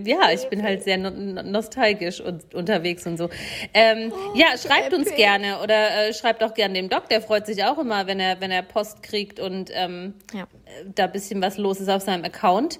[0.05, 3.29] ja, ich bin halt sehr no nostalgisch und unterwegs und so.
[3.73, 7.45] Ähm, oh, ja, schreibt uns gerne oder äh, schreibt auch gerne dem Doc, der freut
[7.45, 10.47] sich auch immer, wenn er, wenn er Post kriegt und ähm, ja.
[10.93, 12.79] da ein bisschen was los ist auf seinem Account.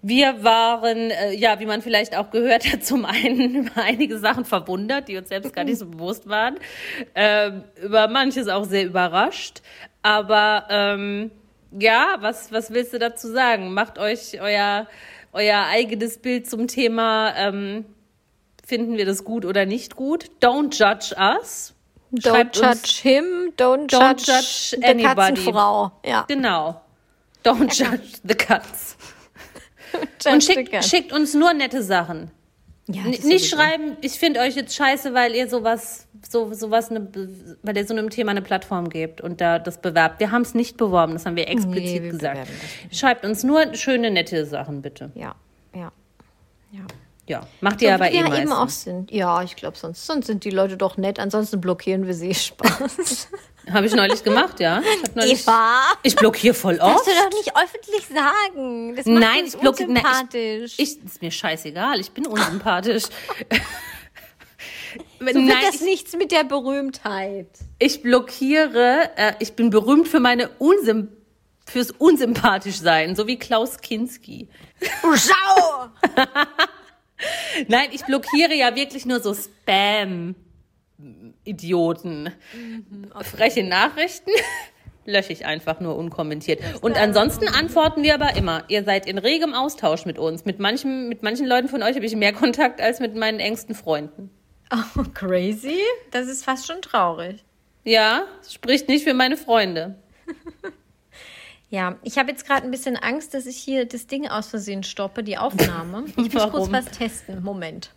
[0.00, 4.44] Wir waren, äh, ja, wie man vielleicht auch gehört hat, zum einen über einige Sachen
[4.44, 6.56] verwundert, die uns selbst gar nicht so bewusst waren,
[7.14, 9.60] ähm, über manches auch sehr überrascht.
[10.08, 11.30] Aber ähm,
[11.78, 13.74] ja, was, was willst du dazu sagen?
[13.74, 14.86] Macht euch euer,
[15.34, 17.84] euer eigenes Bild zum Thema, ähm,
[18.66, 20.30] finden wir das gut oder nicht gut?
[20.40, 21.74] Don't judge us.
[22.10, 25.34] Don't Schreibt judge uns, him, don't, don't judge, judge anybody.
[25.34, 25.92] Katzenfrau.
[26.06, 26.24] Ja.
[26.26, 26.80] Genau.
[27.44, 28.96] Don't judge the cats.
[30.26, 32.30] Und schickt, schickt uns nur nette Sachen.
[32.88, 37.06] Ja, N nicht schreiben, ich finde euch jetzt scheiße, weil ihr sowas, so, sowas ne,
[37.62, 40.20] weil ihr so einem Thema eine Plattform gebt und da das bewerbt.
[40.20, 42.48] Wir haben es nicht beworben, das haben wir explizit wir gesagt.
[42.90, 45.10] Schreibt uns nur schöne, nette Sachen, bitte.
[45.14, 45.34] Ja,
[45.74, 45.92] ja.
[46.72, 46.82] Ja.
[47.26, 48.40] Ja, macht ihr aber wie eh meistens.
[48.40, 49.10] eben auch sind.
[49.10, 51.20] Ja, ich glaube, sonst, sonst sind die Leute doch nett.
[51.20, 52.34] Ansonsten blockieren wir sie.
[52.34, 53.28] Spaß.
[53.72, 54.80] Habe ich neulich gemacht, ja.
[54.80, 55.80] Ich, neulich, Eva!
[56.02, 57.06] ich blockiere voll oft.
[57.06, 58.96] du doch nicht öffentlich sagen.
[58.96, 59.88] Das macht Nein, ich blockiere.
[59.88, 60.74] unsympathisch.
[60.78, 63.04] Ich, ist mir scheißegal, ich bin unsympathisch.
[65.18, 67.48] so Nein, wird das ich, nichts mit der Berühmtheit.
[67.78, 71.08] ich blockiere, äh, ich bin berühmt für meine Unsym
[71.66, 74.48] fürs unsympathisch sein, so wie Klaus Kinski.
[75.02, 75.88] Schau!
[77.68, 80.34] Nein, ich blockiere ja wirklich nur so Spam
[81.48, 82.30] Idioten.
[83.22, 84.30] Freche Nachrichten
[85.04, 86.60] lösche ich einfach nur unkommentiert.
[86.80, 88.64] Und ansonsten antworten wir aber immer.
[88.68, 90.44] Ihr seid in regem Austausch mit uns.
[90.44, 93.74] Mit manchen, mit manchen Leuten von euch habe ich mehr Kontakt als mit meinen engsten
[93.74, 94.30] Freunden.
[94.70, 95.78] Oh, crazy.
[96.10, 97.42] Das ist fast schon traurig.
[97.84, 99.96] Ja, spricht nicht für meine Freunde.
[101.70, 104.84] Ja, ich habe jetzt gerade ein bisschen Angst, dass ich hier das Ding aus Versehen
[104.84, 106.04] stoppe, die Aufnahme.
[106.16, 107.42] Ich muss kurz was testen.
[107.42, 107.90] Moment.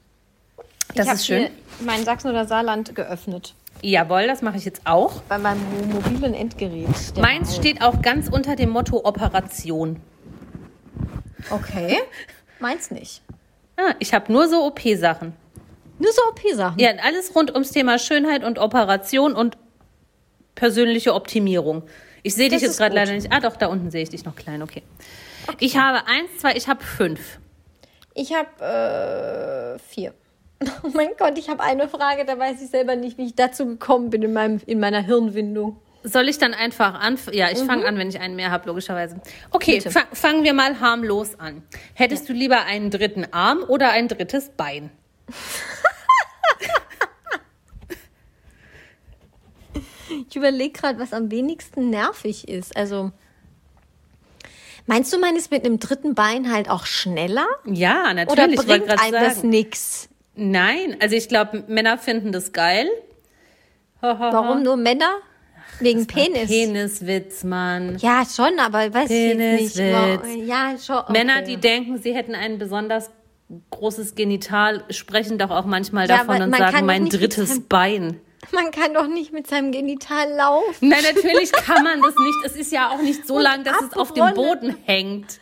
[0.95, 1.49] Das ich ist schön.
[1.79, 3.55] Mein Sachsen oder Saarland geöffnet.
[3.81, 5.21] Jawohl, das mache ich jetzt auch.
[5.23, 6.87] Bei meinem mo- mobilen Endgerät.
[7.19, 9.99] Meins steht auch ganz unter dem Motto Operation.
[11.49, 11.99] Okay.
[12.59, 13.21] Meins nicht.
[13.77, 15.33] Ah, ich habe nur so OP-Sachen.
[15.97, 16.79] Nur so OP-Sachen.
[16.79, 19.57] Ja, alles rund ums Thema Schönheit und Operation und
[20.53, 21.83] persönliche Optimierung.
[22.23, 23.31] Ich sehe dich jetzt gerade leider nicht.
[23.31, 24.83] Ah, doch, da unten sehe ich dich noch klein, okay.
[25.59, 27.39] Ich habe eins, zwei, ich habe fünf.
[28.13, 30.13] Ich habe äh, vier.
[30.83, 33.65] Oh mein Gott, ich habe eine Frage, da weiß ich selber nicht, wie ich dazu
[33.65, 35.77] gekommen bin in, meinem, in meiner Hirnwindung.
[36.03, 37.17] Soll ich dann einfach an?
[37.31, 39.21] Ja, ich fange an, wenn ich einen mehr habe, logischerweise.
[39.51, 41.61] Okay, fa fangen wir mal harmlos an.
[41.93, 44.89] Hättest du lieber einen dritten Arm oder ein drittes Bein?
[50.29, 52.75] Ich überlege gerade, was am wenigsten nervig ist.
[52.75, 53.11] Also,
[54.85, 57.45] meinst du, man ist mit einem dritten Bein halt auch schneller?
[57.65, 58.59] Ja, Oder natürlich.
[58.61, 59.49] ich wollte bringt einem das sagen.
[59.49, 60.09] nix?
[60.43, 62.87] Nein, also ich glaube, Männer finden das geil.
[64.01, 65.17] Warum nur Männer?
[65.79, 66.49] Wegen Penis.
[66.49, 67.97] Peniswitz, Mann.
[67.99, 69.75] Ja, schon, aber weiß ich jetzt nicht.
[69.75, 70.47] Peniswitz.
[70.47, 70.97] Ja, schon.
[70.97, 71.11] Okay.
[71.11, 73.11] Männer, die denken, sie hätten ein besonders
[73.69, 78.19] großes Genital, sprechen doch auch manchmal Ja, davon und sagen, mein drittes seinem- Bein.
[78.51, 80.89] Man kann doch nicht mit seinem Genital laufen.
[80.89, 82.37] Nein, natürlich kann man das nicht.
[82.45, 84.33] Es ist ja auch nicht so lang, dass es auf dem.
[84.33, 85.39] Boden hängt.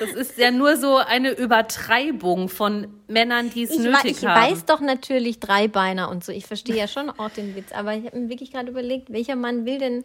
[0.00, 4.52] Das ist ja nur so eine Übertreibung von Männern, die es Ich, nötig ich haben.
[4.52, 6.32] weiß doch natürlich Dreibeiner und so.
[6.32, 9.36] Ich verstehe ja schon auch den Witz, aber ich habe mir wirklich gerade überlegt, welcher
[9.36, 10.04] Mann will denn.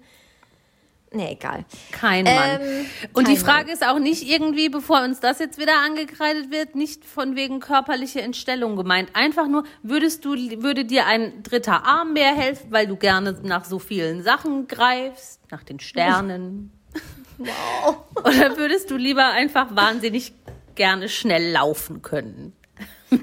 [1.13, 1.65] Nee, egal.
[1.91, 2.61] Kein Mann.
[2.61, 6.51] Ähm, und die kein Frage ist auch nicht irgendwie, bevor uns das jetzt wieder angekreidet
[6.51, 9.09] wird, nicht von wegen körperliche Entstellung gemeint.
[9.13, 13.65] Einfach nur, würdest du, würde dir ein dritter Arm mehr helfen, weil du gerne nach
[13.65, 16.71] so vielen Sachen greifst, nach den Sternen?
[17.45, 17.97] Wow.
[18.25, 20.33] Oder würdest du lieber einfach wahnsinnig
[20.75, 22.53] gerne schnell laufen können?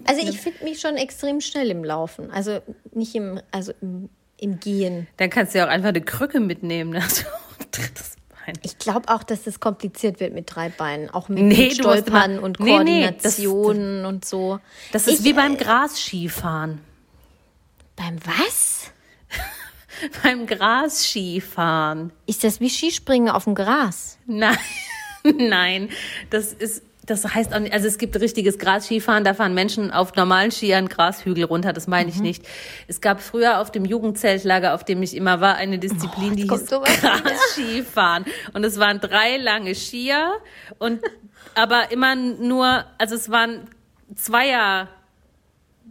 [0.07, 2.31] Also ich finde mich schon extrem schnell im Laufen.
[2.31, 2.61] Also
[2.93, 5.07] nicht im, also im, im Gehen.
[5.17, 6.91] Dann kannst du ja auch einfach eine Krücke mitnehmen.
[6.91, 7.01] ne?
[7.03, 7.25] Also,
[7.71, 8.55] drittes Bein.
[8.63, 11.09] Ich glaube auch, dass das kompliziert wird mit drei Beinen.
[11.11, 14.61] Auch mit, Nee, mit Stolpern immer- und Nee, nee, das- Koordinationen und so.
[14.93, 16.81] Das ist Ich, wie beim äh, Grasskifahren.
[17.97, 18.91] Beim was?
[20.23, 22.13] Beim Grasskifahren.
[22.27, 24.19] Ist das wie Skispringen auf dem Gras?
[24.27, 24.57] Nein,
[25.25, 25.89] nein,
[26.31, 30.15] das ist, das heißt auch nicht, also es gibt richtiges Grasskifahren, da fahren Menschen auf
[30.15, 32.17] normalen Skiern Grashügel runter, das meine Mhm.
[32.17, 32.49] ich nicht.
[32.87, 36.69] Es gab früher auf dem Jugendzeltlager, auf dem ich immer war, eine Disziplin, die kommt
[36.69, 37.01] hieß.
[37.01, 38.25] Grasskifahren.
[38.53, 40.33] Und es waren drei lange Skier
[40.79, 41.01] und,
[41.55, 43.69] aber immer nur, also es waren
[44.15, 44.89] Zweier,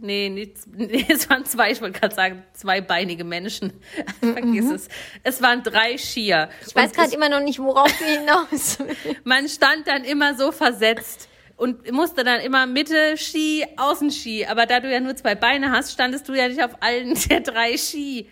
[0.00, 3.72] Nee, nicht, nee, es waren zwei, ich wollte gerade sagen, zweibeinige Menschen.
[4.20, 4.88] Vergiss es.
[5.22, 6.46] Es waren drei Skier.
[6.46, 6.66] Mhm.
[6.68, 8.78] Ich weiß gerade immer noch nicht, worauf du hinaus
[9.24, 14.46] man stand dann immer so versetzt und musste dann immer Mitte Ski, Außenski.
[14.46, 17.40] Aber da du ja nur zwei Beine hast, standest du ja nicht auf allen der
[17.40, 18.30] drei Ski.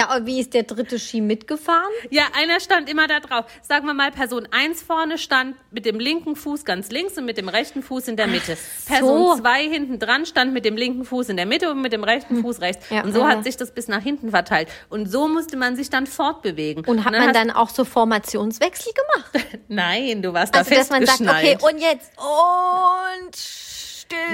[0.00, 1.90] Ja, und wie ist der dritte Ski mitgefahren?
[2.10, 3.44] Ja, einer stand immer da drauf.
[3.62, 7.36] Sagen wir mal, Person 1 vorne stand mit dem linken Fuß ganz links und mit
[7.36, 8.56] dem rechten Fuß in der Mitte.
[8.86, 12.04] Person 2 hinten dran stand mit dem linken Fuß in der Mitte und mit dem
[12.04, 12.86] rechten Fuß rechts.
[12.90, 13.28] Ja, und so ja.
[13.28, 14.68] hat sich das bis nach hinten verteilt.
[14.88, 16.84] Und so musste man sich dann fortbewegen.
[16.86, 19.46] Und hat man hast- dann auch so Formationswechsel gemacht?
[19.68, 21.28] Nein, du warst da Also, dass man sagt, okay,
[21.58, 21.62] festgeschnallt.
[21.74, 23.69] und jetzt und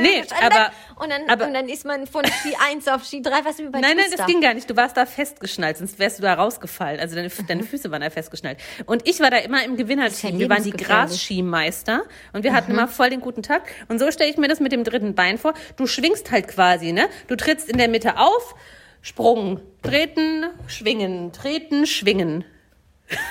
[0.00, 3.44] Nee, aber- und dann, aber- und dann ist man von Ski 1 auf Ski 3,
[3.44, 4.16] was wie bei Nein, nein, Twister.
[4.18, 4.68] das ging gar nicht.
[4.70, 6.98] Du warst da festgeschnallt, sonst wärst du da rausgefallen.
[7.00, 8.58] Also deine, deine Füße waren da festgeschnallt.
[8.86, 10.38] Und ich war da immer im Gewinnerteam.
[10.38, 10.70] wir waren die.
[10.70, 13.62] Grasskimeister und wir hatten immer voll den guten Tag.
[13.88, 15.54] Und so stelle ich mir das mit dem dritten Bein vor.
[15.76, 17.08] Du schwingst halt quasi, ne?
[17.28, 18.54] Du trittst in der Mitte auf,
[19.02, 22.44] Sprung, treten, schwingen, treten, schwingen.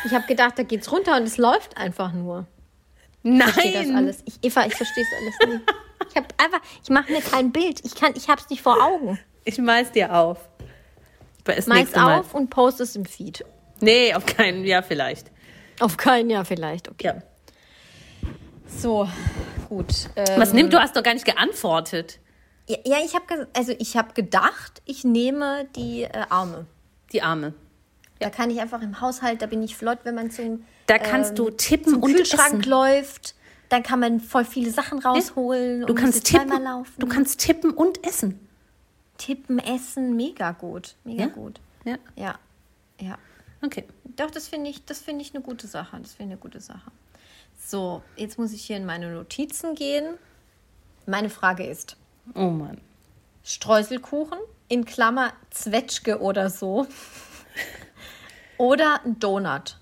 [0.06, 2.48] Ich habe gedacht, da geht's runter und es läuft einfach nur.
[3.24, 3.96] Ich verstehe das Nein!
[3.98, 4.18] alles.
[4.26, 5.74] Ich, Eva, ich verstehe es alles nicht.
[6.10, 7.84] Ich habe einfach, ich mache mir kein Bild.
[7.84, 9.20] Ich kann, ich habe es nicht vor Augen.
[9.44, 10.38] Ich mal's dir auf.
[11.44, 13.46] Das Mal's auf und post es im Feed.
[13.82, 15.32] Nee, auf keinen, ja, vielleicht.
[15.80, 16.90] Auf keinen Jahr vielleicht.
[16.90, 17.08] Okay.
[17.08, 17.22] Ja.
[18.68, 19.08] So,
[19.70, 20.10] gut.
[20.16, 22.20] Ähm, Was nimmt, du hast doch gar nicht geantwortet.
[22.68, 26.66] Ja, ja ich habe also ich habe gedacht, ich nehme die äh, Arme.
[27.12, 27.54] Die Arme.
[28.20, 31.32] Da kann ich einfach im Haushalt, da bin ich flott, wenn man zum Da kannst
[31.32, 32.64] ähm, du tippen zum und Kühlschrank essen.
[32.64, 33.36] läuft.
[33.70, 35.82] Dann kann man voll viele Sachen rausholen.
[35.82, 36.64] Du und kannst tippen.
[36.64, 36.94] laufen.
[37.00, 38.40] Du kannst tippen und essen.
[39.18, 41.28] tippen, essen, mega gut, mega Ja?
[41.30, 41.60] gut.
[41.84, 41.98] Ja.
[42.16, 42.36] Ja,
[43.00, 43.18] ja.
[43.64, 43.86] Okay.
[44.16, 45.98] Doch, das finde ich, das finde ich eine gute Sache.
[46.02, 46.92] Das finde ich eine gute Sache.
[47.66, 50.16] So, jetzt muss ich hier in meine Notizen gehen.
[51.06, 51.98] Meine Frage ist:
[52.36, 52.80] Oh Mann.
[53.44, 56.88] Streuselkuchen in Klammer Zwetschge oder so
[58.58, 59.78] oder ein Donut.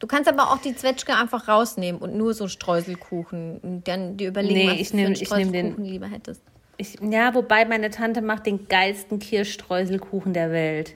[0.00, 4.28] Du kannst aber auch die Zwetschge einfach rausnehmen und nur so Streuselkuchen und dann dir
[4.28, 6.42] überlegen, Nee, was ich du nehm- für einen ich nehm den- Streuselkuchen lieber hättest.
[6.76, 10.94] Ich, ja, wobei meine Tante macht den geilsten Kirschstreuselkuchen der Welt.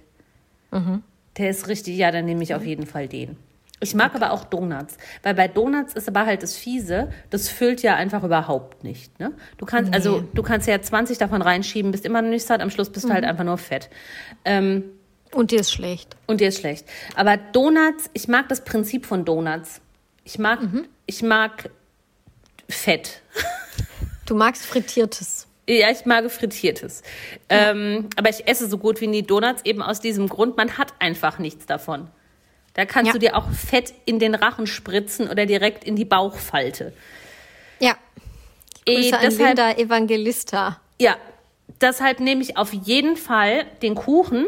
[0.72, 1.02] Mhm.
[1.38, 3.36] Der ist richtig, ja, dann nehme ich auf jeden Fall den.
[3.80, 7.80] Ich mag aber auch Donuts, weil bei Donuts ist aber halt das Fiese, das füllt
[7.82, 9.16] ja einfach überhaupt nicht.
[9.20, 9.30] Ne?
[9.56, 12.70] Du kannst, also du kannst ja 20 davon reinschieben, bist immer noch nicht satt, am
[12.70, 13.14] Schluss bist du Mhm.
[13.14, 13.88] halt einfach nur fett.
[14.44, 14.82] Ähm,
[15.32, 16.16] Und dir ist schlecht.
[16.26, 16.86] und dir ist schlecht.
[17.14, 19.80] Aber Donuts, ich mag das Prinzip von Donuts.
[20.24, 20.86] Ich mag, Mhm.
[21.06, 21.70] ich mag
[22.68, 23.22] Fett.
[24.26, 25.46] Du magst frittiertes.
[25.66, 27.02] Ja, ich mag frittiertes.
[27.48, 30.92] Ähm, aber ich esse so gut wie nie Donuts, eben aus diesem Grund, man hat
[30.98, 32.08] einfach nichts davon.
[32.74, 33.12] Da kannst Ja.
[33.14, 36.92] du dir auch Fett in den Rachen spritzen oder direkt in die Bauchfalte.
[37.80, 37.96] Ja.
[38.86, 40.80] Grüße an deshalb, Evangelista.
[41.00, 41.16] ja,
[41.80, 44.46] deshalb nehme ich auf jeden Fall den Kuchen.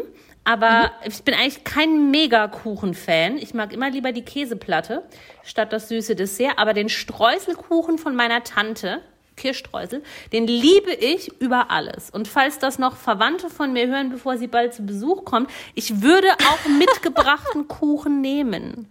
[0.51, 3.37] Aber ich bin eigentlich kein Mega-Kuchen-Fan.
[3.37, 5.03] Ich mag immer lieber die Käseplatte
[5.43, 6.57] statt das süße Dessert.
[6.57, 8.99] Aber den Streuselkuchen von meiner Tante,
[9.37, 10.03] Kirschstreusel,
[10.33, 12.09] den liebe ich über alles.
[12.09, 16.01] Und falls das noch Verwandte von mir hören, bevor sie bald zu Besuch kommt, ich
[16.01, 18.89] würde auch mitgebrachten Kuchen nehmen.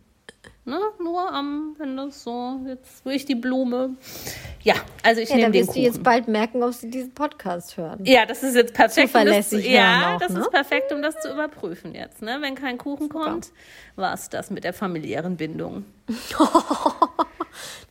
[0.71, 0.79] Ne?
[1.03, 3.97] Nur am, wenn das so, jetzt ich die Blume.
[4.63, 5.85] Ja, also ich Ja, nehme den wirst du Kuchen.
[5.85, 8.05] jetzt bald merken, ob sie diesen Podcast hören.
[8.05, 9.07] Ja, das ist jetzt perfekt.
[9.07, 10.41] um Zuverlässig das, zu- ja, auch, das ne?
[10.41, 12.23] ist perfekt, um das zu überprüfen jetzt.
[12.23, 12.39] Ne?
[12.41, 13.49] Wenn kein Kuchen kommt,
[13.97, 15.85] war es das mit der familiären Bindung.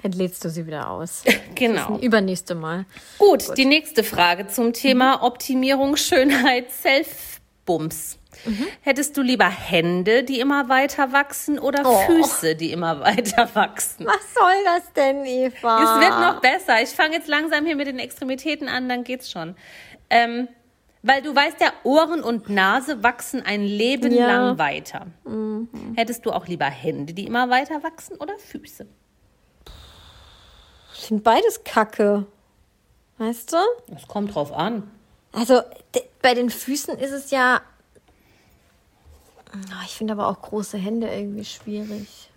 [0.01, 1.23] Dann lädst du sie wieder aus.
[1.55, 1.97] Genau.
[1.99, 2.85] Übernächste Mal.
[3.17, 8.17] Gut, die nächste Frage zum Thema Optimierung, Schönheit, Self-Bums.
[8.45, 8.67] Mhm.
[8.81, 11.97] Hättest du lieber Hände, die immer weiter wachsen oder Oh.
[12.05, 14.05] Füße, die immer weiter wachsen?
[14.05, 15.83] Was soll das denn, Eva?
[15.83, 16.81] Es wird noch besser.
[16.81, 19.55] Ich fange jetzt langsam hier mit den Extremitäten an, dann geht's schon.
[20.09, 20.47] Ähm,
[21.01, 24.27] weil du weißt ja, Ohren und Nase wachsen ein Leben Ja.
[24.27, 25.07] lang weiter.
[25.95, 28.85] Hättest du auch lieber Hände, die immer weiter wachsen oder Füße?
[30.93, 32.25] Finde beides kacke.
[33.17, 33.57] Weißt du?
[33.87, 34.89] Das kommt drauf an.
[35.31, 35.61] Also
[36.21, 37.61] bei den Füßen ist es ja.
[39.51, 42.29] Ah, Ich finde aber auch große Hände irgendwie schwierig.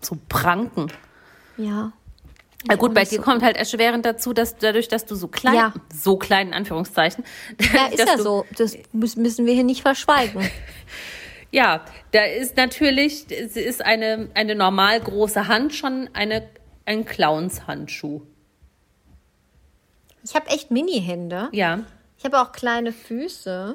[0.00, 0.90] So Pranken.
[1.56, 1.92] Ja.
[2.66, 5.54] Na gut, bei dir so kommt halt erschwerend dazu, dass dadurch, dass du so klein,
[5.54, 5.72] Ja.
[5.94, 7.24] so klein in Anführungszeichen,
[7.72, 8.44] Ja, ist ja so.
[8.56, 10.48] Das müssen wir hier nicht verschweigen.
[11.52, 16.48] Ja, da ist natürlich, ist eine, eine normal große Hand schon eine,
[16.86, 18.20] ein Clowns-Handschuh.
[20.22, 21.48] Ich habe echt Mini-Hände.
[21.50, 21.80] Ja.
[22.18, 23.74] Ich habe auch kleine Füße.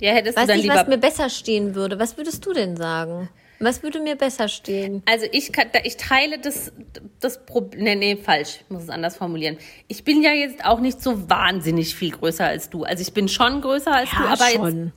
[0.00, 0.76] Ja, hättest Weiß du dann nicht, lieber.
[0.76, 1.98] was mir besser stehen würde.
[1.98, 3.28] Was würdest du denn sagen?
[3.62, 5.02] Was würde mir besser stehen?
[5.04, 6.72] also ich kann, ich teile das,
[7.20, 7.84] das Problem.
[7.84, 8.60] Nee, nee, falsch.
[8.62, 9.58] Ich muss es anders formulieren.
[9.86, 12.84] Ich bin ja jetzt auch nicht so wahnsinnig viel größer als du.
[12.84, 14.92] Also ich bin schon größer als du, aber jetzt.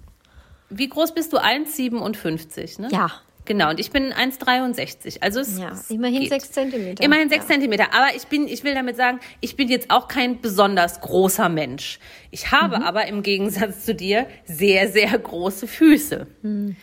[0.70, 1.38] Wie groß bist du?
[1.38, 2.88] 1,57, ne?
[2.92, 3.12] Ja.
[3.46, 5.22] Genau, und ich bin 1,63.
[5.22, 6.30] Also es, Ja, immerhin geht.
[6.30, 7.04] sechs Zentimeter.
[7.04, 7.52] Immerhin sechs Ja.
[7.56, 7.94] Zentimeter.
[7.94, 12.00] Aber ich bin, ich will damit sagen, ich bin jetzt auch kein besonders großer Mensch.
[12.32, 12.84] Ich habe Mhm.
[12.84, 16.28] aber im Gegensatz zu dir sehr, sehr große Füße.
[16.42, 16.76] Mhm.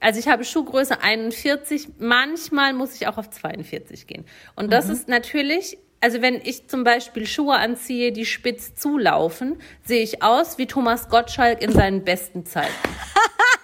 [0.00, 1.88] Also ich habe Schuhgröße 41.
[1.98, 4.24] Manchmal muss ich auch auf 42 gehen.
[4.56, 4.92] Und das Mhm.
[4.92, 10.56] ist natürlich, also wenn ich zum Beispiel Schuhe anziehe, die spitz zulaufen, sehe ich aus
[10.56, 12.72] wie Thomas Gottschalk in seinen besten Zeiten.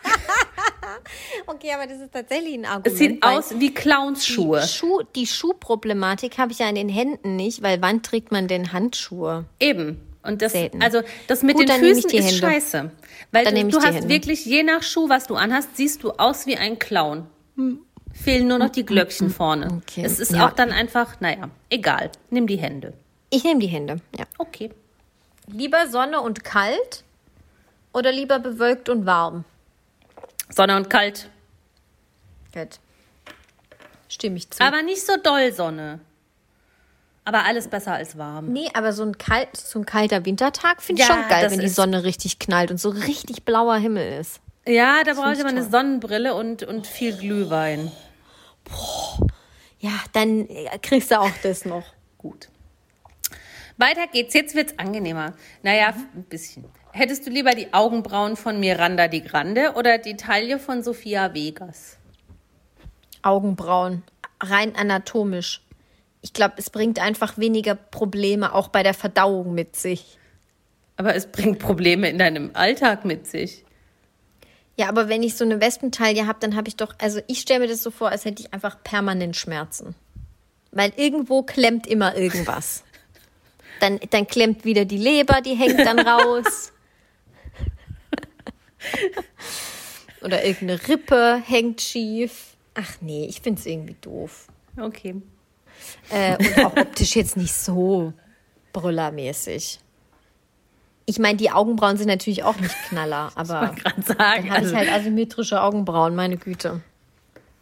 [1.46, 2.86] Okay, aber das ist tatsächlich ein Argument.
[2.86, 4.60] Es sieht aus wie Clownsschuhe.
[4.62, 8.48] Die, Schuh, die Schuhproblematik habe ich ja in den Händen nicht, weil wann trägt man
[8.48, 9.44] denn Handschuhe?
[9.60, 10.00] Eben.
[10.22, 10.82] Und das, Selten.
[10.82, 12.34] also das mit Gut, den Füßen ist Hände.
[12.36, 12.90] scheiße.
[13.30, 14.08] Weil Dann du, du hast Hände.
[14.08, 17.26] wirklich, je nach Schuh, was du anhast, siehst du aus wie ein Clown.
[18.12, 19.66] Fehlen nur noch die Glöckchen vorne.
[19.66, 19.76] Hm.
[19.86, 20.02] Okay.
[20.04, 20.46] Es ist Ja.
[20.48, 22.10] auch dann einfach, naja, egal.
[22.30, 22.92] Nimm die Hände.
[23.30, 24.24] Ich nehme die Hände, ja.
[24.38, 24.70] Okay.
[25.46, 27.04] Lieber Sonne und kalt
[27.92, 29.44] oder lieber bewölkt und warm?
[30.48, 31.28] Sonne und kalt.
[32.54, 32.78] Gut.
[34.08, 34.62] Stimme ich zu.
[34.62, 36.00] Aber nicht so doll Sonne.
[37.24, 38.52] Aber alles besser als warm.
[38.52, 41.58] nee, aber so ein, kalt, so ein kalter Wintertag finde ich Ja, schon geil, wenn
[41.58, 44.40] die Sonne richtig knallt und so richtig blauer Himmel ist.
[44.64, 45.68] Ja, da brauche ich aber eine.
[45.68, 47.90] Sonnenbrille und, und viel Glühwein.
[49.80, 51.84] Ja, dann äh, kriegst du auch das noch.
[52.18, 52.48] Gut.
[53.76, 54.32] Weiter geht's.
[54.34, 55.34] Jetzt wird's angenehmer.
[55.62, 56.64] Naja, ein bisschen.
[56.96, 61.98] Hättest du lieber die Augenbrauen von Miranda di Grande oder die Taille von Sophia Vegas?
[63.20, 64.02] Augenbrauen,
[64.40, 65.60] rein anatomisch.
[66.22, 70.16] Ich glaube, es bringt einfach weniger Probleme auch bei der Verdauung mit sich.
[70.96, 73.66] Aber es bringt Probleme in deinem Alltag mit sich.
[74.78, 77.60] Ja, aber wenn ich so eine Wespentaille habe, dann habe ich doch, also ich stelle
[77.60, 79.94] mir das so vor, als hätte ich einfach permanent Schmerzen.
[80.70, 82.84] Weil irgendwo klemmt immer irgendwas.
[83.80, 86.72] Dann, dann klemmt wieder die Leber, die hängt dann raus.
[90.22, 92.56] Oder irgendeine Rippe hängt schief.
[92.74, 94.48] Ach nee, ich finde es irgendwie doof.
[94.80, 95.16] Okay.
[96.10, 98.12] Äh, und auch optisch jetzt nicht so
[98.72, 99.80] brüllermäßig.
[101.08, 103.82] Ich meine, die Augenbrauen sind natürlich auch nicht knaller, aber sagen.
[104.06, 106.80] dann habe ich Also, halt asymmetrische Augenbrauen, meine Güte.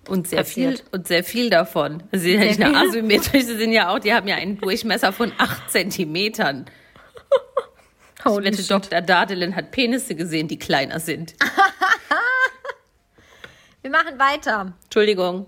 [0.09, 0.93] und sehr viel passiert.
[0.93, 2.03] und sehr viel davon.
[2.13, 2.89] Sie sind ja nicht Sehr nur viel.
[2.89, 6.67] asymmetrisch, sie sind ja auch, die haben ja einen Durchmesser von acht Zentimetern.
[8.27, 9.01] Ich wette, Dr.
[9.01, 11.35] Dadelin hat Penisse gesehen, die kleiner sind.
[13.83, 14.73] Wir machen weiter.
[14.85, 15.47] Entschuldigung.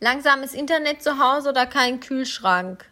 [0.00, 2.84] Langsames Internet zu Hause oder kein Kühlschrank?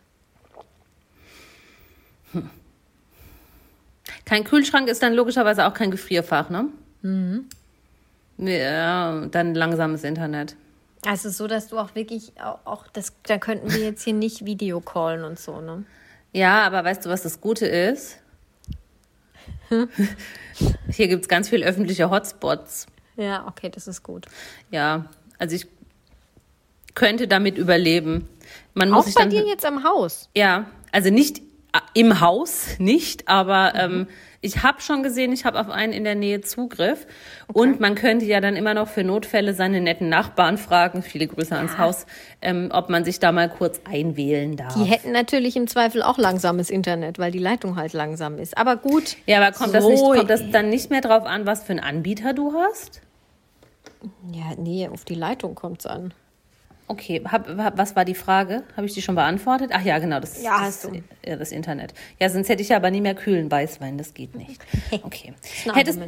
[4.25, 6.69] Kein Kühlschrank ist dann logischerweise auch kein Gefrierfach, ne?
[7.03, 7.49] Mhm.
[8.39, 10.57] Ja, dann langsames Internet.
[11.07, 15.25] Also so, dass du auch wirklich auch, das, da könnten wir jetzt hier nicht Videocallen
[15.25, 15.85] und so, ne?
[16.33, 18.19] Ja, aber weißt du, was das Gute ist?
[20.89, 22.87] Hier gibt's ganz viel öffentliche Hotspots.
[23.17, 24.27] Ja, okay, das ist gut.
[24.71, 25.07] Ja,
[25.39, 25.67] also ich
[26.95, 28.29] könnte damit überleben.
[28.75, 30.29] Man muss Auch sich bei dann, dir jetzt am Haus.
[30.37, 34.07] Ja, also nicht äh, im Haus, nicht, aber ähm,
[34.45, 37.07] ich habe schon gesehen, ich habe auf einen in der Nähe Zugriff.
[37.53, 41.57] Und man könnte ja dann immer noch für Notfälle seine netten Nachbarn fragen, viele Grüße
[41.57, 42.07] ans Haus,
[42.43, 44.75] ähm, ob man sich da mal kurz einwählen darf.
[44.75, 48.59] Die hätten natürlich im Zweifel auch langsames Internet, weil die Leitung halt langsam ist.
[48.59, 49.17] Aber gut.
[49.27, 51.71] ja, aber kommt, das So, nicht, kommt das dann nicht mehr drauf an, was für
[51.71, 53.01] einen Anbieter du hast?
[54.31, 56.13] Ja, nee, auf die Leitung kommt's an.
[56.87, 58.63] Okay, hab, hab, was war die Frage?
[58.77, 59.71] Habe ich die schon beantwortet?
[59.73, 60.89] Ach ja, genau, das, Ja, das.
[61.25, 61.95] Ja, das Internet.
[62.21, 64.61] Ja, sonst hätte ich ja aber nie mehr kühlen Weißwein, das geht nicht.
[65.03, 65.35] Okay.
[65.75, 65.99] Hättest,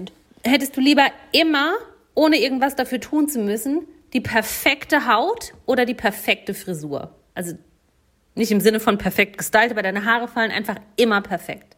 [0.45, 1.75] hättest du lieber immer,
[2.15, 7.15] ohne irgendwas dafür tun zu müssen, die perfekte Haut oder die perfekte Frisur?
[7.35, 7.55] Also
[8.35, 11.76] nicht im Sinne von perfekt gestylt, aber deine Haare fallen einfach immer perfekt.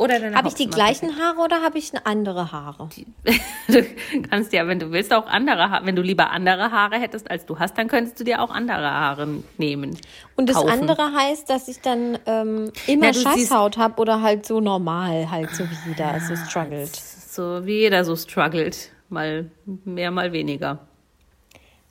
[0.00, 2.88] Oder deine Habe ich die gleichen Haare oder habe ich andere Haare?
[3.68, 3.82] Du
[4.30, 5.84] kannst ja, wenn du willst, auch andere Haare.
[5.84, 8.90] Wenn du lieber andere Haare hättest, als du hast, dann könntest du dir auch andere
[8.90, 9.98] Haare nehmen.
[10.36, 10.70] Und das kaufen.
[10.70, 15.50] andere heißt, dass ich dann ähm, immer siehst- Scheißhaut habe oder halt so normal, halt
[15.50, 16.94] so wie jeder so struggelt.
[16.96, 18.92] So wie jeder so struggelt.
[19.10, 19.50] Mal
[19.84, 20.78] mehr, mal weniger.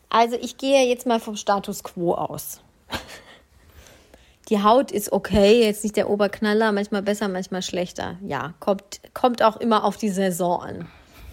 [0.10, 2.62] Also ich gehe jetzt mal vom Status quo aus.
[4.50, 8.18] Die Haut ist okay, jetzt nicht der Oberknaller, manchmal besser, manchmal schlechter.
[8.26, 10.88] Ja, kommt, kommt auch immer auf die Saison an.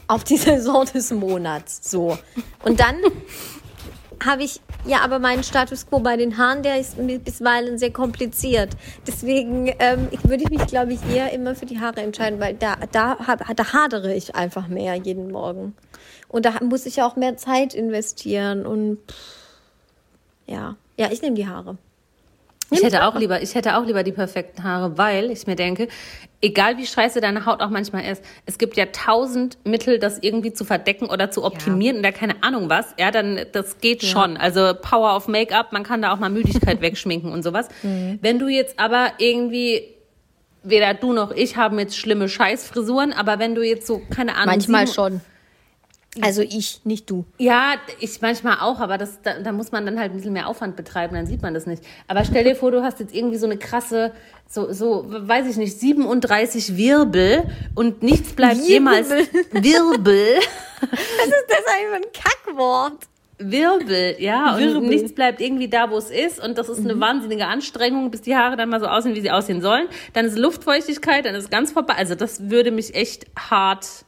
[0.09, 1.91] Auf die Saison des Monats.
[1.91, 2.19] So.
[2.65, 2.97] Und dann
[4.25, 8.71] habe ich ja aber meinen Status quo bei den Haaren, der ist bisweilen sehr kompliziert.
[9.07, 12.55] Deswegen ähm, ich würde ich mich, glaube ich, eher immer für die Haare entscheiden, weil
[12.55, 13.17] da, da,
[13.55, 15.75] da hadere ich einfach mehr jeden Morgen.
[16.29, 19.15] Und da muss ich auch mehr Zeit investieren und pff,
[20.47, 21.79] ja, ja, ich nehme die Haare.
[22.71, 25.89] Ich hätte auch lieber, ich hätte auch lieber die perfekten Haare, weil ich mir denke,
[26.41, 30.53] egal wie scheiße deine Haut auch manchmal ist, es gibt ja tausend Mittel, das irgendwie
[30.53, 32.95] zu verdecken oder zu optimieren oder keine Ahnung was.
[32.99, 34.37] Ja, dann, das geht schon.
[34.37, 37.69] Also Power of Make-up, man kann da auch mal Müdigkeit wegschminken und sowas.
[37.83, 39.83] Wenn du jetzt aber irgendwie,
[40.63, 44.47] weder du noch ich haben jetzt schlimme Scheißfrisuren, aber wenn du jetzt so, keine Ahnung.
[44.47, 45.21] Manchmal schon.
[46.21, 47.25] Also ich, nicht du.
[47.39, 50.49] Ja, ich manchmal auch, aber das, da, da muss man dann halt ein bisschen mehr
[50.49, 51.83] Aufwand betreiben, dann sieht man das nicht.
[52.07, 54.13] Aber stell dir vor, du hast jetzt irgendwie so eine krasse,
[54.49, 57.43] so, so, weiß ich nicht, 37 Wirbel
[57.75, 58.71] und nichts bleibt Wirbel.
[58.71, 60.39] jemals Wirbel
[60.81, 62.99] Was ist das eigentlich für ein Kackwort?
[63.39, 64.77] Wirbel, ja, Wirbel.
[64.77, 68.23] und nichts bleibt irgendwie da, wo es ist und das ist eine wahnsinnige Anstrengung, bis
[68.23, 69.89] die Haare dann mal so aussehen, wie sie aussehen sollen.
[70.13, 71.95] Dann ist Luftfeuchtigkeit, dann ist ganz vorbei.
[71.97, 74.05] Also das würde mich echt hart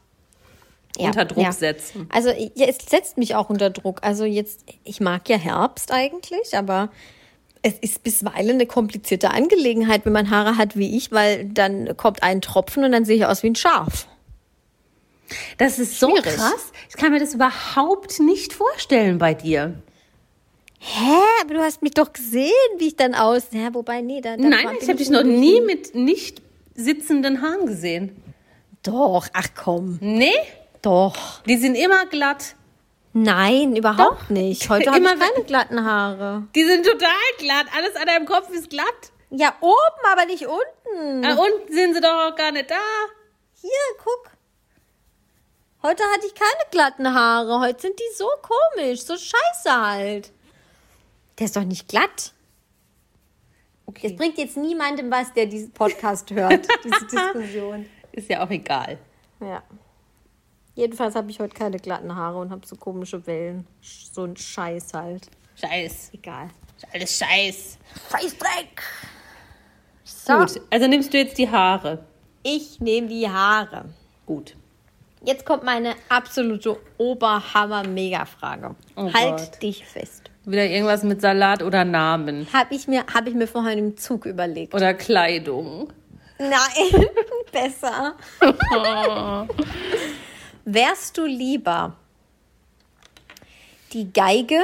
[0.97, 2.09] unter Druck setzen.
[2.11, 3.99] Also ja, es setzt mich auch unter Druck.
[4.03, 6.89] Also jetzt, ich mag ja Herbst eigentlich, aber
[7.61, 12.23] es ist bisweilen eine komplizierte Angelegenheit, wenn man Haare hat wie ich, weil dann kommt
[12.23, 14.07] ein Tropfen und dann sehe ich aus wie ein Schaf.
[15.57, 16.23] Das ist so Schwierig.
[16.35, 16.71] krass.
[16.89, 19.81] Ich kann mir das überhaupt nicht vorstellen bei dir.
[20.79, 21.17] Hä?
[21.41, 23.47] Aber du hast mich doch gesehen, wie ich dann aus.
[23.51, 24.37] Ja, wobei, nee, da.
[24.37, 26.41] Nein, war- ich habe dich noch nie mit nicht
[26.75, 28.15] sitzenden Haaren gesehen.
[28.83, 29.97] Doch, ach komm.
[29.99, 30.31] Nee,
[30.81, 31.43] Doch.
[31.43, 32.55] die sind immer glatt.
[33.13, 34.69] Nein, überhaupt nicht.
[34.69, 36.43] Heute habe ich keine glatten Haare.
[36.55, 37.09] Die sind total
[37.39, 37.65] glatt.
[37.75, 39.11] Alles an deinem Kopf ist glatt.
[39.31, 41.25] Ja, oben, aber nicht unten.
[41.25, 42.75] Ah, unten sind sie doch auch gar nicht da.
[43.59, 43.71] Hier,
[44.03, 44.31] guck.
[45.83, 47.59] Heute hatte ich keine glatten Haare.
[47.59, 50.31] Heute sind die so komisch, so scheiße halt.
[51.39, 52.33] Der ist doch nicht glatt.
[54.01, 57.85] Das bringt jetzt niemandem was, der diesen Podcast hört, diese Diskussion.
[58.11, 58.99] Ist ja auch egal.
[59.39, 59.63] Ja.
[60.77, 63.65] Jedenfalls habe ich heute keine glatten Haare und habe so komische Wellen.
[63.81, 65.27] So ein Scheiß halt.
[65.55, 66.11] Scheiß.
[66.13, 66.49] Egal.
[66.93, 67.79] Alles Scheiß.
[68.11, 68.83] Scheißdreck.
[70.03, 72.05] So, Gut, also nimmst du jetzt die Haare.
[72.43, 73.85] ich nehme die Haare.
[74.27, 74.55] Gut.
[75.23, 78.75] Jetzt kommt meine absolute Oberhammer-Mega-Frage.
[78.95, 79.63] Oh halt Gott.
[79.63, 80.29] dich fest.
[80.45, 82.47] Wieder irgendwas mit Salat oder Namen.
[82.53, 84.75] Habe ich, mir, hab ich mir vorhin im Zug überlegt.
[84.75, 85.91] Oder Kleidung.
[86.37, 87.07] Nein,
[87.51, 88.15] besser.
[90.69, 91.95] Wärst du lieber
[93.93, 94.59] die Geige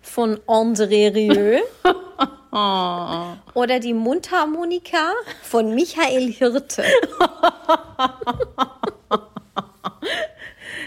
[0.00, 1.58] von André Rieu
[3.54, 5.10] oder die Mundharmonika
[5.42, 6.84] von Michael Hirte?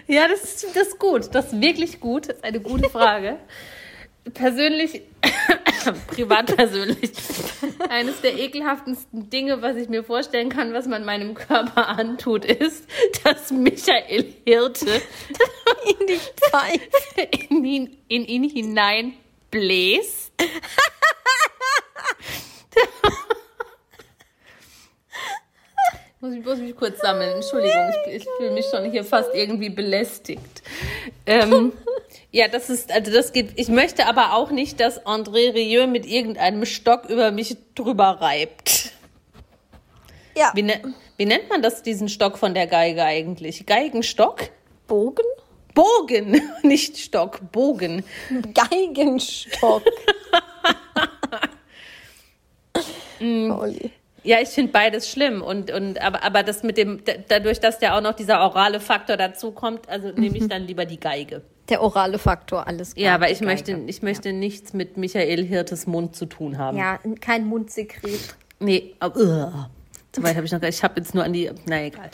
[0.08, 1.36] Ja, das ist, das ist gut.
[1.36, 2.30] Das ist wirklich gut.
[2.30, 3.38] Das ist eine gute Frage.
[4.34, 5.02] Persönlich,
[6.08, 7.12] privat persönlich,
[7.90, 12.88] eines der ekelhaftesten Dinge, was ich mir vorstellen kann, was man meinem Körper antut, ist,
[13.24, 14.88] dass Michael Hirte
[16.00, 17.46] In die Pfeife.
[17.50, 19.14] in ihn, in ihn hinein
[19.52, 20.34] bläst.
[26.20, 27.36] muss, ich, muss mich kurz sammeln.
[27.36, 30.64] Entschuldigung, ich, ich fühle mich schon hier fast irgendwie belästigt.
[31.26, 31.74] Ähm,
[32.36, 33.52] ja, das ist, also das geht.
[33.56, 38.92] Ich möchte aber auch nicht, dass André Rieu mit irgendeinem Stock über mich drüber reibt.
[40.38, 40.82] Ja, Wie, ne,
[41.16, 43.66] wie nennt man das, diesen Stock von der Geige eigentlich?
[43.66, 44.50] Geigenstock?
[44.86, 45.24] Bogen?
[45.74, 48.04] Bogen, nicht Stock, Bogen.
[48.54, 49.84] Geigenstock.
[53.22, 53.92] Olli.
[54.24, 57.80] Ja, ich finde beides schlimm und, und aber, aber das mit dem, da- dadurch, dass
[57.80, 61.44] ja auch noch dieser orale Faktor dazu kommt, also nehme ich dann lieber die Geige.
[61.70, 63.06] Der orale Faktor, alles klar.
[63.06, 66.78] Ja, aber ich möchte, ich möchte nichts mit Michael Hirtes Mund zu tun haben.
[66.78, 68.36] Ja, kein Mundsekret.
[68.60, 69.70] Nee, aber,
[70.16, 72.10] so weit habe ich noch gar Ich habe jetzt nur an die, na egal.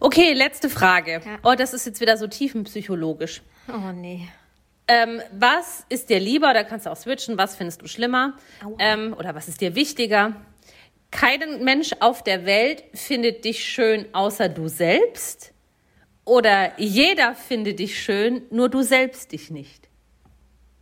[0.00, 1.20] Okay, letzte Frage.
[1.24, 1.38] Ja.
[1.44, 3.42] Oh, das ist jetzt wieder so tiefenpsychologisch.
[3.68, 4.28] Oh nee.
[4.88, 8.34] Ähm, was ist dir lieber, oder kannst du auch switchen, was findest du schlimmer?
[8.78, 10.36] Ähm, oder was ist dir wichtiger?
[11.10, 15.52] Kein Mensch auf der Welt findet dich schön, außer du selbst.
[16.26, 19.88] Oder jeder findet dich schön, nur du selbst dich nicht.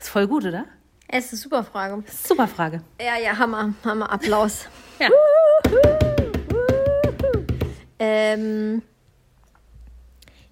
[0.00, 0.64] Ist voll gut, oder?
[1.06, 2.02] Es ist eine super Frage.
[2.10, 2.82] Super Frage.
[2.98, 4.66] Ja, ja, Hammer, Hammer, Applaus.
[5.00, 5.08] Ja.
[7.98, 8.80] Ähm,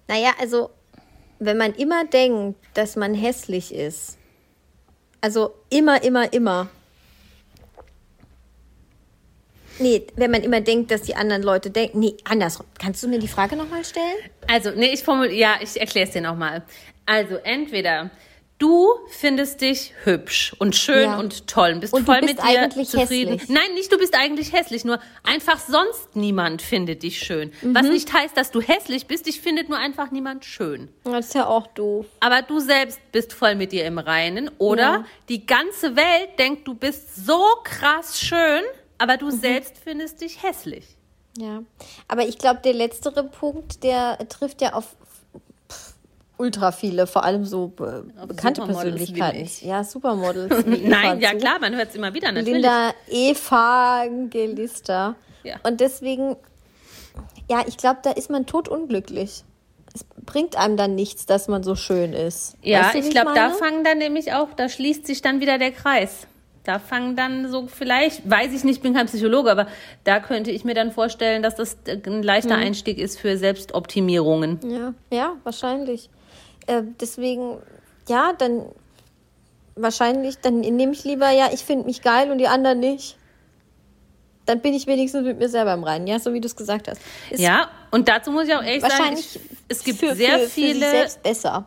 [0.05, 0.69] naja, also,
[1.39, 4.17] wenn man immer denkt, dass man hässlich ist,
[5.21, 6.67] also immer, immer, immer.
[9.79, 11.99] Nee, wenn man immer denkt, dass die anderen Leute denken.
[11.99, 12.65] Nee, andersrum.
[12.79, 14.15] Kannst du mir die Frage nochmal stellen?
[14.47, 16.63] Also, nee, ich formuliere, ja, ich erkläre es dir nochmal.
[17.05, 18.11] Also, entweder
[18.59, 21.19] du findest dich hübsch und schön Ja.
[21.19, 23.33] und toll und bist Und du voll bist mit dir eigentlich zufrieden.
[23.33, 23.49] hässlich.
[23.49, 27.51] Nein, nicht du bist eigentlich hässlich, nur einfach sonst niemand findet dich schön.
[27.61, 27.75] Mhm.
[27.75, 30.87] Was nicht heißt, dass du hässlich bist, dich findet nur einfach niemand schön.
[31.03, 32.05] Das ist ja auch doof.
[32.21, 35.05] Aber du selbst bist voll mit dir im Reinen oder Ja.
[35.27, 38.61] die ganze Welt denkt, du bist so krass schön,
[38.97, 39.19] aber Mhm.
[39.19, 40.85] du selbst findest dich hässlich.
[41.37, 41.63] Ja,
[42.07, 44.95] aber ich glaube, der letztere Punkt, der trifft ja auf
[45.67, 45.95] pff,
[46.37, 49.67] ultra viele, vor allem so äh, bekannte Supermodels wie Persönlichkeiten.
[49.67, 50.65] Ja, Supermodels.
[50.65, 51.37] Nein, ja zu.
[51.37, 52.53] klar, man hört es immer wieder, natürlich.
[52.61, 52.93] Linda
[54.03, 55.15] Evangelista.
[55.43, 55.55] Ja.
[55.63, 56.35] Und deswegen,
[57.49, 59.43] ja, ich glaube, da ist man totunglücklich.
[59.95, 62.55] Es bringt einem dann nichts, dass man so schön ist.
[62.63, 65.39] Ja, Weißt du, wie ich glaube, da fangen dann nämlich auch, da schließt sich dann
[65.39, 66.27] wieder der Kreis.
[66.63, 69.67] Da fangen dann so vielleicht, weiß ich nicht, bin kein Psychologe, aber
[70.05, 72.63] da könnte ich mir dann vorstellen, dass das ein leichter Mhm.
[72.63, 74.59] Einstieg ist für Selbstoptimierungen.
[74.63, 76.09] Ja, ja, wahrscheinlich.
[76.67, 77.57] Äh, deswegen,
[78.07, 78.63] ja, dann
[79.75, 83.17] wahrscheinlich, dann nehme ich lieber, ja, ich finde mich geil und die anderen nicht.
[84.45, 86.87] Dann bin ich wenigstens mit mir selber im Reinen, ja, so wie du es gesagt
[86.89, 87.01] hast.
[87.29, 90.49] Ist ja, und dazu muss ich auch ehrlich sagen, ich, es gibt für, sehr für,
[90.49, 90.85] viele.
[90.85, 91.65] Für selbst besser.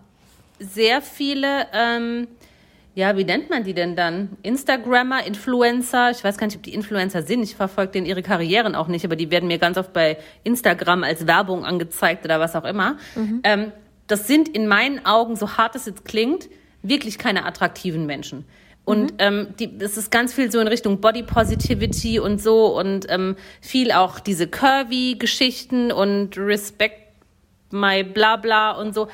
[0.58, 2.28] Sehr viele, ähm,
[2.96, 4.38] ja, wie nennt man die denn dann?
[4.42, 6.10] Instagrammer, Influencer.
[6.12, 7.42] Ich weiß gar nicht, ob die Influencer sind.
[7.42, 11.04] Ich verfolge denen ihre Karrieren auch nicht, aber die werden mir ganz oft bei Instagram
[11.04, 12.96] als Werbung angezeigt oder was auch immer.
[13.14, 13.40] Mhm.
[13.44, 13.72] Ähm,
[14.06, 16.48] das sind in meinen Augen, so hart es jetzt klingt,
[16.80, 18.46] wirklich keine attraktiven Menschen.
[18.86, 19.18] Und mhm.
[19.18, 23.36] ähm, die, es ist ganz viel so in Richtung Body Positivity und so und ähm,
[23.60, 26.96] viel auch diese Curvy-Geschichten und Respect
[27.70, 29.08] my bla bla und so.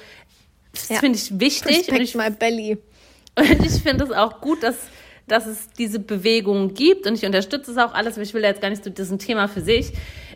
[0.71, 0.99] Das ja.
[1.01, 1.79] finde ich wichtig.
[1.79, 2.79] Respect ich, my belly.
[3.39, 4.77] Und ich finde es auch gut, dass,
[5.27, 8.61] dass es diese Bewegung gibt und ich unterstütze es auch alles, aber ich will jetzt
[8.61, 9.93] gar nicht so diesen Thema für sich.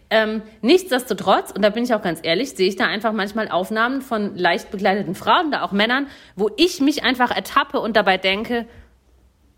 [0.09, 4.02] Ähm, nichtsdestotrotz, und da bin ich auch ganz ehrlich, sehe ich da einfach manchmal Aufnahmen
[4.02, 6.06] von leicht begleiteten Frauen, da auch Männern,
[6.36, 8.66] wo ich mich einfach ertappe und dabei denke,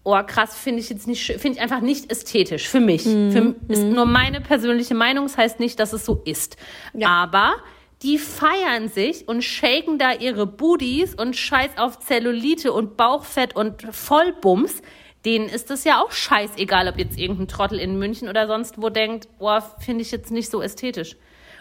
[0.04, 3.04] oh krass, finde ich jetzt nicht, finde ich einfach nicht ästhetisch für mich.
[3.04, 3.30] Mhm.
[3.30, 6.56] Für, ist nur meine persönliche Meinung, das heißt nicht, dass es so ist.
[6.94, 7.08] Ja.
[7.08, 7.56] Aber
[8.02, 13.82] die feiern sich und shaken da ihre Booties und scheiß auf Zellulite und Bauchfett und
[13.90, 14.82] Vollbums
[15.24, 18.88] denen ist es ja auch scheißegal, ob jetzt irgendein Trottel in München oder sonst wo
[18.88, 21.16] denkt, boah, finde ich jetzt nicht so ästhetisch.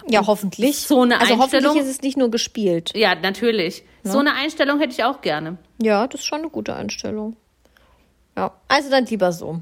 [0.08, 0.78] Ja, hoffentlich.
[0.80, 1.72] So eine also Einstellung.
[1.72, 2.94] hoffentlich ist es nicht nur gespielt.
[2.96, 3.84] Ja, natürlich.
[4.04, 4.12] Ja.
[4.12, 5.58] So eine Einstellung hätte ich auch gerne.
[5.82, 7.36] Ja, das ist schon eine gute Einstellung.
[8.38, 9.60] Ja, also dann lieber so.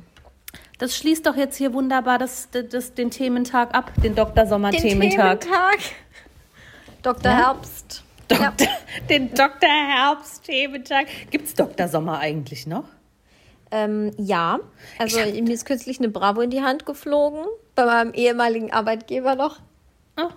[0.78, 4.46] Das schließt doch jetzt hier wunderbar das, das, das den Thementag ab, den Dr.
[4.46, 5.40] Sommer-Thementag.
[5.40, 5.80] Den Thementag.
[7.06, 7.32] Dr.
[7.32, 7.38] Ja?
[7.38, 8.04] Herbst.
[8.28, 8.54] Doktor, ja.
[9.10, 9.70] Den Dr.
[9.70, 11.08] Herbst-Thementag.
[11.30, 11.88] Gibt es Dr.
[11.88, 12.86] Sommer eigentlich noch?
[13.72, 14.60] Ähm, ja,
[15.00, 17.46] also mir ist kürzlich eine Bravo in die Hand geflogen,
[17.76, 19.60] bei meinem ehemaligen Arbeitgeber noch.
[20.18, 20.30] Oh.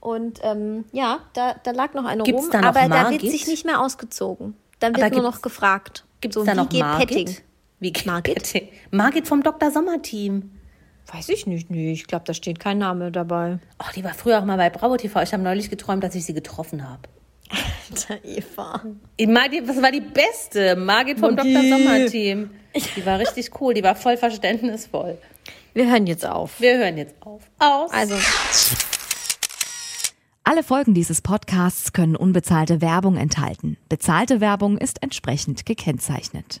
[0.00, 3.20] Und ähm, ja, da, da lag noch eine gibt's rum, da noch aber Margit?
[3.20, 4.54] da wird sich nicht mehr ausgezogen.
[4.78, 6.04] Dann wird nur noch gefragt.
[6.20, 7.08] Gibt es so, da noch geht Margit?
[7.08, 7.36] Petting?
[7.80, 8.34] Wie geht Margit?
[8.36, 8.68] Petting?
[8.90, 9.70] Margit vom Dr.
[9.70, 10.57] Sommer Team.
[11.12, 13.58] Weiß ich nicht, nee, ich glaube, da steht kein Name dabei.
[13.78, 15.22] Oh, die war früher auch mal bei Bravo TV.
[15.22, 17.02] Ich habe neulich geträumt, dass ich sie getroffen habe.
[17.90, 18.82] Alter Eva.
[19.26, 20.76] Margit, was war die beste?
[20.76, 21.62] Margit vom Dr.
[21.62, 22.50] Sommer Team.
[22.96, 25.16] Die war richtig cool, die war voll verständnisvoll.
[25.72, 26.60] Wir hören jetzt auf.
[26.60, 27.42] Wir hören jetzt auf.
[27.58, 27.90] Aus.
[27.90, 28.14] Also.
[30.44, 33.78] Alle Folgen dieses Podcasts können unbezahlte Werbung enthalten.
[33.88, 36.60] Bezahlte Werbung ist entsprechend gekennzeichnet.